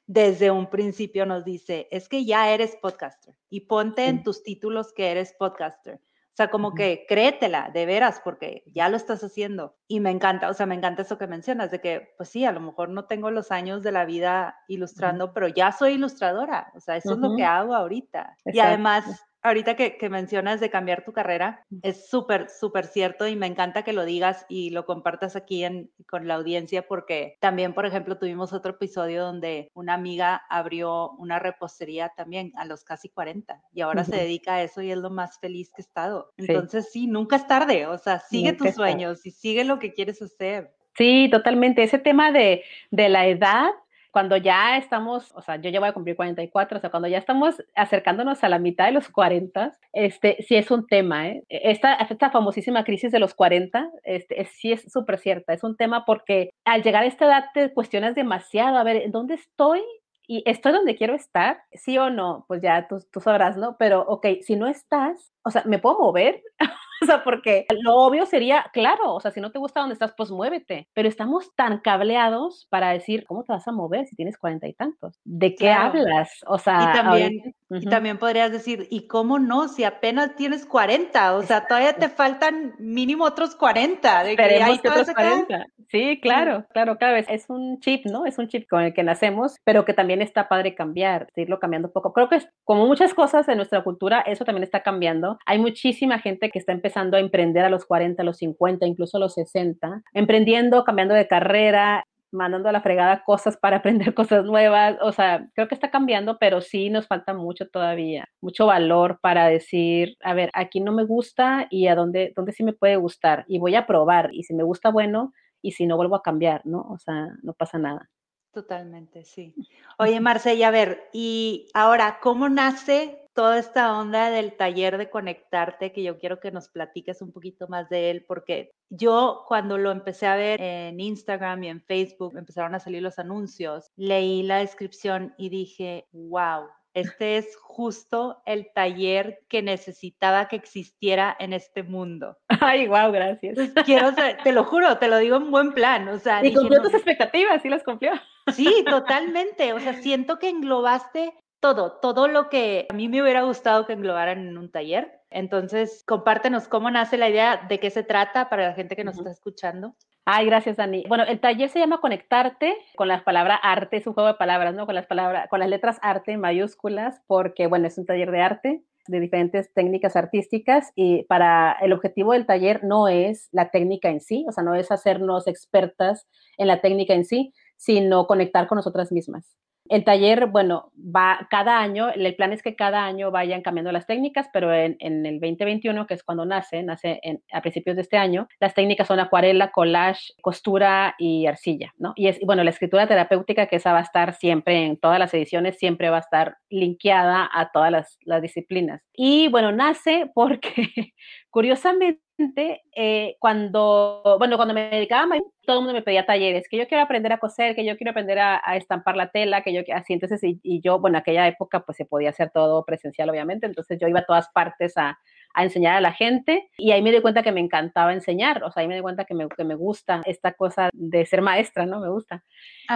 desde 0.08 0.50
un 0.50 0.68
principio 0.68 1.24
nos 1.24 1.44
dice, 1.44 1.86
es 1.92 2.08
que 2.08 2.24
ya 2.24 2.50
eres 2.50 2.74
podcaster 2.82 3.36
y 3.48 3.60
ponte 3.60 4.06
en 4.06 4.24
tus 4.24 4.42
títulos 4.42 4.92
que 4.92 5.12
eres 5.12 5.36
podcaster. 5.38 6.00
O 6.38 6.40
sea, 6.40 6.50
como 6.52 6.72
que 6.72 7.04
créetela, 7.08 7.68
de 7.74 7.84
veras, 7.84 8.20
porque 8.22 8.62
ya 8.66 8.88
lo 8.88 8.96
estás 8.96 9.24
haciendo. 9.24 9.74
Y 9.88 9.98
me 9.98 10.12
encanta, 10.12 10.48
o 10.48 10.54
sea, 10.54 10.66
me 10.66 10.76
encanta 10.76 11.02
eso 11.02 11.18
que 11.18 11.26
mencionas, 11.26 11.72
de 11.72 11.80
que, 11.80 12.14
pues 12.16 12.28
sí, 12.28 12.44
a 12.44 12.52
lo 12.52 12.60
mejor 12.60 12.90
no 12.90 13.06
tengo 13.06 13.32
los 13.32 13.50
años 13.50 13.82
de 13.82 13.90
la 13.90 14.04
vida 14.04 14.56
ilustrando, 14.68 15.32
pero 15.32 15.48
ya 15.48 15.72
soy 15.72 15.94
ilustradora. 15.94 16.70
O 16.76 16.80
sea, 16.80 16.96
eso 16.96 17.14
es 17.14 17.18
lo 17.18 17.34
que 17.34 17.44
hago 17.44 17.74
ahorita. 17.74 18.36
Y 18.44 18.60
además, 18.60 19.26
ahorita 19.42 19.76
que, 19.76 20.08
mencionas 20.08 20.60
de 20.60 20.70
cambiar 20.70 21.04
tu 21.04 21.12
carrera, 21.12 21.64
es 21.82 22.08
súper, 22.08 22.48
súper 22.48 22.86
cierto 22.86 23.26
y 23.26 23.36
me 23.36 23.46
encanta 23.46 23.82
que 23.82 23.92
lo 23.92 24.04
digas 24.04 24.46
y 24.48 24.70
lo 24.70 24.86
compartas 24.86 25.36
aquí 25.36 25.64
en, 25.64 25.90
con 26.08 26.26
la 26.26 26.34
audiencia 26.34 26.86
porque 26.86 27.36
también, 27.40 27.74
por 27.74 27.86
ejemplo, 27.86 28.18
tuvimos 28.18 28.52
otro 28.52 28.72
episodio 28.72 29.24
donde 29.24 29.70
una 29.74 29.94
amiga 29.94 30.42
abrió 30.48 31.10
una 31.12 31.38
repostería 31.38 32.12
también 32.16 32.52
a 32.56 32.64
los 32.64 32.84
casi 32.84 33.08
40 33.08 33.62
y 33.72 33.80
ahora 33.82 34.04
se 34.04 34.16
dedica 34.16 34.54
a 34.54 34.62
eso 34.62 34.82
y 34.82 34.90
es 34.90 34.98
lo 34.98 35.10
más 35.10 35.38
feliz 35.38 35.70
que 35.70 35.82
he 35.82 35.84
estado. 35.84 36.32
Entonces, 36.36 36.90
sí, 36.90 37.06
nunca 37.06 37.36
es 37.36 37.46
tarde, 37.46 37.86
o 37.86 37.98
sea, 37.98 38.20
sigue 38.20 38.52
tus 38.52 38.74
sueños 38.74 39.24
y 39.26 39.30
sigue 39.30 39.64
lo 39.64 39.78
que 39.78 39.92
quieres 39.92 40.20
hacer. 40.22 40.74
Sí, 40.96 41.28
totalmente. 41.30 41.84
Ese 41.84 41.98
tema 41.98 42.32
de, 42.32 42.64
de 42.90 43.08
la 43.08 43.26
edad 43.26 43.70
cuando 44.10 44.36
ya 44.36 44.76
estamos, 44.76 45.32
o 45.34 45.42
sea, 45.42 45.56
yo 45.56 45.70
ya 45.70 45.80
voy 45.80 45.88
a 45.88 45.92
cumplir 45.92 46.16
44, 46.16 46.78
o 46.78 46.80
sea, 46.80 46.90
cuando 46.90 47.08
ya 47.08 47.18
estamos 47.18 47.62
acercándonos 47.74 48.42
a 48.42 48.48
la 48.48 48.58
mitad 48.58 48.86
de 48.86 48.92
los 48.92 49.08
40, 49.08 49.76
este, 49.92 50.36
sí 50.46 50.56
es 50.56 50.70
un 50.70 50.86
tema, 50.86 51.28
¿eh? 51.28 51.44
Esta, 51.48 51.94
esta 51.94 52.30
famosísima 52.30 52.84
crisis 52.84 53.12
de 53.12 53.18
los 53.18 53.34
40, 53.34 53.90
este, 54.04 54.44
sí 54.46 54.72
es 54.72 54.90
súper 54.90 55.18
cierta, 55.18 55.52
es 55.52 55.64
un 55.64 55.76
tema 55.76 56.04
porque 56.04 56.50
al 56.64 56.82
llegar 56.82 57.04
a 57.04 57.06
esta 57.06 57.26
edad 57.26 57.44
te 57.54 57.72
cuestionas 57.72 58.14
demasiado, 58.14 58.78
a 58.78 58.84
ver, 58.84 59.10
¿dónde 59.10 59.34
estoy? 59.34 59.82
y 60.30 60.42
estoy 60.44 60.72
donde 60.72 60.94
quiero 60.94 61.14
estar, 61.14 61.62
sí 61.72 61.96
o 61.96 62.10
no, 62.10 62.44
pues 62.48 62.60
ya 62.60 62.86
tú, 62.86 62.98
tú 63.10 63.18
sabrás, 63.18 63.56
¿no? 63.56 63.76
Pero, 63.78 64.02
ok, 64.02 64.26
si 64.42 64.56
no 64.56 64.68
estás, 64.68 65.32
o 65.42 65.50
sea, 65.50 65.62
¿me 65.64 65.78
puedo 65.78 65.98
mover? 65.98 66.42
o 67.02 67.06
sea, 67.06 67.24
porque 67.24 67.66
lo 67.82 67.96
obvio 67.96 68.26
sería, 68.26 68.66
claro, 68.72 69.14
o 69.14 69.20
sea, 69.20 69.30
si 69.30 69.40
no 69.40 69.50
te 69.50 69.58
gusta 69.58 69.80
donde 69.80 69.94
estás, 69.94 70.14
pues 70.16 70.30
muévete. 70.30 70.88
Pero 70.94 71.08
estamos 71.08 71.54
tan 71.54 71.78
cableados 71.78 72.66
para 72.70 72.90
decir, 72.90 73.24
¿cómo 73.26 73.44
te 73.44 73.52
vas 73.52 73.66
a 73.68 73.72
mover 73.72 74.06
si 74.06 74.16
tienes 74.16 74.38
cuarenta 74.38 74.66
y 74.68 74.74
tantos? 74.74 75.20
¿De 75.24 75.54
qué 75.54 75.70
hablas? 75.70 76.30
O 76.46 76.58
sea, 76.58 76.90
y 76.90 76.96
también, 76.96 77.54
y 77.70 77.86
también 77.86 78.18
podrías 78.18 78.52
decir, 78.52 78.86
¿y 78.90 79.06
cómo 79.06 79.38
no? 79.38 79.68
Si 79.68 79.84
apenas 79.84 80.34
tienes 80.36 80.66
40, 80.66 81.36
o 81.36 81.42
sea, 81.42 81.66
todavía 81.66 81.94
te 81.94 82.08
faltan 82.08 82.74
mínimo 82.78 83.24
otros 83.24 83.54
40. 83.56 84.24
De 84.24 84.36
que, 84.36 84.78
que 84.82 84.88
otros 84.88 85.10
40. 85.10 85.66
Sí, 85.90 86.20
claro, 86.20 86.66
claro, 86.74 86.98
cada 86.98 87.12
vez 87.14 87.24
es 87.30 87.48
un 87.48 87.80
chip, 87.80 88.04
¿no? 88.04 88.26
Es 88.26 88.36
un 88.36 88.46
chip 88.48 88.68
con 88.68 88.82
el 88.82 88.92
que 88.92 89.02
nacemos, 89.02 89.56
pero 89.64 89.86
que 89.86 89.94
también 89.94 90.20
está 90.20 90.46
padre 90.46 90.74
cambiar, 90.74 91.28
irlo 91.34 91.58
cambiando 91.58 91.90
poco. 91.90 92.12
Creo 92.12 92.28
que 92.28 92.36
es, 92.36 92.48
como 92.64 92.86
muchas 92.86 93.14
cosas 93.14 93.48
en 93.48 93.56
nuestra 93.56 93.82
cultura, 93.82 94.20
eso 94.20 94.44
también 94.44 94.64
está 94.64 94.82
cambiando. 94.82 95.38
Hay 95.46 95.58
muchísima 95.58 96.18
gente 96.18 96.50
que 96.50 96.58
está 96.58 96.72
empezando 96.72 97.16
a 97.16 97.20
emprender 97.20 97.64
a 97.64 97.70
los 97.70 97.86
40, 97.86 98.20
a 98.20 98.26
los 98.26 98.36
50, 98.36 98.86
incluso 98.86 99.16
a 99.16 99.20
los 99.20 99.32
60, 99.32 100.02
emprendiendo, 100.12 100.84
cambiando 100.84 101.14
de 101.14 101.26
carrera, 101.26 102.04
mandando 102.30 102.68
a 102.68 102.72
la 102.72 102.82
fregada 102.82 103.22
cosas 103.24 103.56
para 103.56 103.78
aprender 103.78 104.12
cosas 104.12 104.44
nuevas. 104.44 104.96
O 105.00 105.12
sea, 105.12 105.48
creo 105.54 105.68
que 105.68 105.74
está 105.74 105.90
cambiando, 105.90 106.38
pero 106.38 106.60
sí 106.60 106.90
nos 106.90 107.06
falta 107.06 107.32
mucho 107.32 107.66
todavía, 107.66 108.26
mucho 108.42 108.66
valor 108.66 109.18
para 109.22 109.48
decir, 109.48 110.16
a 110.22 110.34
ver, 110.34 110.50
aquí 110.52 110.80
no 110.80 110.92
me 110.92 111.04
gusta 111.04 111.66
y 111.70 111.86
a 111.86 111.94
dónde, 111.94 112.34
dónde 112.36 112.52
sí 112.52 112.62
me 112.62 112.74
puede 112.74 112.96
gustar. 112.96 113.46
Y 113.48 113.58
voy 113.58 113.74
a 113.74 113.86
probar. 113.86 114.28
Y 114.32 114.42
si 114.42 114.52
me 114.52 114.64
gusta, 114.64 114.90
bueno, 114.90 115.32
y 115.62 115.72
si 115.72 115.86
no 115.86 115.96
vuelvo 115.96 116.16
a 116.16 116.22
cambiar, 116.22 116.64
¿no? 116.64 116.80
O 116.82 116.98
sea, 116.98 117.28
no 117.42 117.52
pasa 117.52 117.78
nada. 117.78 118.10
Totalmente, 118.52 119.24
sí. 119.24 119.54
Oye, 119.98 120.20
Marcella, 120.20 120.68
a 120.68 120.72
ver, 120.72 121.08
y 121.12 121.68
ahora, 121.74 122.18
¿cómo 122.20 122.48
nace 122.48 123.26
toda 123.34 123.58
esta 123.58 123.96
onda 123.96 124.30
del 124.30 124.56
taller 124.56 124.96
de 124.96 125.10
conectarte? 125.10 125.92
Que 125.92 126.02
yo 126.02 126.18
quiero 126.18 126.40
que 126.40 126.50
nos 126.50 126.68
platiques 126.68 127.20
un 127.20 127.30
poquito 127.30 127.68
más 127.68 127.88
de 127.88 128.10
él, 128.10 128.24
porque 128.26 128.70
yo 128.88 129.44
cuando 129.46 129.76
lo 129.76 129.90
empecé 129.90 130.26
a 130.26 130.36
ver 130.36 130.60
en 130.60 130.98
Instagram 130.98 131.64
y 131.64 131.68
en 131.68 131.82
Facebook, 131.82 132.36
empezaron 132.36 132.74
a 132.74 132.80
salir 132.80 133.02
los 133.02 133.18
anuncios, 133.18 133.92
leí 133.96 134.42
la 134.42 134.58
descripción 134.58 135.34
y 135.36 135.50
dije, 135.50 136.08
wow, 136.12 136.68
este 136.94 137.36
es 137.36 137.56
justo 137.56 138.42
el 138.44 138.72
taller 138.72 139.40
que 139.48 139.62
necesitaba 139.62 140.48
que 140.48 140.56
existiera 140.56 141.36
en 141.38 141.52
este 141.52 141.82
mundo. 141.82 142.36
Ay, 142.60 142.88
wow, 142.88 143.12
gracias. 143.12 143.56
Quiero, 143.84 144.12
te 144.42 144.52
lo 144.52 144.64
juro, 144.64 144.98
te 144.98 145.08
lo 145.08 145.18
digo 145.18 145.36
en 145.36 145.50
buen 145.50 145.72
plan. 145.72 146.08
O 146.08 146.18
sea, 146.18 146.44
y 146.44 146.52
cumplió 146.52 146.82
tus 146.82 146.94
expectativas, 146.94 147.62
sí 147.62 147.68
las 147.68 147.84
cumplió. 147.84 148.12
Sí, 148.52 148.84
totalmente. 148.88 149.72
O 149.72 149.80
sea, 149.80 149.94
siento 149.94 150.38
que 150.38 150.48
englobaste 150.48 151.34
todo, 151.60 151.92
todo 152.00 152.28
lo 152.28 152.48
que 152.48 152.86
a 152.90 152.94
mí 152.94 153.08
me 153.08 153.22
hubiera 153.22 153.42
gustado 153.42 153.86
que 153.86 153.92
englobaran 153.92 154.46
en 154.46 154.58
un 154.58 154.70
taller. 154.70 155.20
Entonces, 155.30 156.02
compártenos 156.06 156.68
cómo 156.68 156.90
nace 156.90 157.18
la 157.18 157.28
idea, 157.28 157.66
de 157.68 157.78
qué 157.78 157.90
se 157.90 158.02
trata 158.02 158.48
para 158.48 158.68
la 158.68 158.74
gente 158.74 158.96
que 158.96 159.04
nos 159.04 159.18
está 159.18 159.30
escuchando. 159.30 159.94
Ay, 160.30 160.44
gracias, 160.44 160.76
Dani. 160.76 161.04
Bueno, 161.08 161.24
el 161.24 161.40
taller 161.40 161.70
se 161.70 161.78
llama 161.78 162.02
Conectarte 162.02 162.76
con 162.96 163.08
la 163.08 163.24
palabra 163.24 163.54
arte, 163.54 163.96
es 163.96 164.06
un 164.06 164.12
juego 164.12 164.28
de 164.28 164.34
palabras, 164.34 164.74
¿no? 164.74 164.84
Con 164.84 164.94
las 164.94 165.06
palabras, 165.06 165.48
con 165.48 165.58
las 165.58 165.70
letras 165.70 165.98
arte 166.02 166.32
en 166.32 166.40
mayúsculas, 166.40 167.22
porque, 167.26 167.66
bueno, 167.66 167.86
es 167.86 167.96
un 167.96 168.04
taller 168.04 168.30
de 168.30 168.42
arte 168.42 168.82
de 169.06 169.20
diferentes 169.20 169.72
técnicas 169.72 170.16
artísticas 170.16 170.92
y 170.94 171.22
para 171.22 171.78
el 171.80 171.94
objetivo 171.94 172.34
del 172.34 172.44
taller 172.44 172.84
no 172.84 173.08
es 173.08 173.48
la 173.52 173.70
técnica 173.70 174.10
en 174.10 174.20
sí, 174.20 174.44
o 174.46 174.52
sea, 174.52 174.62
no 174.62 174.74
es 174.74 174.92
hacernos 174.92 175.46
expertas 175.46 176.28
en 176.58 176.66
la 176.66 176.82
técnica 176.82 177.14
en 177.14 177.24
sí, 177.24 177.54
sino 177.78 178.26
conectar 178.26 178.66
con 178.66 178.76
nosotras 178.76 179.10
mismas. 179.10 179.56
El 179.88 180.04
taller, 180.04 180.46
bueno, 180.46 180.92
va 180.96 181.46
cada 181.50 181.80
año, 181.80 182.10
el 182.10 182.34
plan 182.34 182.52
es 182.52 182.62
que 182.62 182.76
cada 182.76 183.04
año 183.04 183.30
vayan 183.30 183.62
cambiando 183.62 183.92
las 183.92 184.06
técnicas, 184.06 184.48
pero 184.52 184.72
en, 184.72 184.96
el 185.00 185.40
2021, 185.40 186.06
que 186.06 186.14
es 186.14 186.22
cuando 186.22 186.44
nace, 186.44 186.82
nace 186.82 187.20
a 187.52 187.60
principios 187.60 187.96
de 187.96 188.02
este 188.02 188.16
año, 188.16 188.48
las 188.60 188.74
técnicas 188.74 189.08
son 189.08 189.20
acuarela, 189.20 189.70
collage, 189.70 190.34
costura 190.42 191.14
y 191.18 191.46
arcilla, 191.46 191.94
¿no? 191.96 192.12
Y 192.16 192.28
es, 192.28 192.38
bueno, 192.40 192.64
la 192.64 192.70
escritura 192.70 193.06
terapéutica, 193.06 193.66
que 193.66 193.76
esa 193.76 193.92
va 193.92 194.00
a 194.00 194.02
estar 194.02 194.34
siempre 194.34 194.84
en 194.84 194.96
todas 194.96 195.18
las 195.18 195.32
ediciones, 195.34 195.78
siempre 195.78 196.10
va 196.10 196.18
a 196.18 196.20
estar 196.20 196.56
linkeada 196.68 197.48
a 197.52 197.70
todas 197.72 198.18
las 198.22 198.42
disciplinas. 198.42 199.02
Y 199.14 199.48
bueno, 199.48 199.72
nace 199.72 200.30
porque, 200.34 200.72
curiosamente, 201.50 202.27
eh, 202.38 203.36
cuando, 203.40 204.36
bueno, 204.38 204.56
cuando 204.56 204.72
me 204.72 204.90
dedicaba 204.90 205.34
a 205.34 205.38
todo 205.66 205.78
el 205.78 205.84
mundo 205.84 205.92
me 205.92 206.02
pedía 206.02 206.24
talleres, 206.24 206.68
que 206.68 206.76
yo 206.76 206.86
quiero 206.86 207.02
aprender 207.02 207.32
a 207.32 207.38
coser, 207.38 207.74
que 207.74 207.84
yo 207.84 207.96
quiero 207.96 208.12
aprender 208.12 208.38
a, 208.38 208.60
estampar 208.76 209.16
la 209.16 209.30
tela, 209.30 209.62
que 209.62 209.72
yo 209.72 209.82
así, 209.94 210.12
entonces, 210.12 210.40
y, 210.42 210.80
yo, 210.80 211.00
bueno, 211.00 211.16
en 211.18 211.22
aquella 211.22 211.48
época 211.48 211.80
pues 211.80 211.96
se 211.96 212.04
podía 212.04 212.30
hacer 212.30 212.50
todo 212.50 212.84
presencial, 212.84 213.28
obviamente, 213.28 213.66
entonces 213.66 213.98
yo 214.00 214.06
iba 214.06 214.20
a 214.20 214.24
todas 214.24 214.48
partes 214.50 214.96
a, 214.96 215.18
a 215.54 215.64
enseñar 215.64 215.96
a 215.96 216.00
la 216.00 216.12
gente 216.12 216.70
y 216.76 216.92
ahí 216.92 217.02
me 217.02 217.10
di 217.10 217.20
cuenta 217.20 217.42
que 217.42 217.52
me 217.52 217.60
encantaba 217.60 218.12
enseñar, 218.12 218.62
o 218.64 218.70
sea, 218.70 218.82
ahí 218.82 218.88
me 218.88 218.94
di 218.94 219.00
cuenta 219.00 219.24
que 219.24 219.34
me, 219.34 219.48
que 219.48 219.64
me 219.64 219.74
gusta 219.74 220.22
esta 220.24 220.52
cosa 220.52 220.90
de 220.92 221.26
ser 221.26 221.42
maestra, 221.42 221.86
¿no? 221.86 222.00
Me 222.00 222.08
gusta. 222.08 222.44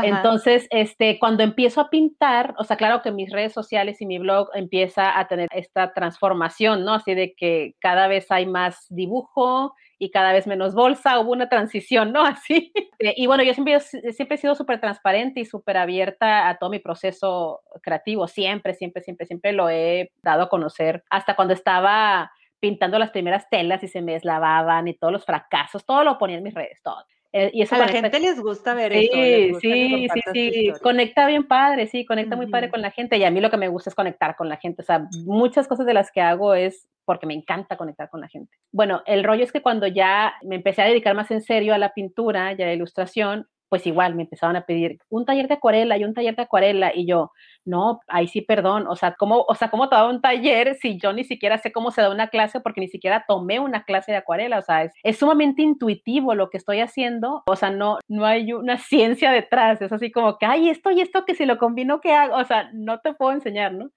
Entonces, 0.02 0.66
este, 0.70 1.18
cuando 1.18 1.42
empiezo 1.42 1.80
a 1.80 1.90
pintar, 1.90 2.54
o 2.58 2.64
sea, 2.64 2.76
claro 2.76 3.02
que 3.02 3.12
mis 3.12 3.30
redes 3.30 3.52
sociales 3.52 4.00
y 4.00 4.06
mi 4.06 4.18
blog 4.18 4.48
empieza 4.54 5.18
a 5.18 5.28
tener 5.28 5.48
esta 5.52 5.92
transformación, 5.92 6.84
¿no? 6.84 6.94
Así 6.94 7.14
de 7.14 7.34
que 7.34 7.74
cada 7.80 8.08
vez 8.08 8.30
hay 8.30 8.46
más 8.46 8.86
dibujo 8.88 9.74
y 10.02 10.10
cada 10.10 10.32
vez 10.32 10.48
menos 10.48 10.74
bolsa, 10.74 11.20
hubo 11.20 11.30
una 11.30 11.48
transición, 11.48 12.12
¿no? 12.12 12.22
Así. 12.26 12.72
Y 12.98 13.28
bueno, 13.28 13.44
yo 13.44 13.54
siempre, 13.54 13.78
siempre 13.78 14.34
he 14.34 14.38
sido 14.38 14.56
súper 14.56 14.80
transparente 14.80 15.38
y 15.38 15.44
súper 15.44 15.76
abierta 15.76 16.48
a 16.48 16.58
todo 16.58 16.70
mi 16.70 16.80
proceso 16.80 17.60
creativo, 17.82 18.26
siempre, 18.26 18.74
siempre, 18.74 19.00
siempre, 19.00 19.26
siempre 19.26 19.52
lo 19.52 19.70
he 19.70 20.10
dado 20.20 20.42
a 20.42 20.48
conocer, 20.48 21.04
hasta 21.08 21.36
cuando 21.36 21.54
estaba 21.54 22.32
pintando 22.58 22.98
las 22.98 23.12
primeras 23.12 23.48
telas 23.48 23.80
y 23.84 23.88
se 23.88 24.02
me 24.02 24.14
deslavaban 24.14 24.88
y 24.88 24.94
todos 24.94 25.12
los 25.12 25.24
fracasos, 25.24 25.86
todo 25.86 26.02
lo 26.02 26.18
ponía 26.18 26.38
en 26.38 26.42
mis 26.42 26.54
redes, 26.54 26.82
todo. 26.82 27.04
Eh, 27.32 27.50
y 27.54 27.62
eso 27.62 27.74
a 27.74 27.78
la 27.78 27.88
gente 27.88 28.20
les 28.20 28.40
gusta 28.40 28.74
ver 28.74 28.92
eso. 28.92 29.60
sí, 29.60 30.06
sí, 30.12 30.20
sí. 30.32 30.72
Conecta 30.82 31.26
bien 31.26 31.44
padre, 31.44 31.86
sí, 31.86 32.04
conecta 32.04 32.36
muy 32.36 32.46
padre 32.46 32.70
con 32.70 32.82
la 32.82 32.90
gente. 32.90 33.16
Y 33.16 33.24
a 33.24 33.30
mí 33.30 33.40
lo 33.40 33.50
que 33.50 33.56
me 33.56 33.68
gusta 33.68 33.90
es 33.90 33.96
conectar 33.96 34.36
con 34.36 34.48
la 34.48 34.58
gente. 34.58 34.82
O 34.82 34.84
sea, 34.84 35.06
muchas 35.24 35.66
cosas 35.66 35.86
de 35.86 35.94
las 35.94 36.10
que 36.10 36.20
hago 36.20 36.54
es 36.54 36.88
porque 37.04 37.26
me 37.26 37.34
encanta 37.34 37.76
conectar 37.76 38.10
con 38.10 38.20
la 38.20 38.28
gente. 38.28 38.54
Bueno, 38.70 39.02
el 39.06 39.24
rollo 39.24 39.44
es 39.44 39.52
que 39.52 39.62
cuando 39.62 39.86
ya 39.86 40.34
me 40.42 40.56
empecé 40.56 40.82
a 40.82 40.86
dedicar 40.86 41.14
más 41.14 41.30
en 41.30 41.42
serio 41.42 41.74
a 41.74 41.78
la 41.78 41.94
pintura 41.94 42.52
y 42.52 42.62
a 42.62 42.66
la 42.66 42.74
ilustración, 42.74 43.48
pues 43.72 43.86
igual 43.86 44.14
me 44.14 44.24
empezaban 44.24 44.54
a 44.56 44.66
pedir 44.66 44.98
un 45.08 45.24
taller 45.24 45.48
de 45.48 45.54
acuarela 45.54 45.96
y 45.96 46.04
un 46.04 46.12
taller 46.12 46.36
de 46.36 46.42
acuarela 46.42 46.92
y 46.94 47.06
yo, 47.06 47.32
no, 47.64 48.00
ahí 48.06 48.28
sí, 48.28 48.42
perdón, 48.42 48.86
o 48.86 48.96
sea, 48.96 49.14
¿cómo, 49.14 49.46
o 49.48 49.54
sea, 49.54 49.70
¿cómo 49.70 49.88
te 49.88 49.96
da 49.96 50.10
un 50.10 50.20
taller 50.20 50.74
si 50.74 50.98
yo 50.98 51.14
ni 51.14 51.24
siquiera 51.24 51.56
sé 51.56 51.72
cómo 51.72 51.90
se 51.90 52.02
da 52.02 52.10
una 52.10 52.28
clase 52.28 52.60
porque 52.60 52.82
ni 52.82 52.88
siquiera 52.88 53.24
tomé 53.26 53.60
una 53.60 53.84
clase 53.84 54.12
de 54.12 54.18
acuarela? 54.18 54.58
O 54.58 54.62
sea, 54.62 54.90
es, 55.02 55.16
sumamente 55.16 55.62
intuitivo 55.62 56.34
lo 56.34 56.50
que 56.50 56.58
estoy 56.58 56.80
haciendo, 56.80 57.42
o 57.46 57.56
sea, 57.56 57.70
no, 57.70 57.98
no 58.08 58.26
hay 58.26 58.52
una 58.52 58.76
ciencia 58.76 59.32
detrás, 59.32 59.80
es 59.80 59.90
así 59.90 60.12
como 60.12 60.36
que, 60.36 60.44
ay, 60.44 60.68
esto 60.68 60.90
y 60.90 61.00
esto 61.00 61.24
que 61.24 61.34
si 61.34 61.46
lo 61.46 61.56
combino, 61.56 62.02
¿qué 62.02 62.12
hago? 62.12 62.36
O 62.36 62.44
sea, 62.44 62.68
no 62.74 63.00
te 63.00 63.14
puedo 63.14 63.32
enseñar, 63.32 63.72
¿no? 63.72 63.90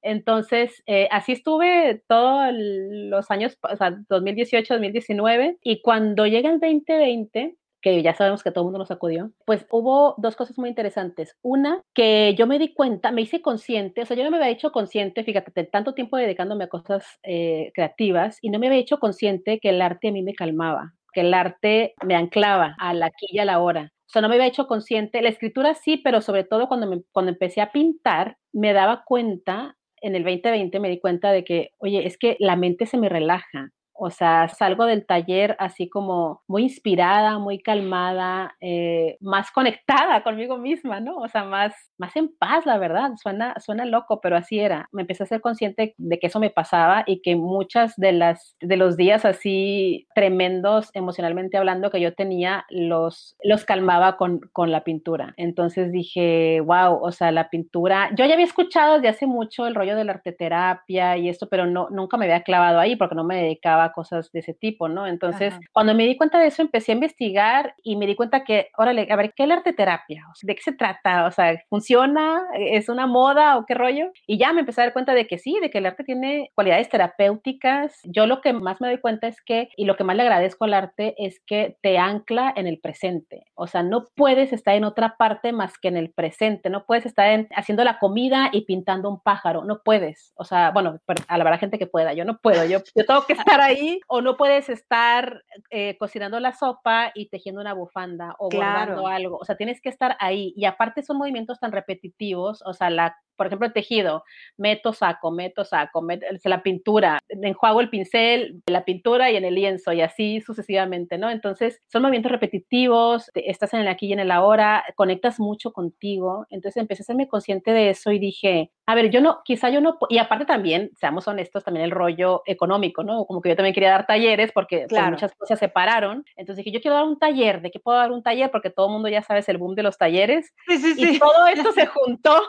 Entonces, 0.00 0.82
eh, 0.86 1.06
así 1.10 1.32
estuve 1.32 2.02
todos 2.08 2.50
los 2.54 3.30
años, 3.30 3.58
o 3.60 3.76
sea, 3.76 3.94
2018, 4.08 4.72
2019, 4.72 5.58
y 5.62 5.82
cuando 5.82 6.26
llega 6.26 6.48
el 6.48 6.60
2020, 6.60 7.58
ya 8.02 8.14
sabemos 8.14 8.42
que 8.42 8.50
todo 8.50 8.62
el 8.62 8.66
mundo 8.66 8.78
nos 8.78 8.90
acudió, 8.90 9.32
pues 9.44 9.66
hubo 9.70 10.14
dos 10.18 10.36
cosas 10.36 10.58
muy 10.58 10.68
interesantes. 10.68 11.36
Una, 11.42 11.82
que 11.94 12.34
yo 12.36 12.46
me 12.46 12.58
di 12.58 12.74
cuenta, 12.74 13.10
me 13.12 13.22
hice 13.22 13.42
consciente, 13.42 14.02
o 14.02 14.06
sea, 14.06 14.16
yo 14.16 14.24
no 14.24 14.30
me 14.30 14.38
había 14.38 14.50
hecho 14.50 14.72
consciente, 14.72 15.24
fíjate, 15.24 15.64
tanto 15.64 15.94
tiempo 15.94 16.16
dedicándome 16.16 16.64
a 16.64 16.68
cosas 16.68 17.04
eh, 17.22 17.70
creativas 17.74 18.38
y 18.42 18.50
no 18.50 18.58
me 18.58 18.68
había 18.68 18.78
hecho 18.78 18.98
consciente 18.98 19.58
que 19.60 19.70
el 19.70 19.82
arte 19.82 20.08
a 20.08 20.12
mí 20.12 20.22
me 20.22 20.34
calmaba, 20.34 20.94
que 21.12 21.20
el 21.22 21.34
arte 21.34 21.94
me 22.04 22.14
anclaba 22.14 22.74
a 22.78 22.94
la 22.94 23.06
aquí 23.06 23.26
y 23.30 23.38
a 23.38 23.44
la 23.44 23.60
hora. 23.60 23.92
O 24.06 24.10
sea, 24.10 24.22
no 24.22 24.28
me 24.28 24.36
había 24.36 24.46
hecho 24.46 24.66
consciente, 24.66 25.20
la 25.20 25.28
escritura 25.28 25.74
sí, 25.74 25.98
pero 25.98 26.22
sobre 26.22 26.44
todo 26.44 26.66
cuando, 26.68 27.02
cuando 27.12 27.30
empecé 27.30 27.60
a 27.60 27.72
pintar, 27.72 28.38
me 28.52 28.72
daba 28.72 29.04
cuenta, 29.04 29.76
en 30.00 30.14
el 30.14 30.24
2020 30.24 30.80
me 30.80 30.88
di 30.88 30.98
cuenta 30.98 31.30
de 31.30 31.44
que, 31.44 31.70
oye, 31.78 32.06
es 32.06 32.16
que 32.16 32.36
la 32.38 32.56
mente 32.56 32.86
se 32.86 32.96
me 32.96 33.08
relaja, 33.10 33.70
o 33.98 34.10
sea, 34.10 34.48
salgo 34.48 34.86
del 34.86 35.06
taller 35.06 35.56
así 35.58 35.88
como 35.88 36.42
muy 36.46 36.62
inspirada, 36.64 37.38
muy 37.38 37.58
calmada, 37.60 38.56
eh, 38.60 39.16
más 39.20 39.50
conectada 39.50 40.22
conmigo 40.24 40.56
misma, 40.58 41.00
¿no? 41.00 41.16
O 41.18 41.28
sea, 41.28 41.44
más, 41.44 41.74
más 41.98 42.14
en 42.16 42.28
paz, 42.38 42.64
la 42.64 42.78
verdad. 42.78 43.10
Suena, 43.16 43.54
suena 43.58 43.84
loco, 43.84 44.20
pero 44.20 44.36
así 44.36 44.60
era. 44.60 44.88
Me 44.92 45.02
empecé 45.02 45.24
a 45.24 45.26
ser 45.26 45.40
consciente 45.40 45.94
de 45.98 46.18
que 46.18 46.28
eso 46.28 46.38
me 46.38 46.50
pasaba 46.50 47.02
y 47.06 47.20
que 47.22 47.34
muchas 47.36 47.94
de 47.96 48.12
las 48.12 48.56
de 48.60 48.76
los 48.76 48.96
días 48.96 49.24
así 49.24 50.06
tremendos 50.14 50.90
emocionalmente 50.94 51.56
hablando 51.56 51.90
que 51.90 52.00
yo 52.00 52.14
tenía 52.14 52.64
los 52.70 53.36
los 53.42 53.64
calmaba 53.64 54.16
con, 54.16 54.40
con 54.52 54.70
la 54.70 54.84
pintura. 54.84 55.34
Entonces 55.36 55.90
dije, 55.90 56.60
wow, 56.60 57.00
o 57.02 57.10
sea, 57.12 57.32
la 57.32 57.50
pintura. 57.50 58.10
Yo 58.14 58.24
ya 58.26 58.34
había 58.34 58.46
escuchado 58.46 58.94
desde 58.94 59.08
hace 59.08 59.26
mucho 59.26 59.66
el 59.66 59.74
rollo 59.74 59.96
de 59.96 60.04
la 60.04 60.12
arteterapia 60.12 61.16
y 61.16 61.28
esto, 61.28 61.48
pero 61.48 61.66
no 61.66 61.88
nunca 61.90 62.16
me 62.16 62.26
había 62.26 62.42
clavado 62.42 62.78
ahí 62.78 62.96
porque 62.96 63.14
no 63.14 63.24
me 63.24 63.42
dedicaba 63.42 63.87
cosas 63.92 64.30
de 64.32 64.40
ese 64.40 64.54
tipo, 64.54 64.88
¿no? 64.88 65.06
Entonces, 65.06 65.54
cuando 65.72 65.94
me 65.94 66.06
di 66.06 66.16
cuenta 66.16 66.38
de 66.38 66.48
eso, 66.48 66.62
empecé 66.62 66.92
a 66.92 66.94
investigar 66.94 67.74
y 67.82 67.96
me 67.96 68.06
di 68.06 68.14
cuenta 68.14 68.44
que, 68.44 68.70
órale, 68.76 69.06
a 69.10 69.16
ver, 69.16 69.32
¿qué 69.34 69.44
es 69.44 69.48
la 69.48 69.56
arte 69.56 69.72
terapia? 69.72 70.26
¿De 70.42 70.54
qué 70.54 70.62
se 70.62 70.72
trata? 70.72 71.26
O 71.26 71.30
sea, 71.30 71.60
¿funciona? 71.68 72.42
¿Es 72.54 72.88
una 72.88 73.06
moda 73.06 73.56
o 73.56 73.66
qué 73.66 73.74
rollo? 73.74 74.10
Y 74.26 74.38
ya 74.38 74.52
me 74.52 74.60
empecé 74.60 74.80
a 74.80 74.84
dar 74.84 74.92
cuenta 74.92 75.14
de 75.14 75.26
que 75.26 75.38
sí, 75.38 75.58
de 75.60 75.70
que 75.70 75.78
el 75.78 75.86
arte 75.86 76.04
tiene 76.04 76.50
cualidades 76.54 76.88
terapéuticas. 76.88 78.00
Yo 78.04 78.26
lo 78.26 78.40
que 78.40 78.52
más 78.52 78.80
me 78.80 78.88
doy 78.88 78.98
cuenta 78.98 79.28
es 79.28 79.40
que, 79.42 79.68
y 79.76 79.84
lo 79.84 79.96
que 79.96 80.04
más 80.04 80.16
le 80.16 80.22
agradezco 80.22 80.64
al 80.64 80.74
arte 80.74 81.14
es 81.18 81.40
que 81.46 81.76
te 81.82 81.98
ancla 81.98 82.52
en 82.56 82.66
el 82.66 82.80
presente. 82.80 83.46
O 83.54 83.66
sea, 83.66 83.82
no 83.82 84.06
puedes 84.14 84.52
estar 84.52 84.74
en 84.74 84.84
otra 84.84 85.16
parte 85.16 85.52
más 85.52 85.78
que 85.78 85.88
en 85.88 85.96
el 85.96 86.10
presente. 86.10 86.70
No 86.70 86.84
puedes 86.86 87.06
estar 87.06 87.28
en, 87.30 87.48
haciendo 87.54 87.84
la 87.84 87.98
comida 87.98 88.50
y 88.52 88.62
pintando 88.62 89.08
un 89.08 89.20
pájaro. 89.20 89.64
No 89.64 89.82
puedes. 89.84 90.32
O 90.36 90.44
sea, 90.44 90.70
bueno, 90.70 90.98
a 91.28 91.38
la 91.38 91.44
verdad 91.44 91.60
gente 91.60 91.78
que 91.78 91.86
pueda. 91.86 92.12
Yo 92.12 92.24
no 92.24 92.38
puedo. 92.38 92.64
Yo, 92.64 92.78
yo 92.94 93.04
tengo 93.06 93.24
que 93.26 93.32
estar 93.34 93.60
ahí 93.60 93.77
o 94.06 94.20
no 94.20 94.36
puedes 94.36 94.68
estar 94.68 95.42
eh, 95.70 95.96
cocinando 95.98 96.40
la 96.40 96.52
sopa 96.52 97.12
y 97.14 97.28
tejiendo 97.28 97.60
una 97.60 97.74
bufanda 97.74 98.34
o 98.38 98.48
guardando 98.50 99.06
algo. 99.06 99.38
O 99.38 99.44
sea, 99.44 99.56
tienes 99.56 99.80
que 99.80 99.88
estar 99.88 100.16
ahí. 100.20 100.52
Y 100.56 100.64
aparte 100.64 101.02
son 101.02 101.18
movimientos 101.18 101.60
tan 101.60 101.72
repetitivos, 101.72 102.62
o 102.64 102.72
sea, 102.72 102.90
la 102.90 103.16
por 103.38 103.46
ejemplo, 103.46 103.66
el 103.66 103.72
tejido, 103.72 104.24
meto, 104.58 104.92
saco, 104.92 105.30
meto, 105.30 105.64
saco, 105.64 106.02
meto, 106.02 106.26
la 106.44 106.62
pintura, 106.62 107.20
enjuago 107.28 107.80
el 107.80 107.88
pincel, 107.88 108.62
la 108.66 108.84
pintura 108.84 109.30
y 109.30 109.36
en 109.36 109.44
el 109.44 109.54
lienzo 109.54 109.92
y 109.92 110.02
así 110.02 110.40
sucesivamente, 110.40 111.16
¿no? 111.16 111.30
Entonces, 111.30 111.80
son 111.86 112.02
movimientos 112.02 112.32
repetitivos, 112.32 113.30
estás 113.34 113.72
en 113.72 113.80
el 113.80 113.88
aquí 113.88 114.08
y 114.08 114.12
en 114.12 114.20
el 114.20 114.32
ahora, 114.32 114.84
conectas 114.96 115.38
mucho 115.40 115.72
contigo. 115.72 116.46
Entonces, 116.50 116.76
empecé 116.80 117.02
a 117.02 117.06
serme 117.06 117.28
consciente 117.28 117.70
de 117.70 117.90
eso 117.90 118.10
y 118.10 118.18
dije, 118.18 118.72
a 118.86 118.94
ver, 118.94 119.10
yo 119.10 119.20
no, 119.20 119.42
quizá 119.44 119.70
yo 119.70 119.80
no, 119.80 119.98
y 120.08 120.18
aparte 120.18 120.46
también, 120.46 120.90
seamos 120.98 121.28
honestos, 121.28 121.62
también 121.62 121.84
el 121.84 121.90
rollo 121.90 122.42
económico, 122.46 123.04
¿no? 123.04 123.24
Como 123.26 123.40
que 123.40 123.50
yo 123.50 123.56
también 123.56 123.74
quería 123.74 123.90
dar 123.90 124.06
talleres 124.06 124.50
porque 124.50 124.86
pues, 124.88 125.02
muchas 125.10 125.34
cosas 125.34 125.58
se 125.58 125.68
pararon. 125.68 126.24
Entonces 126.36 126.64
dije, 126.64 126.74
yo 126.74 126.80
quiero 126.80 126.96
dar 126.96 127.04
un 127.04 127.18
taller, 127.18 127.60
¿de 127.60 127.70
qué 127.70 127.78
puedo 127.80 127.98
dar 127.98 128.10
un 128.10 128.22
taller? 128.22 128.50
Porque 128.50 128.70
todo 128.70 128.86
el 128.86 128.92
mundo 128.92 129.08
ya 129.08 129.22
sabes 129.22 129.48
el 129.48 129.58
boom 129.58 129.74
de 129.74 129.82
los 129.82 129.98
talleres. 129.98 130.54
Sí, 130.66 130.78
sí, 130.78 130.94
sí. 130.94 131.14
Y 131.14 131.18
todo 131.18 131.46
esto 131.46 131.72
se 131.72 131.86
juntó 131.86 132.40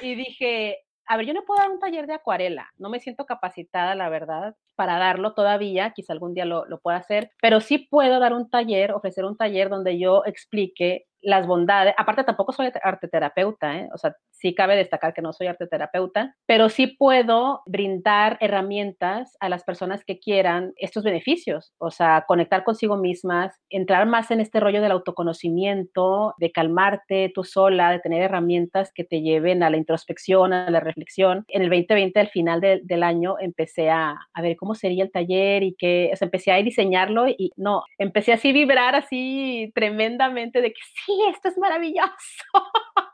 y 0.00 0.14
dije, 0.14 0.78
a 1.06 1.16
ver, 1.16 1.26
yo 1.26 1.34
no 1.34 1.44
puedo 1.44 1.60
dar 1.60 1.70
un 1.70 1.80
taller 1.80 2.06
de 2.06 2.14
acuarela, 2.14 2.70
no 2.78 2.88
me 2.88 3.00
siento 3.00 3.26
capacitada, 3.26 3.94
la 3.94 4.08
verdad, 4.08 4.56
para 4.76 4.98
darlo 4.98 5.34
todavía, 5.34 5.92
quizá 5.94 6.12
algún 6.12 6.34
día 6.34 6.44
lo, 6.44 6.64
lo 6.66 6.80
pueda 6.80 6.98
hacer, 6.98 7.30
pero 7.40 7.60
sí 7.60 7.78
puedo 7.78 8.20
dar 8.20 8.32
un 8.32 8.48
taller, 8.48 8.92
ofrecer 8.92 9.24
un 9.24 9.36
taller 9.36 9.68
donde 9.68 9.98
yo 9.98 10.22
explique 10.24 11.06
las 11.22 11.46
bondades, 11.46 11.94
aparte 11.96 12.24
tampoco 12.24 12.52
soy 12.52 12.70
arteterapeuta, 12.82 13.76
¿eh? 13.78 13.88
o 13.94 13.98
sea, 13.98 14.14
sí 14.30 14.54
cabe 14.54 14.76
destacar 14.76 15.14
que 15.14 15.22
no 15.22 15.32
soy 15.32 15.46
arteterapeuta, 15.46 16.36
pero 16.46 16.68
sí 16.68 16.88
puedo 16.88 17.62
brindar 17.66 18.38
herramientas 18.40 19.36
a 19.40 19.48
las 19.48 19.64
personas 19.64 20.04
que 20.04 20.18
quieran 20.18 20.72
estos 20.76 21.04
beneficios, 21.04 21.72
o 21.78 21.90
sea, 21.90 22.24
conectar 22.26 22.64
consigo 22.64 22.96
mismas, 22.96 23.60
entrar 23.70 24.06
más 24.06 24.30
en 24.30 24.40
este 24.40 24.60
rollo 24.60 24.82
del 24.82 24.92
autoconocimiento, 24.92 26.34
de 26.38 26.52
calmarte 26.52 27.30
tú 27.34 27.44
sola, 27.44 27.92
de 27.92 28.00
tener 28.00 28.22
herramientas 28.22 28.92
que 28.94 29.04
te 29.04 29.20
lleven 29.20 29.62
a 29.62 29.70
la 29.70 29.76
introspección, 29.76 30.52
a 30.52 30.70
la 30.70 30.80
reflexión. 30.80 31.44
En 31.48 31.62
el 31.62 31.70
2020, 31.70 32.18
al 32.20 32.28
final 32.28 32.60
del 32.60 33.02
año, 33.02 33.36
empecé 33.38 33.90
a, 33.90 34.18
a, 34.32 34.42
ver 34.42 34.56
cómo 34.56 34.74
sería 34.74 35.04
el 35.04 35.12
taller 35.12 35.62
y 35.62 35.74
que, 35.74 36.10
o 36.12 36.16
sea, 36.16 36.26
empecé 36.26 36.52
a 36.52 36.56
diseñarlo 36.56 37.28
y 37.28 37.52
no, 37.56 37.84
empecé 37.98 38.32
así 38.32 38.52
vibrar 38.52 38.94
así 38.94 39.70
tremendamente 39.74 40.60
de 40.60 40.72
que 40.72 40.80
sí, 41.04 41.11
esto 41.30 41.48
es 41.48 41.58
maravilloso. 41.58 42.10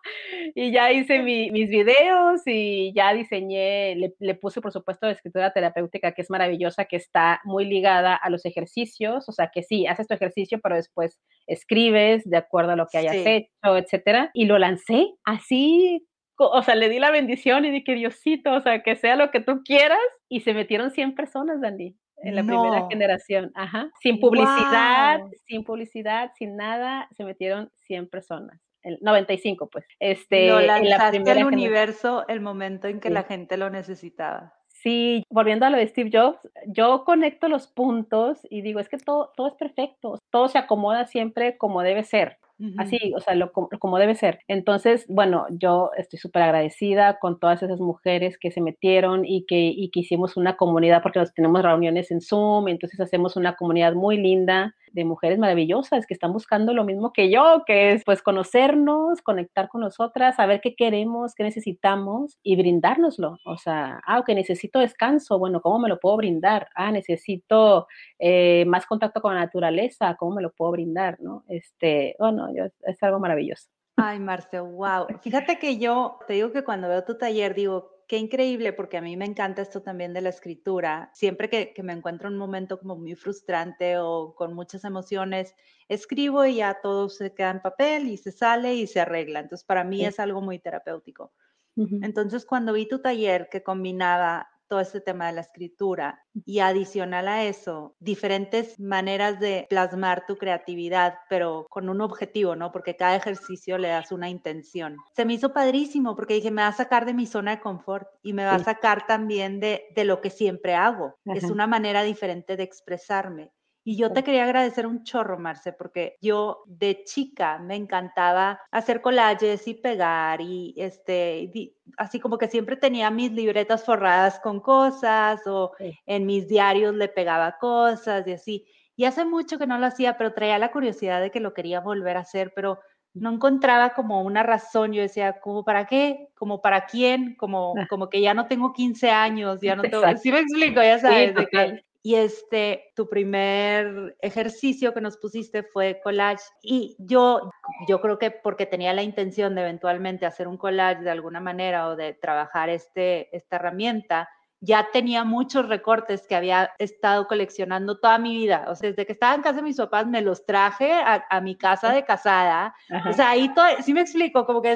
y 0.54 0.70
ya 0.72 0.92
hice 0.92 1.20
mis 1.20 1.70
videos 1.70 2.42
y 2.46 2.92
ya 2.94 3.12
diseñé, 3.12 3.96
le, 4.18 4.34
puse 4.34 4.60
por 4.60 4.72
supuesto 4.72 5.06
la 5.06 5.12
escritura 5.12 5.52
terapéutica 5.52 6.12
que 6.12 6.22
es 6.22 6.30
maravillosa, 6.30 6.84
que 6.84 6.96
está 6.96 7.40
muy 7.44 7.64
ligada 7.64 8.14
a 8.14 8.30
los 8.30 8.44
ejercicios, 8.44 9.28
o 9.28 9.32
sea 9.32 9.50
que 9.52 9.62
sí, 9.62 9.86
haces 9.86 10.06
tu 10.06 10.14
ejercicio, 10.14 10.60
pero 10.62 10.76
después 10.76 11.18
escribes 11.46 12.22
de 12.24 12.36
acuerdo 12.36 12.72
a 12.72 12.76
lo 12.76 12.86
que 12.86 12.98
hayas 12.98 13.16
hecho, 13.16 13.76
etcétera. 13.76 14.30
Y 14.34 14.46
lo 14.46 14.58
lancé 14.58 15.14
así 15.24 16.06
o 16.40 16.62
sea, 16.62 16.76
le 16.76 16.88
di 16.88 17.00
la 17.00 17.10
bendición 17.10 17.64
y 17.64 17.72
dije, 17.72 17.94
Diosito, 17.94 18.52
o 18.52 18.60
sea, 18.60 18.84
que 18.84 18.94
sea 18.94 19.16
lo 19.16 19.32
que 19.32 19.40
tú 19.40 19.62
quieras. 19.64 19.98
Y 20.28 20.42
se 20.42 20.54
metieron 20.54 20.92
100 20.92 21.16
personas, 21.16 21.60
Dandy 21.60 21.96
en 22.22 22.34
la 22.34 22.42
primera 22.42 22.86
generación, 22.88 23.52
ajá, 23.54 23.90
sin 24.00 24.20
publicidad, 24.20 25.20
sin 25.46 25.64
publicidad, 25.64 26.32
sin 26.36 26.56
nada, 26.56 27.08
se 27.16 27.24
metieron 27.24 27.70
100 27.86 28.08
personas. 28.08 28.60
El 28.82 28.98
95, 29.00 29.68
pues. 29.70 29.84
Este, 29.98 30.48
lanzaste 30.48 31.16
en 31.16 31.24
la 31.24 31.46
universo 31.46 32.26
el 32.28 32.40
momento 32.40 32.88
en 32.88 33.00
que 33.00 33.10
la 33.10 33.24
gente 33.24 33.56
lo 33.56 33.70
necesitaba. 33.70 34.54
Sí, 34.68 35.24
volviendo 35.28 35.66
a 35.66 35.70
lo 35.70 35.76
de 35.76 35.88
Steve 35.88 36.10
Jobs, 36.12 36.38
yo 36.66 37.04
conecto 37.04 37.48
los 37.48 37.66
puntos 37.66 38.38
y 38.48 38.62
digo, 38.62 38.78
es 38.78 38.88
que 38.88 38.96
todo, 38.96 39.32
todo 39.36 39.48
es 39.48 39.54
perfecto, 39.54 40.20
todo 40.30 40.48
se 40.48 40.58
acomoda 40.58 41.06
siempre 41.06 41.58
como 41.58 41.82
debe 41.82 42.04
ser. 42.04 42.38
Así, 42.76 43.12
o 43.16 43.20
sea, 43.20 43.34
lo, 43.34 43.52
como 43.52 43.98
debe 43.98 44.14
ser. 44.14 44.40
Entonces, 44.48 45.06
bueno, 45.08 45.46
yo 45.50 45.90
estoy 45.96 46.18
súper 46.18 46.42
agradecida 46.42 47.18
con 47.20 47.38
todas 47.38 47.62
esas 47.62 47.80
mujeres 47.80 48.38
que 48.38 48.50
se 48.50 48.60
metieron 48.60 49.24
y 49.24 49.44
que, 49.46 49.72
y 49.74 49.90
que 49.90 50.00
hicimos 50.00 50.36
una 50.36 50.56
comunidad, 50.56 51.02
porque 51.02 51.20
nos 51.20 51.32
tenemos 51.34 51.62
reuniones 51.62 52.10
en 52.10 52.20
Zoom, 52.20 52.68
entonces 52.68 52.98
hacemos 53.00 53.36
una 53.36 53.54
comunidad 53.54 53.94
muy 53.94 54.16
linda 54.16 54.74
de 54.98 55.04
mujeres 55.04 55.38
maravillosas 55.38 56.06
que 56.06 56.14
están 56.14 56.32
buscando 56.32 56.74
lo 56.74 56.84
mismo 56.84 57.12
que 57.12 57.30
yo, 57.30 57.62
que 57.66 57.92
es 57.92 58.02
pues 58.04 58.20
conocernos, 58.20 59.22
conectar 59.22 59.68
con 59.68 59.82
nosotras, 59.82 60.36
saber 60.36 60.60
qué 60.60 60.74
queremos, 60.74 61.34
qué 61.36 61.44
necesitamos 61.44 62.36
y 62.42 62.56
brindárnoslo. 62.56 63.38
O 63.44 63.56
sea, 63.56 64.00
ah, 64.04 64.24
necesito 64.26 64.80
descanso, 64.80 65.38
bueno, 65.38 65.60
¿cómo 65.60 65.78
me 65.78 65.88
lo 65.88 66.00
puedo 66.00 66.16
brindar? 66.16 66.68
Ah, 66.74 66.90
necesito 66.90 67.86
eh, 68.18 68.64
más 68.66 68.86
contacto 68.86 69.20
con 69.20 69.34
la 69.34 69.40
naturaleza, 69.40 70.16
¿cómo 70.18 70.34
me 70.34 70.42
lo 70.42 70.50
puedo 70.50 70.72
brindar? 70.72 71.18
¿no? 71.20 71.44
Este, 71.48 72.16
bueno, 72.18 72.48
es 72.48 73.02
algo 73.02 73.20
maravilloso. 73.20 73.68
Ay, 73.96 74.18
Marce, 74.18 74.60
wow. 74.60 75.06
Fíjate 75.22 75.58
que 75.58 75.78
yo 75.78 76.18
te 76.26 76.34
digo 76.34 76.52
que 76.52 76.64
cuando 76.64 76.88
veo 76.88 77.04
tu 77.04 77.16
taller 77.18 77.54
digo, 77.54 77.97
qué 78.08 78.16
increíble, 78.16 78.72
porque 78.72 78.96
a 78.96 79.02
mí 79.02 79.16
me 79.16 79.26
encanta 79.26 79.62
esto 79.62 79.82
también 79.82 80.14
de 80.14 80.22
la 80.22 80.30
escritura. 80.30 81.10
Siempre 81.14 81.48
que, 81.50 81.74
me 81.82 81.92
encuentro 81.92 82.28
en 82.28 82.34
un 82.34 82.40
momento 82.40 82.80
como 82.80 82.96
muy 82.96 83.14
frustrante 83.14 83.98
o 83.98 84.34
con 84.34 84.54
muchas 84.54 84.84
emociones, 84.84 85.54
escribo 85.88 86.44
y 86.46 86.56
ya 86.56 86.80
todo 86.82 87.10
se 87.10 87.34
queda 87.34 87.50
en 87.50 87.60
papel 87.60 88.08
y 88.08 88.16
se 88.16 88.32
sale 88.32 88.74
y 88.74 88.86
se 88.86 89.00
arregla. 89.00 89.40
Entonces, 89.40 89.64
para 89.64 89.84
mí 89.84 90.04
es 90.04 90.18
algo 90.18 90.40
muy 90.40 90.58
terapéutico. 90.58 91.32
Entonces, 91.76 92.44
cuando 92.44 92.72
vi 92.72 92.88
tu 92.88 93.00
taller 93.00 93.48
que 93.48 93.62
combinaba 93.62 94.48
todo 94.68 94.80
este 94.80 95.00
tema 95.00 95.26
de 95.26 95.32
la 95.32 95.40
escritura 95.40 96.22
y 96.44 96.60
adicional 96.60 97.28
a 97.28 97.44
eso, 97.44 97.96
diferentes 97.98 98.78
maneras 98.78 99.40
de 99.40 99.66
plasmar 99.68 100.26
tu 100.26 100.36
creatividad, 100.36 101.14
pero 101.28 101.66
con 101.70 101.88
un 101.88 102.00
objetivo, 102.00 102.54
¿no? 102.54 102.70
Porque 102.70 102.96
cada 102.96 103.16
ejercicio 103.16 103.78
le 103.78 103.88
das 103.88 104.12
una 104.12 104.28
intención. 104.28 104.96
Se 105.16 105.24
me 105.24 105.34
hizo 105.34 105.52
padrísimo 105.52 106.14
porque 106.14 106.34
dije, 106.34 106.50
me 106.50 106.62
va 106.62 106.68
a 106.68 106.72
sacar 106.72 107.06
de 107.06 107.14
mi 107.14 107.26
zona 107.26 107.56
de 107.56 107.60
confort 107.60 108.08
y 108.22 108.32
me 108.32 108.44
va 108.44 108.54
a 108.54 108.64
sacar 108.64 109.06
también 109.06 109.60
de, 109.60 109.86
de 109.94 110.04
lo 110.04 110.20
que 110.20 110.30
siempre 110.30 110.74
hago. 110.74 111.16
Es 111.24 111.44
una 111.44 111.66
manera 111.66 112.02
diferente 112.02 112.56
de 112.56 112.62
expresarme. 112.62 113.52
Y 113.88 113.96
yo 113.96 114.12
te 114.12 114.22
quería 114.22 114.44
agradecer 114.44 114.86
un 114.86 115.02
chorro, 115.02 115.38
Marce, 115.38 115.72
porque 115.72 116.18
yo 116.20 116.62
de 116.66 117.04
chica 117.04 117.56
me 117.56 117.74
encantaba 117.74 118.60
hacer 118.70 119.00
collages 119.00 119.66
y 119.66 119.72
pegar 119.72 120.42
y 120.42 120.74
este, 120.76 121.50
así 121.96 122.20
como 122.20 122.36
que 122.36 122.48
siempre 122.48 122.76
tenía 122.76 123.10
mis 123.10 123.32
libretas 123.32 123.86
forradas 123.86 124.40
con 124.40 124.60
cosas 124.60 125.40
o 125.46 125.72
en 126.04 126.26
mis 126.26 126.46
diarios 126.46 126.94
le 126.96 127.08
pegaba 127.08 127.56
cosas 127.56 128.26
y 128.26 128.32
así. 128.32 128.66
Y 128.94 129.06
hace 129.06 129.24
mucho 129.24 129.56
que 129.56 129.66
no 129.66 129.78
lo 129.78 129.86
hacía, 129.86 130.18
pero 130.18 130.34
traía 130.34 130.58
la 130.58 130.70
curiosidad 130.70 131.22
de 131.22 131.30
que 131.30 131.40
lo 131.40 131.54
quería 131.54 131.80
volver 131.80 132.18
a 132.18 132.20
hacer, 132.20 132.52
pero 132.54 132.80
no 133.14 133.32
encontraba 133.32 133.94
como 133.94 134.20
una 134.20 134.42
razón. 134.42 134.92
Yo 134.92 135.00
decía, 135.00 135.40
¿como 135.40 135.64
para 135.64 135.86
qué? 135.86 136.28
¿Como 136.34 136.60
para 136.60 136.84
quién? 136.84 137.36
Como, 137.36 137.72
como 137.88 138.10
que 138.10 138.20
ya 138.20 138.34
no 138.34 138.48
tengo 138.48 138.74
15 138.74 139.10
años, 139.10 139.62
ya 139.62 139.76
no 139.76 139.82
tengo... 139.90 140.04
Sí 140.18 140.30
me 140.30 140.40
explico, 140.40 140.82
ya 140.82 140.98
sabes, 140.98 141.34
de 141.34 141.46
que 141.46 141.87
y 142.08 142.14
este, 142.14 142.90
tu 142.96 143.06
primer 143.06 144.16
ejercicio 144.22 144.94
que 144.94 145.02
nos 145.02 145.18
pusiste 145.18 145.62
fue 145.62 146.00
collage. 146.02 146.42
Y 146.62 146.96
yo, 146.98 147.50
yo 147.86 148.00
creo 148.00 148.18
que 148.18 148.30
porque 148.30 148.64
tenía 148.64 148.94
la 148.94 149.02
intención 149.02 149.54
de 149.54 149.60
eventualmente 149.60 150.24
hacer 150.24 150.48
un 150.48 150.56
collage 150.56 151.02
de 151.02 151.10
alguna 151.10 151.40
manera 151.40 151.86
o 151.86 151.96
de 151.96 152.14
trabajar 152.14 152.70
este, 152.70 153.36
esta 153.36 153.56
herramienta, 153.56 154.26
ya 154.58 154.88
tenía 154.90 155.22
muchos 155.24 155.68
recortes 155.68 156.26
que 156.26 156.34
había 156.34 156.70
estado 156.78 157.28
coleccionando 157.28 158.00
toda 158.00 158.16
mi 158.16 158.34
vida. 158.38 158.64
O 158.68 158.74
sea, 158.74 158.88
desde 158.88 159.04
que 159.04 159.12
estaba 159.12 159.34
en 159.34 159.42
casa 159.42 159.56
de 159.56 159.64
mis 159.64 159.76
papás, 159.76 160.06
me 160.06 160.22
los 160.22 160.46
traje 160.46 160.90
a, 160.90 161.40
mi 161.42 161.56
casa 161.56 161.92
de 161.92 162.06
casada. 162.06 162.74
O 163.06 163.12
sea, 163.12 163.28
ahí 163.28 163.52
todo, 163.52 163.66
sí 163.82 163.92
me 163.92 164.00
explico, 164.00 164.46
como 164.46 164.62
que, 164.62 164.74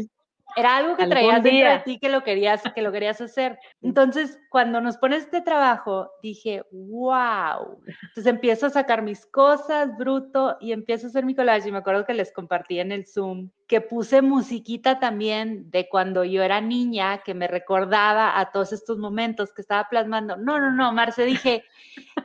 sí. 0.00 0.10
Era 0.56 0.76
algo 0.76 0.96
que 0.96 1.06
traías 1.06 1.42
dentro 1.42 1.70
de 1.70 1.78
ti 1.80 1.98
que 1.98 2.08
lo 2.08 2.22
querías, 2.22 2.62
que 2.74 2.82
lo 2.82 2.92
querías 2.92 3.20
hacer. 3.20 3.58
Entonces, 3.82 4.38
cuando 4.50 4.80
nos 4.80 4.98
pones 4.98 5.24
este 5.24 5.40
trabajo, 5.40 6.10
dije, 6.22 6.62
wow. 6.70 7.80
Entonces 8.08 8.26
empiezo 8.26 8.66
a 8.66 8.70
sacar 8.70 9.02
mis 9.02 9.26
cosas, 9.26 9.96
bruto, 9.96 10.56
y 10.60 10.72
empiezo 10.72 11.06
a 11.06 11.10
hacer 11.10 11.24
mi 11.24 11.34
collage. 11.34 11.68
Y 11.68 11.72
me 11.72 11.78
acuerdo 11.78 12.04
que 12.04 12.14
les 12.14 12.32
compartí 12.32 12.78
en 12.78 12.92
el 12.92 13.06
Zoom 13.06 13.50
que 13.72 13.80
puse 13.80 14.20
musiquita 14.20 15.00
también 15.00 15.70
de 15.70 15.88
cuando 15.88 16.24
yo 16.24 16.42
era 16.42 16.60
niña, 16.60 17.22
que 17.22 17.32
me 17.32 17.48
recordaba 17.48 18.38
a 18.38 18.52
todos 18.52 18.70
estos 18.74 18.98
momentos 18.98 19.50
que 19.54 19.62
estaba 19.62 19.88
plasmando. 19.88 20.36
No, 20.36 20.60
no, 20.60 20.70
no, 20.70 20.92
Marce, 20.92 21.24
dije, 21.24 21.64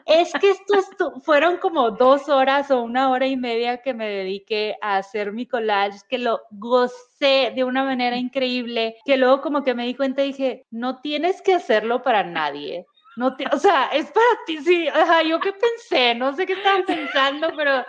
es 0.06 0.34
que 0.34 0.50
esto, 0.50 1.22
fueron 1.22 1.56
como 1.56 1.92
dos 1.92 2.28
horas 2.28 2.70
o 2.70 2.82
una 2.82 3.10
hora 3.12 3.28
y 3.28 3.38
media 3.38 3.78
que 3.82 3.94
me 3.94 4.10
dediqué 4.10 4.76
a 4.82 4.98
hacer 4.98 5.32
mi 5.32 5.46
collage, 5.46 6.00
que 6.10 6.18
lo 6.18 6.42
gocé 6.52 7.54
de 7.56 7.64
una 7.64 7.86
manera 7.86 8.18
increíble, 8.18 8.98
que 9.06 9.16
luego 9.16 9.40
como 9.40 9.64
que 9.64 9.74
me 9.74 9.86
di 9.86 9.96
cuenta 9.96 10.26
y 10.26 10.34
dije, 10.34 10.66
no 10.70 11.00
tienes 11.00 11.42
que 11.42 11.54
hacerlo 11.54 12.02
para 12.02 12.26
nadie. 12.26 12.86
No 13.16 13.38
te, 13.38 13.46
o 13.54 13.58
sea, 13.58 13.86
es 13.94 14.12
para 14.12 14.26
ti, 14.46 14.58
sí, 14.58 14.90
yo 15.30 15.40
qué 15.40 15.54
pensé, 15.54 16.14
no 16.14 16.36
sé 16.36 16.46
qué 16.46 16.54
estaban 16.54 16.84
pensando, 16.84 17.54
pero 17.56 17.86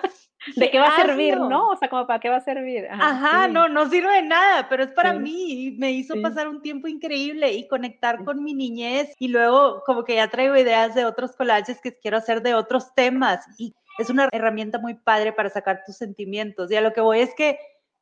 ¿De 0.56 0.70
qué 0.70 0.78
va 0.78 0.88
a 0.88 0.96
servir, 0.96 1.38
no? 1.38 1.68
O 1.70 1.76
sea, 1.76 1.88
como 1.88 2.06
para 2.06 2.20
qué 2.20 2.28
va 2.28 2.36
a 2.36 2.40
servir. 2.40 2.86
Ajá, 2.90 3.48
no, 3.48 3.68
no 3.68 3.88
sirve 3.88 4.12
de 4.14 4.22
nada, 4.22 4.68
pero 4.68 4.84
es 4.84 4.90
para 4.90 5.12
mí. 5.12 5.74
Me 5.78 5.92
hizo 5.92 6.20
pasar 6.22 6.48
un 6.48 6.62
tiempo 6.62 6.88
increíble 6.88 7.52
y 7.52 7.68
conectar 7.68 8.24
con 8.24 8.42
mi 8.42 8.54
niñez 8.54 9.14
y 9.18 9.28
luego 9.28 9.82
como 9.84 10.04
que 10.04 10.16
ya 10.16 10.28
traigo 10.28 10.56
ideas 10.56 10.94
de 10.94 11.04
otros 11.04 11.36
collages 11.36 11.80
que 11.80 11.96
quiero 11.96 12.16
hacer 12.16 12.42
de 12.42 12.54
otros 12.54 12.94
temas 12.94 13.46
y 13.58 13.74
es 13.98 14.10
una 14.10 14.28
herramienta 14.32 14.78
muy 14.78 14.94
padre 14.94 15.32
para 15.32 15.50
sacar 15.50 15.82
tus 15.84 15.96
sentimientos. 15.96 16.70
Y 16.70 16.76
a 16.76 16.80
lo 16.80 16.92
que 16.92 17.00
voy 17.00 17.20
es 17.20 17.34
que 17.34 17.58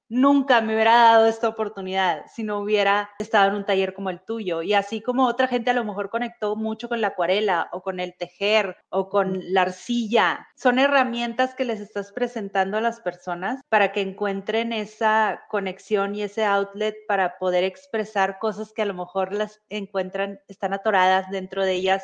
nunca 0.09 0.61
me 0.61 0.75
hubiera 0.75 0.95
dado 0.95 1.27
esta 1.27 1.49
oportunidad 1.49 2.25
si 2.33 2.43
no 2.45 2.59
hubiera 2.59 3.11
estado 3.19 3.49
en 3.49 3.57
un 3.57 3.65
taller 3.65 3.95
como 3.95 4.11
el 4.11 4.21
tuyo. 4.21 4.63
Y 4.63 4.75
así 4.75 5.01
como 5.01 5.27
otra 5.27 5.49
gente 5.49 5.71
a 5.71 5.75
lo 5.75 5.85
mejor 5.85 6.11
conectó 6.11 6.57
mucho 6.57 6.89
con 6.89 7.01
la 7.01 7.09
acuarela 7.09 7.69
o 7.73 7.83
con 7.83 8.01
el 8.01 8.15
tejer 8.17 8.77
o 8.89 9.09
con 9.09 9.41
la 9.53 9.63
arcilla, 9.63 10.47
son 10.57 10.79
herramientas 10.79 11.55
que 11.55 11.65
les 11.65 11.81
estás 11.81 12.13
presentando 12.13 12.79
a 12.79 12.81
las 12.81 13.01
personas 13.01 13.61
para 13.69 13.93
que 13.93 14.01
encuentren 14.01 14.73
esa 14.73 15.43
conexión 15.49 16.15
y 16.15 16.23
ese 16.23 16.45
outlet 16.45 16.97
para 17.09 17.39
poder 17.39 17.65
expresar 17.65 18.39
cosas 18.39 18.73
que 18.73 18.83
a 18.83 18.87
lo 18.87 18.95
mejor 18.95 19.33
las 19.33 19.61
encuentran, 19.69 20.41
están 20.49 20.73
atoradas 20.73 21.31
dentro 21.31 21.65
de 21.65 21.73
ellas 21.73 22.03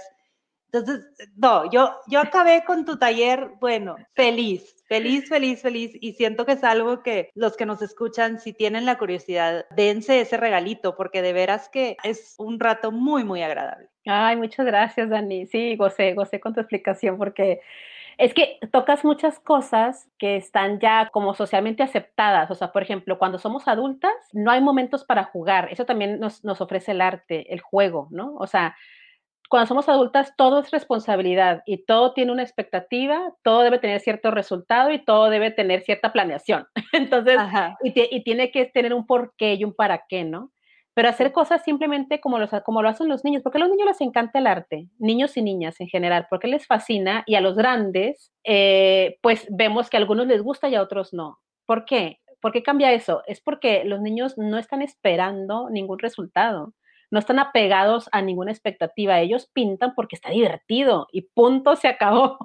entonces, 0.72 1.06
no, 1.36 1.70
yo, 1.70 1.94
yo 2.06 2.20
acabé 2.20 2.64
con 2.64 2.86
tu 2.86 2.96
taller, 2.96 3.50
bueno, 3.60 3.96
feliz, 4.14 4.74
feliz, 4.88 5.28
feliz, 5.28 5.60
feliz. 5.60 5.92
Y 6.00 6.14
siento 6.14 6.46
que 6.46 6.52
es 6.52 6.64
algo 6.64 7.02
que 7.02 7.30
los 7.34 7.58
que 7.58 7.66
nos 7.66 7.82
escuchan, 7.82 8.40
si 8.40 8.54
tienen 8.54 8.86
la 8.86 8.96
curiosidad, 8.96 9.66
dense 9.76 10.20
ese 10.20 10.38
regalito, 10.38 10.96
porque 10.96 11.20
de 11.20 11.34
veras 11.34 11.68
que 11.68 11.98
es 12.04 12.34
un 12.38 12.58
rato 12.58 12.90
muy, 12.90 13.22
muy 13.22 13.42
agradable. 13.42 13.88
Ay, 14.06 14.36
muchas 14.36 14.64
gracias, 14.64 15.10
Dani. 15.10 15.46
Sí, 15.46 15.76
gocé, 15.76 16.14
gocé 16.14 16.40
con 16.40 16.54
tu 16.54 16.60
explicación, 16.60 17.18
porque 17.18 17.60
es 18.16 18.32
que 18.32 18.58
tocas 18.70 19.04
muchas 19.04 19.40
cosas 19.40 20.08
que 20.18 20.36
están 20.36 20.80
ya 20.80 21.10
como 21.12 21.34
socialmente 21.34 21.82
aceptadas. 21.82 22.50
O 22.50 22.54
sea, 22.54 22.72
por 22.72 22.82
ejemplo, 22.82 23.18
cuando 23.18 23.38
somos 23.38 23.68
adultas, 23.68 24.14
no 24.32 24.50
hay 24.50 24.62
momentos 24.62 25.04
para 25.04 25.24
jugar. 25.24 25.68
Eso 25.70 25.84
también 25.84 26.18
nos, 26.18 26.42
nos 26.44 26.62
ofrece 26.62 26.92
el 26.92 27.02
arte, 27.02 27.52
el 27.52 27.60
juego, 27.60 28.08
¿no? 28.10 28.36
O 28.36 28.46
sea, 28.46 28.74
cuando 29.52 29.66
somos 29.66 29.86
adultas 29.90 30.32
todo 30.34 30.60
es 30.60 30.70
responsabilidad 30.70 31.62
y 31.66 31.84
todo 31.84 32.14
tiene 32.14 32.32
una 32.32 32.42
expectativa, 32.42 33.34
todo 33.42 33.60
debe 33.60 33.78
tener 33.78 34.00
cierto 34.00 34.30
resultado 34.30 34.90
y 34.90 35.04
todo 35.04 35.28
debe 35.28 35.50
tener 35.50 35.82
cierta 35.82 36.10
planeación. 36.10 36.66
Entonces, 36.94 37.36
y, 37.84 38.24
tiene 38.24 38.50
que 38.50 38.64
tener 38.64 38.94
un 38.94 39.06
porqué 39.06 39.52
y 39.52 39.64
un 39.64 39.74
para 39.74 40.04
qué, 40.08 40.24
¿no? 40.24 40.52
Pero 40.94 41.10
hacer 41.10 41.32
cosas 41.32 41.62
simplemente 41.64 42.18
como, 42.18 42.38
los, 42.38 42.48
como 42.64 42.80
lo 42.80 42.88
hacen 42.88 43.10
los 43.10 43.24
niños, 43.24 43.42
porque 43.42 43.58
a 43.58 43.60
los 43.60 43.68
niños 43.68 43.88
les 43.88 44.00
encanta 44.00 44.38
el 44.38 44.46
arte, 44.46 44.88
niños 44.98 45.36
y 45.36 45.42
niñas 45.42 45.78
en 45.82 45.88
general, 45.88 46.28
porque 46.30 46.48
les 46.48 46.66
fascina 46.66 47.22
y 47.26 47.34
a 47.34 47.42
los 47.42 47.54
grandes, 47.54 48.32
eh, 48.44 49.18
pues 49.20 49.46
vemos 49.50 49.90
que 49.90 49.98
a 49.98 50.00
algunos 50.00 50.28
les 50.28 50.40
gusta 50.40 50.70
y 50.70 50.76
a 50.76 50.82
otros 50.82 51.12
no. 51.12 51.40
¿Por 51.66 51.84
qué? 51.84 52.20
¿Por 52.40 52.52
qué 52.52 52.62
cambia 52.62 52.94
eso? 52.94 53.22
Es 53.26 53.42
porque 53.42 53.84
los 53.84 54.00
niños 54.00 54.38
no 54.38 54.56
están 54.56 54.80
esperando 54.80 55.68
ningún 55.68 55.98
resultado 55.98 56.72
no 57.12 57.18
están 57.18 57.38
apegados 57.38 58.08
a 58.10 58.22
ninguna 58.22 58.50
expectativa, 58.50 59.20
ellos 59.20 59.48
pintan 59.52 59.94
porque 59.94 60.16
está 60.16 60.30
divertido 60.30 61.06
y 61.12 61.28
punto, 61.34 61.76
se 61.76 61.86
acabó. 61.86 62.38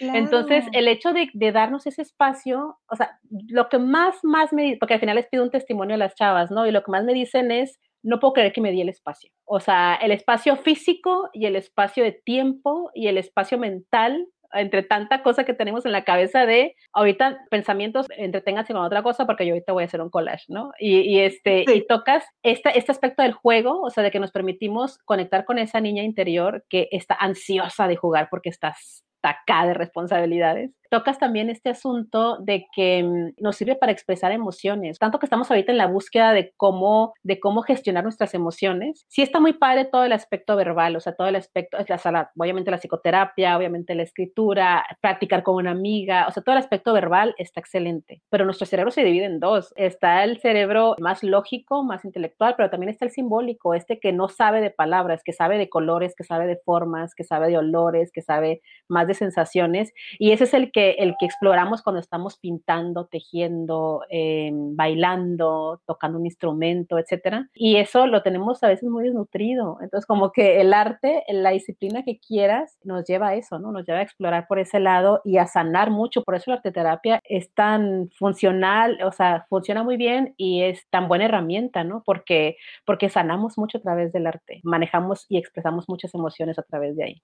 Entonces, 0.00 0.64
el 0.72 0.88
hecho 0.88 1.12
de, 1.12 1.28
darnos 1.52 1.86
ese 1.86 2.00
espacio, 2.00 2.78
o 2.88 2.96
sea, 2.96 3.20
lo 3.48 3.68
que 3.68 3.78
más, 3.78 4.16
más 4.24 4.50
me, 4.52 4.78
porque 4.80 4.94
al 4.94 5.00
final 5.00 5.16
les 5.16 5.28
pido 5.28 5.44
un 5.44 5.50
testimonio 5.50 5.94
a 5.94 5.98
las 5.98 6.14
chavas, 6.14 6.50
¿no? 6.50 6.66
Y 6.66 6.70
lo 6.70 6.82
que 6.82 6.90
más 6.90 7.04
me 7.04 7.12
dicen 7.12 7.50
es, 7.50 7.78
no 8.02 8.18
puedo 8.18 8.32
creer 8.32 8.54
que 8.54 8.62
me 8.62 8.70
di 8.70 8.80
el 8.80 8.88
espacio. 8.88 9.30
O 9.44 9.60
sea, 9.60 9.94
el 9.96 10.10
espacio 10.10 10.56
físico 10.56 11.28
y 11.34 11.44
el 11.44 11.54
espacio 11.54 12.02
de 12.02 12.12
tiempo 12.12 12.90
y 12.94 13.08
el 13.08 13.18
espacio 13.18 13.58
mental 13.58 14.26
entre 14.54 14.82
tanta 14.82 15.22
cosa 15.22 15.44
que 15.44 15.54
tenemos 15.54 15.84
en 15.86 15.92
la 15.92 16.04
cabeza 16.04 16.46
de 16.46 16.76
ahorita 16.92 17.38
pensamientos, 17.50 18.06
entreténganse 18.16 18.72
con 18.72 18.82
otra 18.82 19.02
cosa 19.02 19.26
porque 19.26 19.46
yo 19.46 19.54
ahorita 19.54 19.72
voy 19.72 19.84
a 19.84 19.86
hacer 19.86 20.00
un 20.00 20.10
collage, 20.10 20.44
¿no? 20.48 20.72
Y, 20.78 21.20
este, 21.20 21.64
y 21.72 21.86
tocas 21.86 22.24
este, 22.42 22.78
este 22.78 22.92
aspecto 22.92 23.22
del 23.22 23.32
juego, 23.32 23.80
o 23.82 23.90
sea, 23.90 24.02
de 24.02 24.10
que 24.10 24.20
nos 24.20 24.32
permitimos 24.32 24.98
conectar 24.98 25.44
con 25.44 25.58
esa 25.58 25.80
niña 25.80 26.02
interior 26.02 26.64
que 26.68 26.88
está 26.90 27.14
ansiosa 27.14 27.88
de 27.88 27.96
jugar 27.96 28.28
porque 28.30 28.48
estás 28.48 29.04
acá 29.22 29.66
de 29.66 29.74
responsabilidades 29.74 30.70
tocas 30.94 31.18
también 31.18 31.50
este 31.50 31.70
asunto 31.70 32.38
de 32.38 32.66
que 32.72 33.02
mm, 33.02 33.42
nos 33.42 33.56
sirve 33.56 33.74
para 33.74 33.90
expresar 33.90 34.30
emociones. 34.30 34.96
Tanto 35.00 35.18
que 35.18 35.26
estamos 35.26 35.50
ahorita 35.50 35.72
en 35.72 35.78
la 35.78 35.88
búsqueda 35.88 36.32
de 36.32 36.52
cómo, 36.56 37.14
de 37.24 37.40
cómo 37.40 37.62
gestionar 37.62 38.04
nuestras 38.04 38.32
emociones. 38.32 39.04
Sí 39.08 39.20
está 39.20 39.40
muy 39.40 39.54
padre 39.54 39.86
todo 39.86 40.04
el 40.04 40.12
aspecto 40.12 40.54
verbal, 40.54 40.94
o 40.94 41.00
sea, 41.00 41.16
todo 41.16 41.26
el 41.26 41.34
aspecto, 41.34 41.78
es 41.78 41.90
la 41.90 41.98
sala, 41.98 42.30
obviamente 42.38 42.70
la 42.70 42.78
psicoterapia, 42.78 43.56
obviamente 43.56 43.96
la 43.96 44.04
escritura, 44.04 44.86
practicar 45.00 45.42
con 45.42 45.56
una 45.56 45.72
amiga, 45.72 46.28
o 46.28 46.30
sea, 46.30 46.44
todo 46.44 46.54
el 46.54 46.60
aspecto 46.60 46.92
verbal 46.92 47.34
está 47.38 47.58
excelente. 47.58 48.22
Pero 48.30 48.44
nuestro 48.44 48.64
cerebro 48.64 48.92
se 48.92 49.02
divide 49.02 49.24
en 49.24 49.40
dos. 49.40 49.72
Está 49.74 50.22
el 50.22 50.38
cerebro 50.38 50.94
más 51.00 51.24
lógico, 51.24 51.82
más 51.82 52.04
intelectual, 52.04 52.54
pero 52.56 52.70
también 52.70 52.90
está 52.90 53.04
el 53.04 53.10
simbólico, 53.10 53.74
este 53.74 53.98
que 53.98 54.12
no 54.12 54.28
sabe 54.28 54.60
de 54.60 54.70
palabras, 54.70 55.22
que 55.24 55.32
sabe 55.32 55.58
de 55.58 55.68
colores, 55.68 56.14
que 56.14 56.22
sabe 56.22 56.46
de 56.46 56.60
formas, 56.64 57.16
que 57.16 57.24
sabe 57.24 57.48
de 57.48 57.58
olores, 57.58 58.12
que 58.12 58.22
sabe 58.22 58.60
más 58.88 59.08
de 59.08 59.14
sensaciones. 59.14 59.92
Y 60.20 60.30
ese 60.30 60.44
es 60.44 60.54
el 60.54 60.70
que, 60.70 60.83
el 60.92 61.14
que 61.18 61.26
exploramos 61.26 61.82
cuando 61.82 62.00
estamos 62.00 62.38
pintando, 62.38 63.06
tejiendo, 63.06 64.02
em, 64.08 64.76
bailando, 64.76 65.80
tocando 65.86 66.18
un 66.18 66.26
instrumento, 66.26 66.98
etcétera. 66.98 67.48
Y 67.54 67.76
eso 67.76 68.06
lo 68.06 68.22
tenemos 68.22 68.62
a 68.62 68.68
veces 68.68 68.88
muy 68.88 69.04
desnutrido. 69.04 69.78
Entonces, 69.80 70.06
como 70.06 70.32
que 70.32 70.60
el 70.60 70.72
arte, 70.74 71.24
la 71.28 71.50
disciplina 71.50 72.02
que 72.04 72.18
quieras, 72.18 72.78
nos 72.84 73.04
lleva 73.04 73.28
a 73.28 73.34
eso, 73.34 73.58
¿no? 73.58 73.72
Nos 73.72 73.86
lleva 73.86 74.00
a 74.00 74.02
explorar 74.02 74.46
por 74.48 74.58
ese 74.58 74.80
lado 74.80 75.20
y 75.24 75.38
a 75.38 75.46
sanar 75.46 75.90
mucho. 75.90 76.22
Por 76.22 76.34
eso 76.34 76.50
la 76.50 76.56
arteterapia 76.56 77.20
es 77.24 77.52
tan 77.54 78.10
funcional, 78.18 78.98
o 79.04 79.12
sea, 79.12 79.46
funciona 79.48 79.82
muy 79.82 79.96
bien 79.96 80.34
y 80.36 80.62
es 80.62 80.86
tan 80.90 81.08
buena 81.08 81.26
herramienta, 81.26 81.84
¿no? 81.84 82.02
Porque, 82.04 82.56
porque 82.86 83.08
sanamos 83.08 83.58
mucho 83.58 83.78
a 83.78 83.82
través 83.82 84.12
del 84.12 84.26
arte, 84.26 84.60
manejamos 84.64 85.26
y 85.28 85.38
expresamos 85.38 85.88
muchas 85.88 86.14
emociones 86.14 86.58
a 86.58 86.62
través 86.62 86.96
de 86.96 87.04
ahí. 87.04 87.22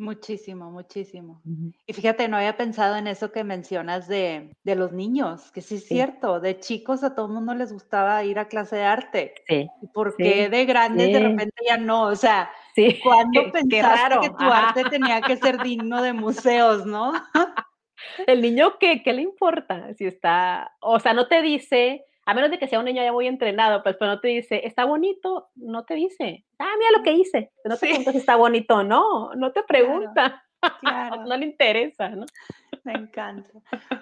Muchísimo, 0.00 0.70
muchísimo. 0.70 1.42
Y 1.86 1.92
fíjate, 1.92 2.26
no 2.26 2.38
había 2.38 2.56
pensado 2.56 2.96
en 2.96 3.06
eso 3.06 3.32
que 3.32 3.44
mencionas 3.44 4.08
de, 4.08 4.56
de 4.64 4.74
los 4.74 4.92
niños, 4.92 5.52
que 5.52 5.60
sí 5.60 5.74
es 5.74 5.86
cierto, 5.86 6.40
de 6.40 6.58
chicos 6.58 7.04
a 7.04 7.14
todo 7.14 7.26
el 7.26 7.32
mundo 7.32 7.52
les 7.52 7.70
gustaba 7.70 8.24
ir 8.24 8.38
a 8.38 8.48
clase 8.48 8.76
de 8.76 8.84
arte. 8.84 9.34
Sí. 9.46 9.68
¿Y 9.82 9.86
por 9.88 10.16
qué 10.16 10.48
de 10.48 10.64
grandes 10.64 11.12
de 11.12 11.20
repente 11.20 11.54
ya 11.68 11.76
no? 11.76 12.04
O 12.04 12.16
sea, 12.16 12.50
¿cuándo 13.02 13.42
pensaste 13.52 14.20
que 14.22 14.30
tu 14.30 14.44
arte 14.44 14.84
tenía 14.84 15.20
que 15.20 15.36
ser 15.36 15.62
digno 15.62 16.00
de 16.00 16.14
museos, 16.14 16.86
no? 16.86 17.12
El 18.26 18.40
niño, 18.40 18.78
¿qué, 18.80 19.02
¿qué 19.02 19.12
le 19.12 19.20
importa? 19.20 19.92
Si 19.92 20.06
está, 20.06 20.74
o 20.80 20.98
sea, 20.98 21.12
no 21.12 21.28
te 21.28 21.42
dice, 21.42 22.06
a 22.26 22.34
menos 22.34 22.50
de 22.50 22.58
que 22.58 22.68
sea 22.68 22.78
un 22.78 22.84
niño 22.84 23.02
ya 23.02 23.12
muy 23.12 23.26
entrenado, 23.26 23.82
pues, 23.82 23.96
pero 23.98 24.12
no 24.12 24.20
te 24.20 24.28
dice, 24.28 24.66
está 24.66 24.84
bonito, 24.84 25.50
no 25.54 25.84
te 25.84 25.94
dice, 25.94 26.44
ah, 26.58 26.72
mira 26.78 26.90
lo 26.96 27.02
que 27.02 27.12
hice, 27.12 27.50
no 27.64 27.76
te 27.76 27.86
pregunta 27.86 28.12
si 28.12 28.18
está 28.18 28.36
bonito, 28.36 28.82
no, 28.84 29.34
no 29.34 29.52
te 29.52 29.62
pregunta, 29.62 30.44
claro. 30.80 31.24
no 31.24 31.36
le 31.36 31.46
interesa, 31.46 32.10
¿no? 32.10 32.26
Me 32.84 32.92
encanta. 32.92 33.50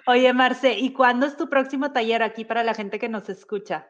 Oye, 0.07 0.31
Marce, 0.33 0.73
¿y 0.77 0.93
cuándo 0.93 1.25
es 1.25 1.37
tu 1.37 1.49
próximo 1.49 1.91
taller 1.91 2.23
aquí 2.23 2.45
para 2.45 2.63
la 2.63 2.73
gente 2.73 2.99
que 2.99 3.09
nos 3.09 3.29
escucha? 3.29 3.87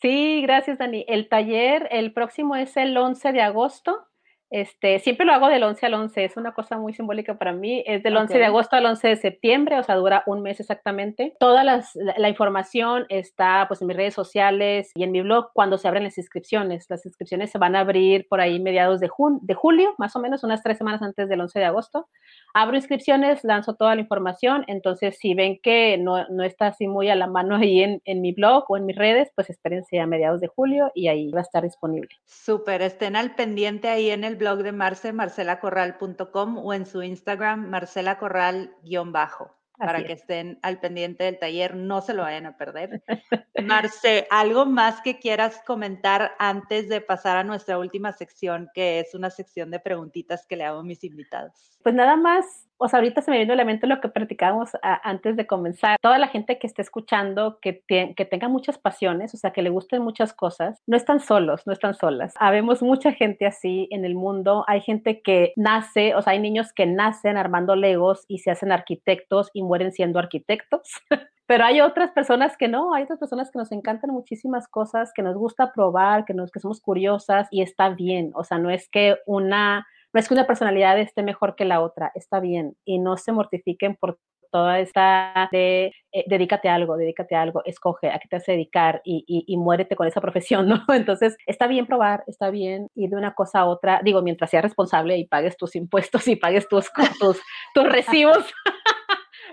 Sí, 0.00 0.42
gracias, 0.42 0.78
Dani. 0.78 1.04
El 1.08 1.28
taller, 1.28 1.88
el 1.90 2.12
próximo 2.12 2.54
es 2.54 2.76
el 2.76 2.96
11 2.96 3.32
de 3.32 3.42
agosto 3.42 4.07
este, 4.50 4.98
siempre 5.00 5.26
lo 5.26 5.32
hago 5.32 5.48
del 5.48 5.62
11 5.62 5.86
al 5.86 5.94
11, 5.94 6.24
es 6.24 6.36
una 6.36 6.52
cosa 6.52 6.78
muy 6.78 6.94
simbólica 6.94 7.36
para 7.36 7.52
mí. 7.52 7.82
Es 7.86 8.02
del 8.02 8.16
11 8.16 8.38
de 8.38 8.44
agosto 8.46 8.76
al 8.76 8.86
11 8.86 9.08
de 9.08 9.16
septiembre, 9.16 9.78
o 9.78 9.82
sea, 9.82 9.96
dura 9.96 10.22
un 10.26 10.42
mes 10.42 10.60
exactamente. 10.60 11.34
Toda 11.38 11.64
la, 11.64 12.28
información 12.28 13.06
está 13.08 13.66
pues 13.68 13.80
en 13.80 13.88
mis 13.88 13.96
redes 13.96 14.14
sociales 14.14 14.90
y 14.94 15.02
en 15.02 15.12
mi 15.12 15.22
blog 15.22 15.50
cuando 15.52 15.76
se 15.76 15.88
abren 15.88 16.04
las 16.04 16.18
inscripciones. 16.18 16.86
Las 16.88 17.04
inscripciones 17.04 17.50
se 17.50 17.58
van 17.58 17.76
a 17.76 17.80
abrir 17.80 18.26
por 18.28 18.40
ahí 18.40 18.60
mediados 18.60 19.00
de, 19.00 19.10
de 19.42 19.54
julio, 19.54 19.94
más 19.98 20.16
o 20.16 20.20
menos, 20.20 20.44
unas 20.44 20.62
tres 20.62 20.78
semanas 20.78 21.02
antes 21.02 21.28
del 21.28 21.40
11 21.40 21.58
de 21.58 21.64
agosto. 21.64 22.08
Abro 22.54 22.76
inscripciones, 22.76 23.44
lanzo 23.44 23.74
toda 23.74 23.94
la 23.94 24.00
información, 24.00 24.64
entonces 24.66 25.18
si 25.18 25.34
ven 25.34 25.58
que 25.62 25.98
no, 25.98 26.26
no 26.28 26.42
está 26.42 26.68
así 26.68 26.86
muy 26.86 27.10
a 27.10 27.14
la 27.14 27.26
mano 27.26 27.56
ahí 27.56 27.82
en, 27.82 28.00
en, 28.04 28.20
mi 28.20 28.32
blog 28.32 28.64
o 28.68 28.76
en 28.76 28.86
mis 28.86 28.96
redes, 28.96 29.30
pues 29.34 29.50
espérense 29.50 30.00
a 30.00 30.06
mediados 30.06 30.40
de 30.40 30.48
julio 30.48 30.90
y 30.94 31.08
ahí 31.08 31.30
va 31.30 31.40
a 31.40 31.42
estar 31.42 31.62
disponible. 31.62 32.08
Súper, 32.24 32.82
estén 32.82 33.16
al 33.16 33.34
pendiente 33.34 33.88
ahí 33.88 34.10
en 34.10 34.24
el 34.24 34.37
blog 34.38 34.62
de 34.62 34.72
Marce, 34.72 35.12
marcelacorral.com 35.12 36.58
o 36.58 36.72
en 36.72 36.86
su 36.86 37.02
Instagram, 37.02 37.68
marcelacorral-bajo 37.68 39.58
para 39.78 40.04
que 40.04 40.12
estén 40.12 40.58
al 40.62 40.80
pendiente 40.80 41.24
del 41.24 41.38
taller, 41.38 41.76
no 41.76 42.00
se 42.00 42.12
lo 42.12 42.22
vayan 42.22 42.46
a 42.46 42.56
perder. 42.56 43.02
Marce, 43.64 44.26
¿algo 44.30 44.66
más 44.66 45.00
que 45.02 45.18
quieras 45.18 45.62
comentar 45.64 46.32
antes 46.38 46.88
de 46.88 47.00
pasar 47.00 47.36
a 47.36 47.44
nuestra 47.44 47.78
última 47.78 48.12
sección, 48.12 48.68
que 48.74 49.00
es 49.00 49.14
una 49.14 49.30
sección 49.30 49.70
de 49.70 49.78
preguntitas 49.78 50.46
que 50.46 50.56
le 50.56 50.64
hago 50.64 50.80
a 50.80 50.84
mis 50.84 51.04
invitados? 51.04 51.78
Pues 51.82 51.94
nada 51.94 52.16
más 52.16 52.67
o 52.78 52.88
sea, 52.88 52.98
ahorita 52.98 53.22
se 53.22 53.30
me 53.30 53.38
viene 53.38 53.52
a 53.52 53.56
la 53.56 53.64
mente 53.64 53.86
lo 53.86 54.00
que 54.00 54.08
platicábamos 54.08 54.70
antes 54.82 55.36
de 55.36 55.46
comenzar. 55.46 55.96
Toda 56.00 56.18
la 56.18 56.28
gente 56.28 56.58
que 56.58 56.66
esté 56.66 56.82
escuchando, 56.82 57.58
que, 57.60 57.82
que 57.88 58.24
tenga 58.24 58.48
muchas 58.48 58.78
pasiones, 58.78 59.34
o 59.34 59.36
sea, 59.36 59.50
que 59.50 59.62
le 59.62 59.70
gusten 59.70 60.02
muchas 60.02 60.32
cosas, 60.32 60.82
no 60.86 60.96
están 60.96 61.20
solos, 61.20 61.66
no 61.66 61.72
están 61.72 61.94
solas. 61.94 62.34
Habemos 62.38 62.82
mucha 62.82 63.12
gente 63.12 63.46
así 63.46 63.88
en 63.90 64.04
el 64.04 64.14
mundo. 64.14 64.64
Hay 64.68 64.80
gente 64.80 65.22
que 65.22 65.52
nace, 65.56 66.14
o 66.14 66.22
sea, 66.22 66.32
hay 66.32 66.38
niños 66.40 66.72
que 66.72 66.86
nacen 66.86 67.36
armando 67.36 67.76
legos 67.76 68.24
y 68.28 68.38
se 68.38 68.50
hacen 68.50 68.72
arquitectos 68.72 69.50
y 69.52 69.62
mueren 69.62 69.92
siendo 69.92 70.18
arquitectos. 70.18 70.88
Pero 71.48 71.64
hay 71.64 71.80
otras 71.80 72.10
personas 72.10 72.58
que 72.58 72.68
no, 72.68 72.92
hay 72.92 73.04
otras 73.04 73.18
personas 73.18 73.50
que 73.50 73.58
nos 73.58 73.72
encantan 73.72 74.10
muchísimas 74.10 74.68
cosas, 74.68 75.12
que 75.14 75.22
nos 75.22 75.34
gusta 75.34 75.72
probar, 75.72 76.26
que, 76.26 76.34
nos, 76.34 76.50
que 76.50 76.60
somos 76.60 76.78
curiosas 76.82 77.48
y 77.50 77.62
está 77.62 77.88
bien. 77.88 78.32
O 78.34 78.44
sea, 78.44 78.58
no 78.58 78.68
es 78.68 78.86
que 78.90 79.16
una 79.24 79.86
no 80.12 80.20
es 80.20 80.28
que 80.28 80.34
una 80.34 80.46
personalidad 80.46 80.98
esté 80.98 81.22
mejor 81.22 81.54
que 81.56 81.64
la 81.64 81.80
otra, 81.80 82.12
está 82.14 82.40
bien 82.40 82.76
y 82.84 82.98
no 82.98 83.16
se 83.16 83.32
mortifiquen 83.32 83.96
por 83.96 84.18
toda 84.50 84.80
esta 84.80 85.48
de 85.52 85.92
eh, 86.12 86.24
dedícate 86.26 86.68
a 86.68 86.74
algo, 86.74 86.96
dedícate 86.96 87.34
a 87.34 87.42
algo, 87.42 87.62
escoge 87.64 88.10
a 88.10 88.18
qué 88.18 88.28
te 88.28 88.36
vas 88.36 88.48
a 88.48 88.52
dedicar 88.52 89.02
y, 89.04 89.56
muérete 89.56 89.96
con 89.96 90.06
esa 90.06 90.20
profesión, 90.20 90.68
¿no? 90.68 90.82
Entonces, 90.94 91.36
está 91.46 91.66
bien 91.66 91.86
probar, 91.86 92.24
está 92.26 92.50
bien 92.50 92.88
ir 92.94 93.10
de 93.10 93.16
una 93.16 93.34
cosa 93.34 93.60
a 93.60 93.66
otra, 93.66 94.00
digo, 94.02 94.22
mientras 94.22 94.50
seas 94.50 94.62
responsable 94.62 95.18
y 95.18 95.26
pagues 95.26 95.56
tus 95.56 95.76
impuestos 95.76 96.26
y 96.28 96.36
pagues 96.36 96.68
tus, 96.68 96.90
tus, 97.20 97.40
tus 97.74 97.84
recibos 97.84 98.38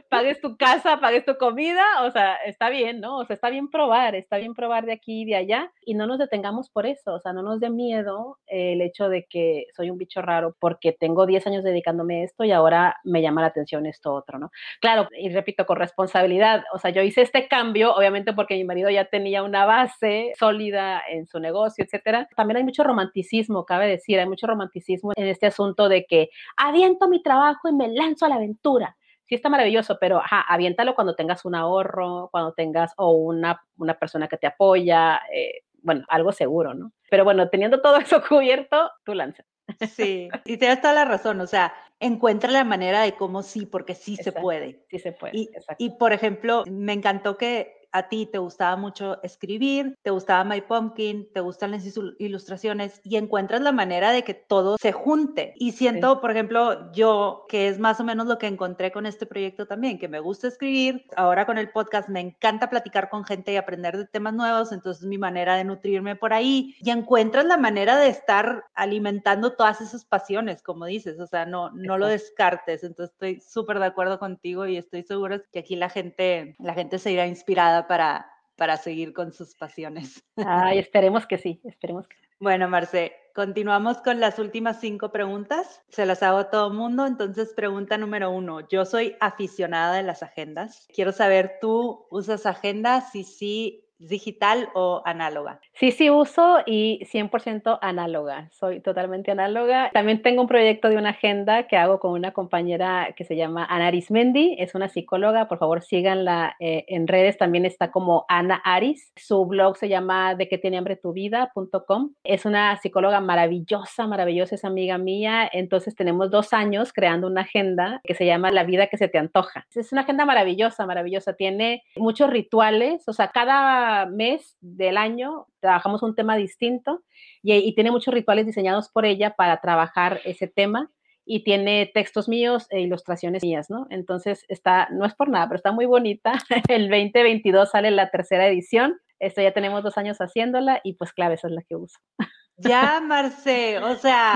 pagues 0.09 0.39
tu 0.41 0.57
casa, 0.57 0.99
pagues 0.99 1.25
tu 1.25 1.37
comida, 1.37 1.83
o 2.03 2.11
sea, 2.11 2.35
está 2.45 2.69
bien, 2.69 3.01
¿no? 3.01 3.17
O 3.17 3.25
sea, 3.25 3.35
está 3.35 3.49
bien 3.49 3.69
probar, 3.69 4.15
está 4.15 4.37
bien 4.37 4.53
probar 4.53 4.85
de 4.85 4.93
aquí 4.93 5.21
y 5.21 5.25
de 5.25 5.35
allá 5.35 5.71
y 5.85 5.93
no 5.93 6.07
nos 6.07 6.19
detengamos 6.19 6.69
por 6.69 6.85
eso, 6.85 7.13
o 7.13 7.19
sea, 7.19 7.33
no 7.33 7.41
nos 7.41 7.59
dé 7.59 7.69
miedo 7.69 8.37
el 8.47 8.81
hecho 8.81 9.09
de 9.09 9.25
que 9.25 9.67
soy 9.75 9.89
un 9.89 9.97
bicho 9.97 10.21
raro 10.21 10.55
porque 10.59 10.91
tengo 10.91 11.25
10 11.25 11.47
años 11.47 11.63
dedicándome 11.63 12.21
a 12.21 12.23
esto 12.25 12.43
y 12.43 12.51
ahora 12.51 12.97
me 13.03 13.21
llama 13.21 13.41
la 13.41 13.47
atención 13.47 13.85
esto 13.85 14.13
otro, 14.13 14.39
¿no? 14.39 14.51
Claro, 14.81 15.07
y 15.17 15.29
repito, 15.29 15.65
con 15.65 15.77
responsabilidad, 15.77 16.63
o 16.73 16.79
sea, 16.79 16.91
yo 16.91 17.01
hice 17.01 17.21
este 17.21 17.47
cambio, 17.47 17.93
obviamente 17.93 18.33
porque 18.33 18.55
mi 18.55 18.63
marido 18.63 18.89
ya 18.89 19.05
tenía 19.05 19.43
una 19.43 19.65
base 19.65 20.33
sólida 20.37 21.01
en 21.09 21.27
su 21.27 21.39
negocio, 21.39 21.83
etcétera. 21.83 22.27
También 22.35 22.57
hay 22.57 22.63
mucho 22.63 22.83
romanticismo, 22.83 23.65
cabe 23.65 23.87
decir, 23.87 24.19
hay 24.19 24.27
mucho 24.27 24.47
romanticismo 24.47 25.11
en 25.15 25.27
este 25.27 25.47
asunto 25.47 25.89
de 25.89 26.05
que 26.05 26.29
aviento 26.57 27.07
mi 27.07 27.21
trabajo 27.21 27.69
y 27.69 27.73
me 27.73 27.87
lanzo 27.89 28.25
a 28.25 28.29
la 28.29 28.35
aventura 28.35 28.95
sí 29.27 29.35
está 29.35 29.49
maravilloso, 29.49 29.97
pero 29.99 30.19
ajá, 30.19 30.41
aviéntalo 30.41 30.95
cuando 30.95 31.15
tengas 31.15 31.45
un 31.45 31.55
ahorro, 31.55 32.29
cuando 32.31 32.53
tengas 32.53 32.93
o 32.97 33.11
una, 33.11 33.61
una 33.77 33.97
persona 33.97 34.27
que 34.27 34.37
te 34.37 34.47
apoya, 34.47 35.21
eh, 35.33 35.61
bueno, 35.81 36.03
algo 36.07 36.31
seguro, 36.31 36.73
¿no? 36.73 36.91
Pero 37.09 37.23
bueno, 37.23 37.49
teniendo 37.49 37.81
todo 37.81 37.97
eso 37.97 38.21
cubierto, 38.27 38.91
tú 39.03 39.13
lanza. 39.13 39.43
Sí, 39.89 40.29
y 40.45 40.57
tienes 40.57 40.79
toda 40.79 40.93
la 40.93 41.05
razón, 41.05 41.41
o 41.41 41.47
sea, 41.47 41.73
encuentra 41.99 42.51
la 42.51 42.63
manera 42.63 43.01
de 43.01 43.13
cómo 43.13 43.41
sí, 43.41 43.65
porque 43.65 43.95
sí 43.95 44.15
se 44.15 44.31
puede. 44.31 44.85
Sí 44.89 44.99
se 44.99 45.11
puede. 45.11 45.35
Y, 45.35 45.49
y, 45.79 45.89
por 45.97 46.13
ejemplo, 46.13 46.63
me 46.69 46.93
encantó 46.93 47.35
que 47.35 47.84
a 47.95 48.09
ti 48.09 48.25
te 48.25 48.39
gustaba 48.39 48.75
mucho 48.75 49.23
escribir, 49.23 49.97
te 50.01 50.09
gustaba 50.09 50.43
My 50.43 50.59
Pumpkin, 50.59 51.31
te 51.33 51.39
gustan 51.39 51.71
las 51.71 51.85
ilustraciones 52.19 52.99
y 53.03 53.15
encuentras 53.15 53.61
la 53.61 53.71
manera 53.71 54.11
de 54.11 54.23
que 54.23 54.33
todo 54.33 54.77
se 54.77 54.91
junte. 54.91 55.53
Y 55.55 55.71
siento, 55.71 56.19
por 56.19 56.31
ejemplo, 56.31 56.91
yo, 56.91 57.45
que 57.47 57.69
es 57.69 57.79
más 57.79 58.01
o 58.01 58.03
menos 58.03 58.27
lo 58.27 58.37
que 58.37 58.47
encontré 58.47 58.91
con 58.91 59.05
este 59.05 59.25
proyecto 59.25 59.65
también, 59.65 59.97
que 59.97 60.09
me 60.09 60.19
gusta 60.19 60.49
escribir, 60.49 61.05
ahora 61.15 61.45
con 61.45 61.57
el 61.57 61.69
podcast 61.69 62.09
me 62.09 62.19
encanta 62.19 62.69
platicar 62.69 63.09
con 63.09 63.23
gente 63.23 63.53
y 63.53 63.55
aprender 63.55 63.95
de 63.97 64.05
temas 64.05 64.33
nuevos, 64.33 64.73
entonces 64.73 65.05
mi 65.05 65.17
manera 65.17 65.55
de 65.55 65.63
nutrirme 65.63 66.17
por 66.17 66.33
ahí 66.33 66.75
y 66.81 66.89
encuentras 66.89 67.45
la 67.45 67.55
manera 67.55 67.97
de 67.97 68.09
estar 68.09 68.65
alimentando 68.73 69.53
todas 69.53 69.79
esas 69.79 70.03
pasiones, 70.03 70.61
como 70.61 70.85
dices, 70.85 71.17
o 71.21 71.27
sea, 71.27 71.45
no, 71.45 71.71
no 71.71 71.97
lo 71.97 72.07
descartes. 72.07 72.83
Entonces 72.83 73.13
estoy 73.13 73.39
súper 73.39 73.79
de 73.79 73.85
acuerdo 73.85 74.19
contigo 74.19 74.65
y 74.65 74.75
estoy 74.75 75.03
segura 75.03 75.41
que 75.53 75.59
aquí 75.59 75.77
la 75.77 75.89
gente, 75.89 76.57
la 76.59 76.73
gente 76.73 76.99
se 76.99 77.13
irá 77.13 77.25
inspirada 77.25 77.84
para, 77.87 78.31
para 78.55 78.77
seguir 78.77 79.13
con 79.13 79.33
sus 79.33 79.55
pasiones. 79.55 80.23
Ay, 80.37 80.79
esperemos 80.79 81.25
que 81.25 81.37
sí, 81.37 81.61
esperemos 81.63 82.07
que 82.07 82.15
Bueno, 82.39 82.67
Marce, 82.67 83.13
continuamos 83.33 83.97
con 83.97 84.19
las 84.19 84.39
últimas 84.39 84.79
cinco 84.79 85.11
preguntas. 85.11 85.81
Se 85.89 86.05
las 86.05 86.23
hago 86.23 86.37
a 86.37 86.49
todo 86.49 86.73
mundo. 86.73 87.05
Entonces, 87.05 87.53
pregunta 87.53 87.97
número 87.97 88.31
uno. 88.31 88.67
Yo 88.67 88.85
soy 88.85 89.15
aficionada 89.19 89.95
de 89.95 90.03
las 90.03 90.23
agendas. 90.23 90.87
Quiero 90.93 91.11
saber, 91.11 91.57
¿tú 91.61 92.07
usas 92.09 92.45
agendas? 92.45 93.11
Si 93.11 93.23
sí, 93.23 93.84
digital 93.99 94.69
o 94.73 95.01
análoga? 95.05 95.59
Sí, 95.73 95.91
sí 95.91 96.09
uso 96.09 96.59
y 96.65 96.99
100% 97.05 97.79
análoga. 97.81 98.49
Soy 98.51 98.79
totalmente 98.81 99.31
análoga. 99.31 99.89
También 99.91 100.21
tengo 100.21 100.41
un 100.41 100.47
proyecto 100.47 100.89
de 100.89 100.97
una 100.97 101.09
agenda 101.09 101.67
que 101.67 101.77
hago 101.77 101.99
con 101.99 102.11
una 102.11 102.31
compañera 102.31 103.13
que 103.15 103.23
se 103.23 103.35
llama 103.35 103.65
Ana 103.65 103.87
Arismendi. 103.87 104.55
Es 104.59 104.75
una 104.75 104.89
psicóloga. 104.89 105.47
Por 105.47 105.57
favor, 105.57 105.81
síganla 105.81 106.55
eh, 106.59 106.85
en 106.87 107.07
redes. 107.07 107.37
También 107.37 107.65
está 107.65 107.91
como 107.91 108.25
Ana 108.27 108.61
Aris. 108.63 109.11
Su 109.15 109.45
blog 109.45 109.77
se 109.77 109.89
llama 109.89 110.35
de 110.35 110.47
que 110.47 110.57
tiene 110.57 110.77
hambre 110.77 110.95
tu 110.95 111.13
vida.com. 111.13 112.13
Es 112.23 112.45
una 112.45 112.77
psicóloga 112.77 113.19
maravillosa, 113.21 114.07
maravillosa. 114.07 114.55
Es 114.55 114.65
amiga 114.65 114.97
mía. 114.97 115.49
Entonces 115.51 115.95
tenemos 115.95 116.31
dos 116.31 116.53
años 116.53 116.93
creando 116.93 117.27
una 117.27 117.41
agenda 117.41 118.01
que 118.03 118.15
se 118.15 118.25
llama 118.25 118.51
La 118.51 118.63
vida 118.63 118.87
que 118.87 118.97
se 118.97 119.07
te 119.07 119.17
antoja. 119.17 119.65
Es 119.73 119.91
una 119.91 120.01
agenda 120.01 120.25
maravillosa, 120.25 120.85
maravillosa. 120.85 121.33
Tiene 121.33 121.83
muchos 121.95 122.29
rituales. 122.29 123.07
O 123.07 123.13
sea, 123.13 123.29
cada 123.29 123.84
mes 124.11 124.57
del 124.61 124.97
año 124.97 125.47
trabajamos 125.59 126.03
un 126.03 126.15
tema 126.15 126.35
distinto 126.35 127.03
y, 127.41 127.73
tiene 127.75 127.91
muchos 127.91 128.13
rituales 128.13 128.45
diseñados 128.45 128.89
por 128.89 129.05
ella 129.05 129.35
para 129.35 129.61
trabajar 129.61 130.21
ese 130.25 130.47
tema 130.47 130.91
y 131.25 131.43
tiene 131.43 131.89
textos 131.93 132.29
míos 132.29 132.67
e 132.69 132.81
ilustraciones 132.81 133.43
mías, 133.43 133.69
¿no? 133.69 133.87
Entonces 133.89 134.45
está, 134.47 134.87
no 134.91 135.05
es 135.05 135.15
por 135.15 135.29
nada, 135.29 135.47
pero 135.47 135.57
está 135.57 135.71
muy 135.71 135.85
bonita. 135.85 136.33
El 136.69 136.89
2022 136.89 137.71
sale 137.71 137.91
la 137.91 138.11
tercera 138.11 138.47
edición. 138.47 138.99
Esto 139.19 139.41
ya 139.41 139.53
tenemos 139.53 139.83
dos 139.83 139.97
años 139.97 140.17
haciéndola 140.17 140.81
y 140.83 140.93
pues 140.93 141.13
clave, 141.13 141.35
esa 141.35 141.47
es 141.47 141.53
la 141.53 141.63
que 141.63 141.75
uso. 141.75 141.99
Ya, 142.57 143.01
Marce, 143.01 143.79
o 143.79 143.95
sea, 143.95 144.35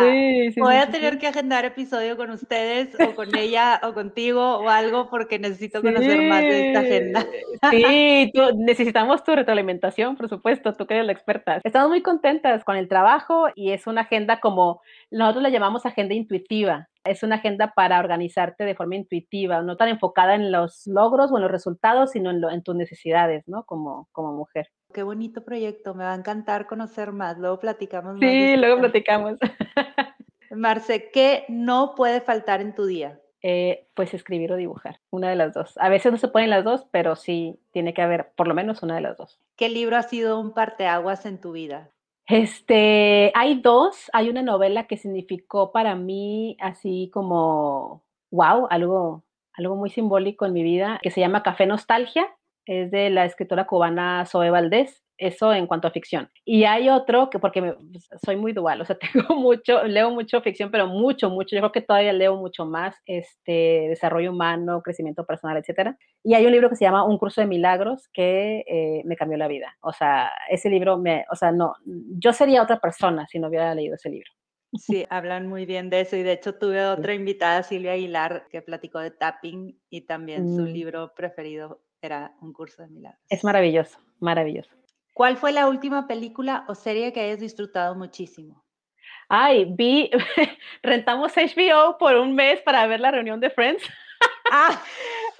voy 0.58 0.76
a 0.76 0.92
tener 0.92 1.20
que 1.20 1.28
agendar 1.28 1.64
episodio 1.64 2.18
con 2.18 2.30
ustedes 2.32 2.94
o 3.00 3.16
con 3.16 3.34
ella 3.34 3.80
o 3.82 3.94
contigo 3.94 4.58
o 4.58 4.68
algo 4.68 5.10
porque 5.10 5.40
necesito 5.40 5.82
conocer 5.82 6.22
más 6.28 6.42
de 6.42 6.68
esta 6.68 6.80
agenda. 6.82 7.26
Sí, 7.72 8.32
necesitamos 8.58 9.24
tu 9.24 9.36
retroalimentación, 9.36 10.18
por 10.18 10.28
supuesto, 10.28 10.76
tú 10.76 10.86
que 10.86 10.96
eres 10.96 11.06
la 11.06 11.14
experta. 11.14 11.62
Estamos 11.64 11.90
muy 11.90 12.02
contentas 12.02 12.66
con 12.66 12.76
el 12.76 12.90
trabajo 12.90 13.48
y 13.56 13.72
es 13.72 13.88
una 13.88 14.02
agenda 14.02 14.42
como 14.42 14.82
nosotros 15.12 15.44
la 15.44 15.50
llamamos 15.50 15.86
agenda 15.86 16.14
intuitiva. 16.14 16.90
Es 17.06 17.24
una 17.24 17.36
agenda 17.36 17.74
para 17.74 18.00
organizarte 18.00 18.66
de 18.66 18.76
forma 18.76 18.98
intuitiva, 18.98 19.62
no 19.62 19.78
tan 19.78 19.88
enfocada 19.88 20.36
en 20.36 20.52
los 20.52 20.86
logros 20.88 21.32
o 21.32 21.38
en 21.38 21.44
los 21.44 21.52
resultados, 21.52 22.12
sino 22.12 22.32
en, 22.32 22.44
en 22.44 22.64
tus 22.64 22.76
necesidades, 22.76 23.48
¿no? 23.48 23.64
Como, 23.64 24.10
como 24.12 24.34
mujer. 24.34 24.68
Qué 24.94 25.04
bonito 25.04 25.44
proyecto, 25.44 25.94
me 25.94 26.04
va 26.04 26.14
a 26.14 26.18
encantar 26.18 26.66
conocer 26.66 27.12
más. 27.12 27.38
Luego 27.38 27.60
platicamos 27.60 28.14
más. 28.14 28.22
Sí, 28.22 28.58
luego 28.58 28.80
platicamos. 28.80 29.38
Marce, 30.52 31.12
¿qué 31.12 31.46
no 31.48 31.94
puede 31.96 32.22
faltar 32.22 32.60
en 32.62 32.74
tu 32.74 32.86
día? 32.86 33.20
Eh, 33.44 33.88
pues 33.94 34.14
escribir 34.16 34.52
o 34.52 34.56
dibujar, 34.56 35.00
una 35.12 35.30
de 35.30 35.36
las 35.36 35.54
dos. 35.54 35.78
A 35.78 35.90
veces 35.90 36.12
no 36.12 36.18
se 36.18 36.28
pueden 36.28 36.50
las 36.50 36.64
dos, 36.64 36.88
pero 36.92 37.16
sí 37.16 37.60
tiene 37.72 37.94
que 37.94 38.02
haber 38.02 38.32
por 38.36 38.48
lo 38.48 38.56
menos 38.56 38.82
una 38.82 38.96
de 38.96 39.02
las 39.02 39.16
dos. 39.16 39.40
¿Qué 39.56 39.70
libro 39.70 39.96
ha 39.96 40.04
sido 40.04 40.40
un 40.40 40.54
parteaguas 40.54 41.26
en 41.28 41.40
tu 41.40 41.52
vida? 41.52 41.92
Este, 42.26 43.32
hay 43.36 43.62
dos. 43.62 44.10
Hay 44.12 44.30
una 44.30 44.42
novela 44.42 44.88
que 44.88 44.98
significó 44.98 45.72
para 45.72 45.96
mí 45.96 46.58
así 46.60 47.12
como, 47.14 48.04
wow, 48.32 48.68
algo, 48.72 49.24
algo 49.54 49.76
muy 49.76 49.92
simbólico 49.92 50.48
en 50.48 50.54
mi 50.54 50.64
vida, 50.64 51.00
que 51.04 51.12
se 51.12 51.22
llama 51.22 51.44
Café 51.44 51.68
Nostalgia 51.68 52.28
es 52.66 52.92
de 52.92 53.10
la 53.10 53.26
escritora 53.26 53.66
cubana 53.66 54.26
Zoe 54.26 54.50
Valdés, 54.50 55.04
eso 55.20 55.54
en 55.54 55.68
cuanto 55.68 55.88
a 55.88 55.92
ficción. 55.92 56.30
Y 56.46 56.64
hay 56.64 56.90
otro 56.90 57.30
que, 57.30 57.40
porque 57.40 57.62
pues, 57.62 58.10
soy 58.26 58.38
muy 58.38 58.54
dual, 58.54 58.82
o 58.82 58.86
sea, 58.86 58.98
tengo 59.14 59.36
mucho, 59.36 59.84
leo 59.84 60.10
mucho 60.12 60.42
ficción, 60.42 60.72
pero 60.72 60.88
mucho, 60.88 61.30
mucho, 61.30 61.56
yo 61.56 61.62
creo 61.62 61.72
que 61.72 61.82
todavía 61.82 62.14
leo 62.14 62.36
mucho 62.38 62.66
más, 62.66 62.96
este, 63.06 63.88
desarrollo 63.90 64.32
humano, 64.32 64.82
crecimiento 64.82 65.26
personal, 65.26 65.58
etcétera. 65.58 65.98
Y 66.24 66.34
hay 66.34 66.46
un 66.46 66.52
libro 66.52 66.70
que 66.70 66.76
se 66.76 66.86
llama 66.86 67.06
Un 67.06 67.18
curso 67.18 67.42
de 67.42 67.48
milagros 67.48 68.10
que 68.14 68.64
eh, 68.68 69.02
me 69.06 69.16
cambió 69.16 69.38
la 69.38 69.48
vida. 69.48 69.76
O 69.82 69.92
sea, 69.92 70.32
ese 70.50 70.70
libro 70.70 70.98
me, 70.98 71.26
o 71.32 71.36
sea, 71.36 71.52
no, 71.52 71.76
yo 71.86 72.34
sería 72.34 72.64
otra 72.64 72.80
persona 72.80 73.28
si 73.28 73.40
no 73.40 73.48
hubiera 73.48 73.76
leído 73.76 73.96
ese 73.96 74.10
libro. 74.10 74.32
Sí, 74.74 75.06
hablan 75.10 75.48
muy 75.48 75.66
bien 75.66 75.90
de 75.90 76.02
eso 76.02 76.16
y 76.16 76.22
de 76.22 76.34
hecho 76.34 76.56
tuve 76.56 76.86
otra 76.86 77.16
invitada, 77.16 77.64
Silvia 77.64 77.94
Aguilar, 77.94 78.46
que 78.52 78.62
platicó 78.62 79.00
de 79.00 79.10
tapping 79.10 79.80
y 79.90 80.02
también 80.02 80.56
su 80.56 80.62
mm. 80.62 80.66
libro 80.66 81.14
preferido 81.16 81.82
era 82.02 82.34
un 82.42 82.54
curso 82.54 82.82
de 82.82 82.90
milagros. 82.90 83.22
Es 83.30 83.44
maravilloso, 83.44 84.00
maravilloso. 84.20 84.72
¿Cuál 85.14 85.38
fue 85.38 85.52
la 85.52 85.68
última 85.68 86.08
película 86.08 86.64
o 86.68 86.76
serie 86.76 87.12
que 87.12 87.20
hayas 87.20 87.40
disfrutado 87.40 87.96
muchísimo? 87.96 88.64
Ay, 89.28 89.66
vi, 89.70 90.10
rentamos 90.84 91.34
HBO 91.36 91.98
por 91.98 92.16
un 92.16 92.34
mes 92.36 92.62
para 92.62 92.88
ver 92.88 93.00
la 93.00 93.12
reunión 93.12 93.40
de 93.40 93.50
Friends. 93.50 93.84
Ah. 94.52 94.82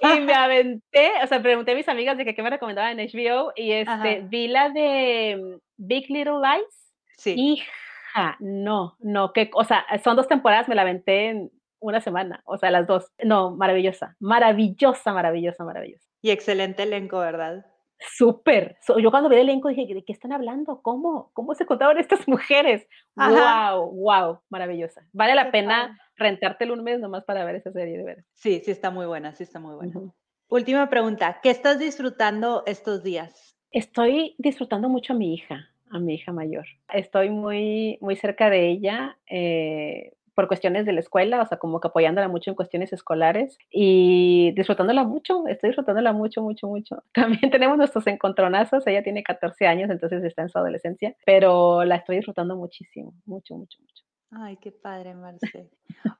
y 0.02 0.20
me 0.20 0.34
aventé, 0.34 1.12
o 1.22 1.26
sea, 1.26 1.42
pregunté 1.42 1.72
a 1.72 1.74
mis 1.74 1.88
amigas 1.88 2.16
de 2.16 2.24
que 2.24 2.34
qué 2.34 2.42
me 2.42 2.50
recomendaban 2.50 2.98
en 2.98 3.08
HBO 3.08 3.52
y 3.56 3.72
este, 3.72 4.22
vi 4.28 4.48
la 4.48 4.70
de 4.70 5.58
Big 5.76 6.08
Little 6.08 6.40
Lies. 6.40 6.92
Sí. 7.16 7.34
Hija, 7.36 8.36
no, 8.38 8.96
no, 9.00 9.32
que, 9.32 9.50
o 9.54 9.64
sea, 9.64 9.84
son 10.02 10.16
dos 10.16 10.28
temporadas, 10.28 10.68
me 10.68 10.74
la 10.74 10.82
aventé 10.82 11.28
en 11.28 11.50
una 11.80 12.00
semana, 12.00 12.42
o 12.44 12.58
sea, 12.58 12.70
las 12.70 12.86
dos. 12.86 13.10
No, 13.22 13.50
maravillosa, 13.50 14.16
maravillosa, 14.20 15.12
maravillosa, 15.12 15.64
maravillosa. 15.64 16.09
Y 16.22 16.30
excelente 16.30 16.82
elenco, 16.82 17.18
¿verdad? 17.18 17.66
Súper. 18.00 18.78
yo 19.02 19.10
cuando 19.10 19.28
vi 19.28 19.36
el 19.36 19.42
elenco 19.42 19.68
dije, 19.68 19.94
¿de 19.94 20.04
qué 20.04 20.12
están 20.12 20.32
hablando? 20.32 20.80
¿Cómo? 20.82 21.30
¿Cómo 21.34 21.54
se 21.54 21.66
contaban 21.66 21.98
estas 21.98 22.26
mujeres? 22.28 22.86
¡Wow! 23.14 23.90
¡Wow! 23.92 24.40
Maravillosa. 24.48 25.06
Vale 25.12 25.34
la 25.34 25.50
pena 25.50 25.98
rentártelo 26.16 26.74
un 26.74 26.82
mes 26.82 27.00
nomás 27.00 27.24
para 27.24 27.44
ver 27.44 27.56
esa 27.56 27.72
serie, 27.72 27.98
de 27.98 28.04
ver. 28.04 28.24
Sí, 28.34 28.60
sí 28.64 28.70
está 28.70 28.90
muy 28.90 29.06
buena, 29.06 29.34
sí 29.34 29.42
está 29.42 29.58
muy 29.58 29.74
buena. 29.74 30.12
Última 30.48 30.88
pregunta, 30.88 31.40
¿qué 31.42 31.50
estás 31.50 31.78
disfrutando 31.78 32.62
estos 32.66 33.02
días? 33.02 33.56
Estoy 33.70 34.34
disfrutando 34.38 34.88
mucho 34.88 35.12
a 35.12 35.16
mi 35.16 35.34
hija, 35.34 35.70
a 35.90 35.98
mi 35.98 36.14
hija 36.14 36.32
mayor. 36.32 36.66
Estoy 36.92 37.30
muy, 37.30 37.98
muy 38.00 38.16
cerca 38.16 38.50
de 38.50 38.68
ella. 38.68 39.18
Eh, 39.26 40.12
por 40.34 40.48
cuestiones 40.48 40.86
de 40.86 40.92
la 40.92 41.00
escuela, 41.00 41.42
o 41.42 41.46
sea, 41.46 41.58
como 41.58 41.80
que 41.80 41.88
apoyándola 41.88 42.28
mucho 42.28 42.50
en 42.50 42.56
cuestiones 42.56 42.92
escolares 42.92 43.58
y 43.70 44.52
disfrutándola 44.52 45.04
mucho, 45.04 45.46
estoy 45.48 45.70
disfrutándola 45.70 46.12
mucho, 46.12 46.42
mucho, 46.42 46.66
mucho. 46.68 47.02
También 47.12 47.50
tenemos 47.50 47.76
nuestros 47.76 48.06
encontronazos, 48.06 48.86
ella 48.86 49.02
tiene 49.02 49.22
14 49.22 49.66
años, 49.66 49.90
entonces 49.90 50.22
está 50.24 50.42
en 50.42 50.48
su 50.48 50.58
adolescencia, 50.58 51.16
pero 51.24 51.84
la 51.84 51.96
estoy 51.96 52.16
disfrutando 52.16 52.56
muchísimo, 52.56 53.14
mucho, 53.24 53.54
mucho, 53.56 53.78
mucho. 53.80 54.04
Ay, 54.32 54.56
qué 54.58 54.70
padre, 54.70 55.14
Marce. 55.14 55.70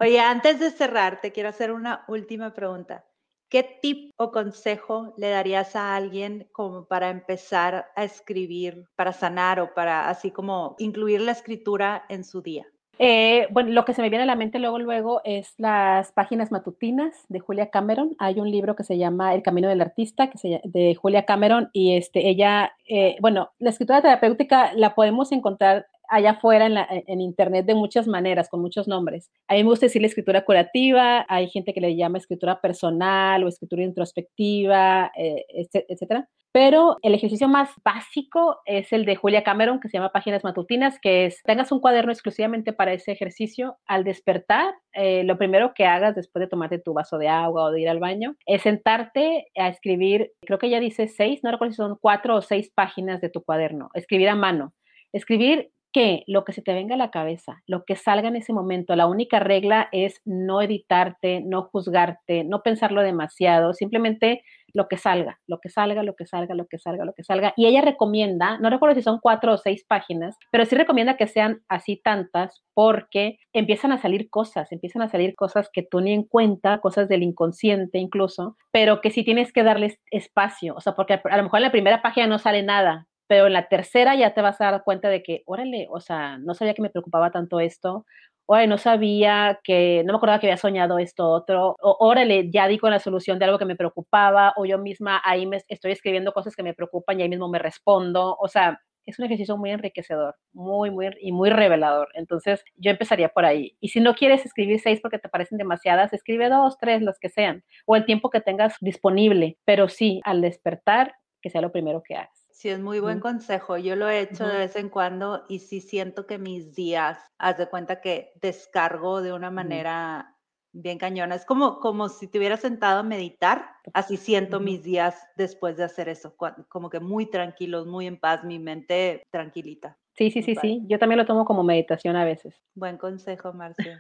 Oye, 0.01 0.19
antes 0.19 0.59
de 0.59 0.71
cerrar, 0.71 1.21
te 1.21 1.31
quiero 1.31 1.49
hacer 1.49 1.71
una 1.71 2.05
última 2.09 2.53
pregunta. 2.53 3.05
¿Qué 3.49 3.65
tip 3.83 4.13
o 4.17 4.31
consejo 4.31 5.13
le 5.17 5.29
darías 5.29 5.75
a 5.75 5.97
alguien 5.97 6.49
como 6.53 6.87
para 6.87 7.11
empezar 7.11 7.91
a 7.97 8.05
escribir, 8.05 8.85
para 8.95 9.13
sanar 9.13 9.59
o 9.59 9.75
para 9.75 10.09
así 10.09 10.31
como 10.31 10.77
incluir 10.79 11.21
la 11.21 11.33
escritura 11.33 12.05
en 12.09 12.23
su 12.23 12.43
día? 12.43 12.65
Eh, 13.03 13.47
bueno, 13.51 13.71
lo 13.71 13.87
que 13.87 13.95
se 13.95 14.03
me 14.03 14.11
viene 14.11 14.25
a 14.25 14.27
la 14.27 14.37
mente 14.37 14.59
luego, 14.59 14.79
luego 14.79 15.23
es 15.25 15.55
las 15.57 16.13
páginas 16.13 16.53
matutinas 16.53 17.15
de 17.31 17.41
Julia 17.41 17.71
Cameron. 17.71 18.15
Hay 18.19 18.41
un 18.41 18.51
libro 18.51 18.77
que 18.77 18.85
se 18.85 18.99
llama 18.99 19.35
El 19.35 19.43
Camino 19.43 19.71
del 19.71 19.81
Artista, 19.81 20.29
que 20.29 20.37
se, 20.37 20.61
de 20.65 20.95
Julia 20.95 21.25
Cameron, 21.25 21.71
y 21.73 21.97
este, 21.97 22.29
ella, 22.29 22.73
eh, 22.87 23.17
bueno, 23.23 23.53
la 23.59 23.71
escritura 23.71 24.03
terapéutica 24.03 24.75
la 24.75 24.95
podemos 24.95 25.33
encontrar 25.33 25.87
allá 26.11 26.33
afuera 26.33 26.67
en, 26.67 26.77
en, 27.07 27.23
internet 27.23 27.65
de 27.65 27.75
muchas 27.75 28.07
maneras, 28.07 28.51
con 28.51 28.61
muchos 28.61 28.87
nombres. 28.87 29.31
A 29.49 29.55
mí 29.55 29.63
me 29.63 29.71
gusta 29.71 29.87
decir 29.87 30.03
la 30.03 30.09
escritura 30.09 30.45
curativa, 30.45 31.25
hay 31.27 31.49
gente 31.49 31.73
que 31.73 31.81
le 31.81 31.97
llama 31.97 32.19
escritura 32.19 32.61
personal 32.61 33.43
o 33.43 33.49
escritura 33.49 33.83
introspectiva, 33.83 35.11
eh, 35.17 35.47
etcétera. 35.89 36.29
Pero 36.53 36.97
el 37.03 37.15
ejercicio 37.15 37.49
más 37.49 37.71
básico 37.85 38.61
es 38.65 38.93
el 38.93 39.05
de 39.05 39.15
Julia 39.15 39.45
Cameron, 39.45 39.79
que 39.79 39.89
se 39.89 39.99
llama 39.99 40.11
Páginas 40.13 40.43
Matutinas, 40.43 40.99
que 41.01 41.27
es, 41.27 41.43
tengas 41.45 41.71
un 41.71 41.81
cuaderno 41.81 42.11
exclusivamente 42.11 42.73
para 42.73 42.93
ese 42.93 43.13
ejercicio. 43.13 43.79
Al 43.87 44.03
despertar, 44.03 44.75
eh, 44.93 45.23
lo 45.25 45.39
primero 45.39 45.73
que 45.75 45.87
hagas 45.87 46.17
después 46.17 46.41
de 46.41 46.49
tomarte 46.49 46.79
tu 46.79 46.93
vaso 46.93 47.19
de 47.19 47.29
agua 47.29 47.65
o 47.65 47.71
de 47.71 47.83
ir 47.83 47.89
al 47.89 48.01
baño, 48.01 48.35
es 48.47 48.63
sentarte 48.63 49.47
a 49.57 49.69
escribir, 49.69 50.33
creo 50.41 50.59
que 50.59 50.71
ya 50.71 50.81
dice 50.81 51.07
seis, 51.07 51.41
no 51.45 51.53
recuerdo 51.53 51.73
si 51.73 51.77
son 51.77 51.99
cuatro 52.01 52.37
o 52.37 52.43
seis 52.43 52.71
páginas 52.75 53.21
de 53.21 53.31
tu 53.31 53.43
cuaderno, 53.43 53.91
escribir 53.95 54.29
a 54.29 54.35
mano. 54.35 54.73
Escribir 55.13 55.71
que 55.93 56.25
lo 56.27 56.45
que 56.45 56.53
se 56.53 56.63
te 56.63 56.73
venga 56.73 56.95
a 56.95 56.99
la 56.99 57.11
cabeza, 57.11 57.63
lo 57.67 57.85
que 57.85 57.97
salga 57.97 58.29
en 58.29 58.37
ese 58.37 58.53
momento, 58.53 58.95
la 58.97 59.07
única 59.07 59.41
regla 59.41 59.89
es 59.93 60.21
no 60.25 60.63
editarte, 60.63 61.43
no 61.45 61.65
juzgarte, 61.65 62.45
no 62.45 62.63
pensarlo 62.63 63.03
demasiado, 63.03 63.75
simplemente 63.75 64.43
lo 64.73 64.89
que 64.89 64.97
salga, 64.97 65.39
lo 65.47 65.59
que 65.59 65.69
salga, 65.69 66.03
lo 66.03 66.15
que 66.15 66.27
salga, 66.27 66.55
lo 66.55 66.67
que 66.67 66.79
salga, 66.79 67.05
lo 67.05 67.13
que 67.13 67.25
salga. 67.25 67.53
Y 67.57 67.67
ella 67.67 67.83
recomienda, 67.83 68.59
no 68.59 68.71
recuerdo 68.71 68.95
si 68.95 69.03
son 69.03 69.19
cuatro 69.21 69.55
o 69.55 69.59
seis 69.59 69.85
páginas, 69.85 70.37
pero 70.51 70.65
sí 70.65 70.77
recomienda 70.77 71.17
que 71.17 71.27
sean 71.27 71.63
así 71.69 71.97
tantas 71.97 72.63
porque 72.75 73.39
empiezan 73.53 73.93
a 73.93 73.99
salir 73.99 74.31
cosas, 74.31 74.71
empiezan 74.73 75.03
a 75.03 75.09
salir 75.09 75.35
cosas 75.35 75.69
que 75.73 75.83
tú 75.83 76.01
ni 76.01 76.13
en 76.13 76.25
cuenta, 76.25 76.79
cosas 76.79 77.09
del 77.09 77.23
inconsciente 77.23 77.99
incluso, 77.99 78.57
pero 78.71 79.01
que 79.01 79.11
sí 79.11 79.25
tienes 79.25 79.53
que 79.53 79.65
darles 79.65 79.99
espacio, 80.11 80.75
o 80.77 80.81
sea, 80.81 80.95
porque 80.95 81.21
a 81.23 81.37
lo 81.37 81.43
mejor 81.43 81.59
en 81.59 81.65
la 81.65 81.73
primera 81.73 82.03
página 82.03 82.27
no 82.27 82.39
sale 82.39 82.63
nada, 82.63 83.09
pero 83.31 83.47
en 83.47 83.53
la 83.53 83.69
tercera 83.69 84.17
ya 84.17 84.35
te 84.35 84.43
vas 84.43 84.61
a 84.61 84.73
dar 84.73 84.83
cuenta 84.83 85.09
de 85.09 85.23
que, 85.23 85.45
órale, 85.47 85.87
o 85.89 86.01
sea, 86.01 86.37
no 86.39 86.53
sabía 86.53 86.75
que 86.75 86.83
me 86.83 86.91
preocupaba 86.91 87.31
tanto 87.31 87.61
esto, 87.61 88.05
oye, 88.47 88.67
no 88.67 88.77
sabía 88.77 89.61
que, 89.63 90.03
no 90.05 90.13
me 90.13 90.17
acordaba 90.17 90.41
que 90.41 90.49
había 90.49 90.57
soñado 90.57 90.99
esto 90.99 91.29
otro, 91.31 91.77
o 91.81 91.97
órale, 92.01 92.51
ya 92.51 92.67
di 92.67 92.77
con 92.79 92.91
la 92.91 92.99
solución 92.99 93.39
de 93.39 93.45
algo 93.45 93.57
que 93.61 93.67
me 93.67 93.77
preocupaba, 93.77 94.53
o 94.57 94.67
yo 94.67 94.79
misma 94.79 95.23
ahí 95.25 95.47
me 95.47 95.59
estoy 95.69 95.93
escribiendo 95.93 96.33
cosas 96.33 96.57
que 96.57 96.65
me 96.65 96.75
preocupan 96.75 97.21
y 97.21 97.23
ahí 97.23 97.29
mismo 97.29 97.49
me 97.49 97.61
respondo, 97.61 98.37
o 98.41 98.49
sea, 98.49 98.81
es 99.07 99.17
un 99.21 99.27
ejercicio 99.27 99.57
muy 99.57 99.71
enriquecedor, 99.71 100.35
muy, 100.53 100.91
muy, 100.91 101.11
y 101.21 101.31
muy 101.31 101.51
revelador. 101.51 102.09
Entonces, 102.15 102.65
yo 102.75 102.91
empezaría 102.91 103.29
por 103.29 103.45
ahí. 103.45 103.77
Y 103.81 103.91
si 103.91 104.01
no 104.01 104.15
quieres 104.17 104.45
escribir 104.45 104.81
seis 104.81 105.01
porque 105.01 105.21
te 105.21 105.29
parecen 105.29 105.57
demasiadas, 105.59 106.13
escribe 106.13 106.49
dos, 106.49 106.79
tres, 106.79 107.01
las 107.03 107.19
que 107.21 107.29
sean, 107.29 107.63
o 107.87 107.95
el 107.95 108.05
tiempo 108.07 108.31
que 108.31 108.41
tengas 108.41 108.75
disponible. 108.81 109.57
Pero 109.65 109.89
sí, 109.89 110.21
al 110.25 110.41
despertar, 110.43 111.15
que 111.41 111.51
sea 111.51 111.61
lo 111.61 111.71
primero 111.73 112.03
que 112.03 112.17
hagas. 112.17 112.40
Sí, 112.61 112.69
es 112.69 112.79
muy 112.79 113.01
buen 113.01 113.21
consejo. 113.21 113.79
Yo 113.79 113.97
lo 113.97 114.07
he 114.07 114.21
hecho 114.21 114.47
de 114.47 114.59
vez 114.59 114.77
en 114.77 114.91
cuando 114.91 115.47
y 115.49 115.61
sí 115.61 115.81
siento 115.81 116.27
que 116.27 116.37
mis 116.37 116.75
días, 116.75 117.19
haz 117.39 117.57
de 117.57 117.71
cuenta 117.71 118.03
que 118.03 118.33
descargo 118.35 119.23
de 119.23 119.33
una 119.33 119.51
manera 119.51 120.37
bien 120.71 120.99
cañona. 120.99 121.37
Es 121.37 121.47
como, 121.47 121.81
como 121.81 122.11
si 122.11 122.29
te 122.29 122.37
hubiera 122.37 122.59
sentado 122.59 122.99
a 122.99 123.03
meditar, 123.03 123.65
así 123.95 124.19
siento 124.19 124.61
mis 124.61 124.83
días 124.83 125.27
después 125.37 125.79
de 125.79 125.85
hacer 125.85 126.11
eso, 126.11 126.37
como 126.69 126.91
que 126.91 127.01
muy 127.01 127.31
tranquilos, 127.31 127.87
muy 127.87 128.07
en 128.07 128.21
paz, 128.21 128.45
mi 128.45 128.59
mente 128.59 129.23
tranquilita. 129.31 129.97
Sí, 130.13 130.31
sí, 130.31 130.43
sí, 130.43 130.55
sí. 130.55 130.83
Yo 130.87 130.99
también 130.99 131.17
lo 131.17 131.25
tomo 131.25 131.47
como 131.47 131.65
meditación 131.65 132.15
a 132.15 132.27
veces. 132.27 132.61
Buen 132.75 132.99
consejo, 132.99 133.55
Marcia. 133.55 133.99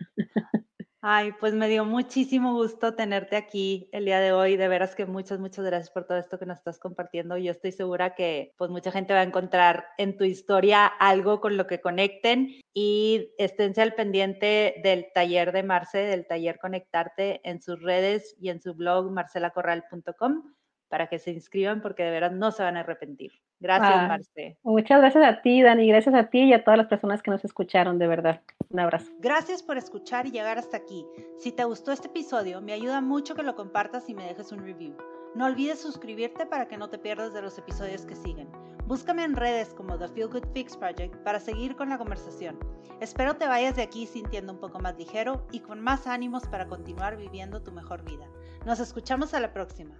Ay, 1.02 1.32
pues 1.40 1.54
me 1.54 1.66
dio 1.68 1.86
muchísimo 1.86 2.52
gusto 2.52 2.94
tenerte 2.94 3.36
aquí 3.36 3.88
el 3.92 4.04
día 4.04 4.20
de 4.20 4.32
hoy. 4.32 4.58
De 4.58 4.68
veras 4.68 4.94
que 4.94 5.06
muchas, 5.06 5.40
muchas 5.40 5.64
gracias 5.64 5.90
por 5.90 6.04
todo 6.06 6.18
esto 6.18 6.38
que 6.38 6.44
nos 6.44 6.58
estás 6.58 6.78
compartiendo. 6.78 7.38
Yo 7.38 7.52
estoy 7.52 7.72
segura 7.72 8.14
que 8.14 8.52
pues 8.58 8.70
mucha 8.70 8.92
gente 8.92 9.14
va 9.14 9.20
a 9.20 9.22
encontrar 9.22 9.86
en 9.96 10.18
tu 10.18 10.24
historia 10.24 10.84
algo 10.86 11.40
con 11.40 11.56
lo 11.56 11.66
que 11.66 11.80
conecten 11.80 12.60
y 12.74 13.30
esténse 13.38 13.80
al 13.80 13.94
pendiente 13.94 14.74
del 14.82 15.06
taller 15.14 15.52
de 15.52 15.62
Marce, 15.62 15.98
del 15.98 16.26
taller 16.26 16.58
Conectarte 16.58 17.40
en 17.48 17.62
sus 17.62 17.80
redes 17.80 18.36
y 18.38 18.50
en 18.50 18.60
su 18.60 18.74
blog 18.74 19.10
marcelacorral.com 19.10 20.52
para 20.90 21.06
que 21.06 21.18
se 21.18 21.30
inscriban 21.30 21.80
porque 21.80 22.02
de 22.02 22.10
veras 22.10 22.32
no 22.32 22.50
se 22.50 22.62
van 22.62 22.76
a 22.76 22.80
arrepentir. 22.80 23.32
Gracias, 23.60 23.92
ah, 23.94 24.08
Marce. 24.08 24.58
Muchas 24.64 25.00
gracias 25.00 25.24
a 25.24 25.40
ti, 25.40 25.62
Dani. 25.62 25.86
Gracias 25.86 26.14
a 26.14 26.28
ti 26.28 26.40
y 26.40 26.52
a 26.52 26.64
todas 26.64 26.76
las 26.76 26.88
personas 26.88 27.22
que 27.22 27.30
nos 27.30 27.44
escucharon, 27.44 27.98
de 27.98 28.08
verdad. 28.08 28.42
Un 28.70 28.80
abrazo. 28.80 29.10
Gracias 29.20 29.62
por 29.62 29.78
escuchar 29.78 30.26
y 30.26 30.32
llegar 30.32 30.58
hasta 30.58 30.76
aquí. 30.76 31.06
Si 31.38 31.52
te 31.52 31.64
gustó 31.64 31.92
este 31.92 32.08
episodio, 32.08 32.60
me 32.60 32.72
ayuda 32.72 33.00
mucho 33.00 33.36
que 33.36 33.44
lo 33.44 33.54
compartas 33.54 34.08
y 34.08 34.14
me 34.14 34.24
dejes 34.24 34.50
un 34.50 34.64
review. 34.64 34.96
No 35.36 35.46
olvides 35.46 35.80
suscribirte 35.80 36.44
para 36.44 36.66
que 36.66 36.76
no 36.76 36.90
te 36.90 36.98
pierdas 36.98 37.32
de 37.32 37.42
los 37.42 37.56
episodios 37.56 38.04
que 38.04 38.16
siguen. 38.16 38.48
Búscame 38.86 39.22
en 39.22 39.36
redes 39.36 39.72
como 39.74 39.96
The 39.96 40.08
Feel 40.08 40.26
Good 40.26 40.48
Fix 40.52 40.76
Project 40.76 41.14
para 41.18 41.38
seguir 41.38 41.76
con 41.76 41.88
la 41.88 41.98
conversación. 41.98 42.58
Espero 43.00 43.36
te 43.36 43.46
vayas 43.46 43.76
de 43.76 43.82
aquí 43.82 44.08
sintiendo 44.08 44.52
un 44.52 44.58
poco 44.58 44.80
más 44.80 44.98
ligero 44.98 45.46
y 45.52 45.60
con 45.60 45.80
más 45.80 46.08
ánimos 46.08 46.48
para 46.48 46.66
continuar 46.66 47.16
viviendo 47.16 47.62
tu 47.62 47.70
mejor 47.70 48.04
vida. 48.04 48.26
Nos 48.66 48.80
escuchamos 48.80 49.32
a 49.32 49.40
la 49.40 49.52
próxima. 49.52 49.94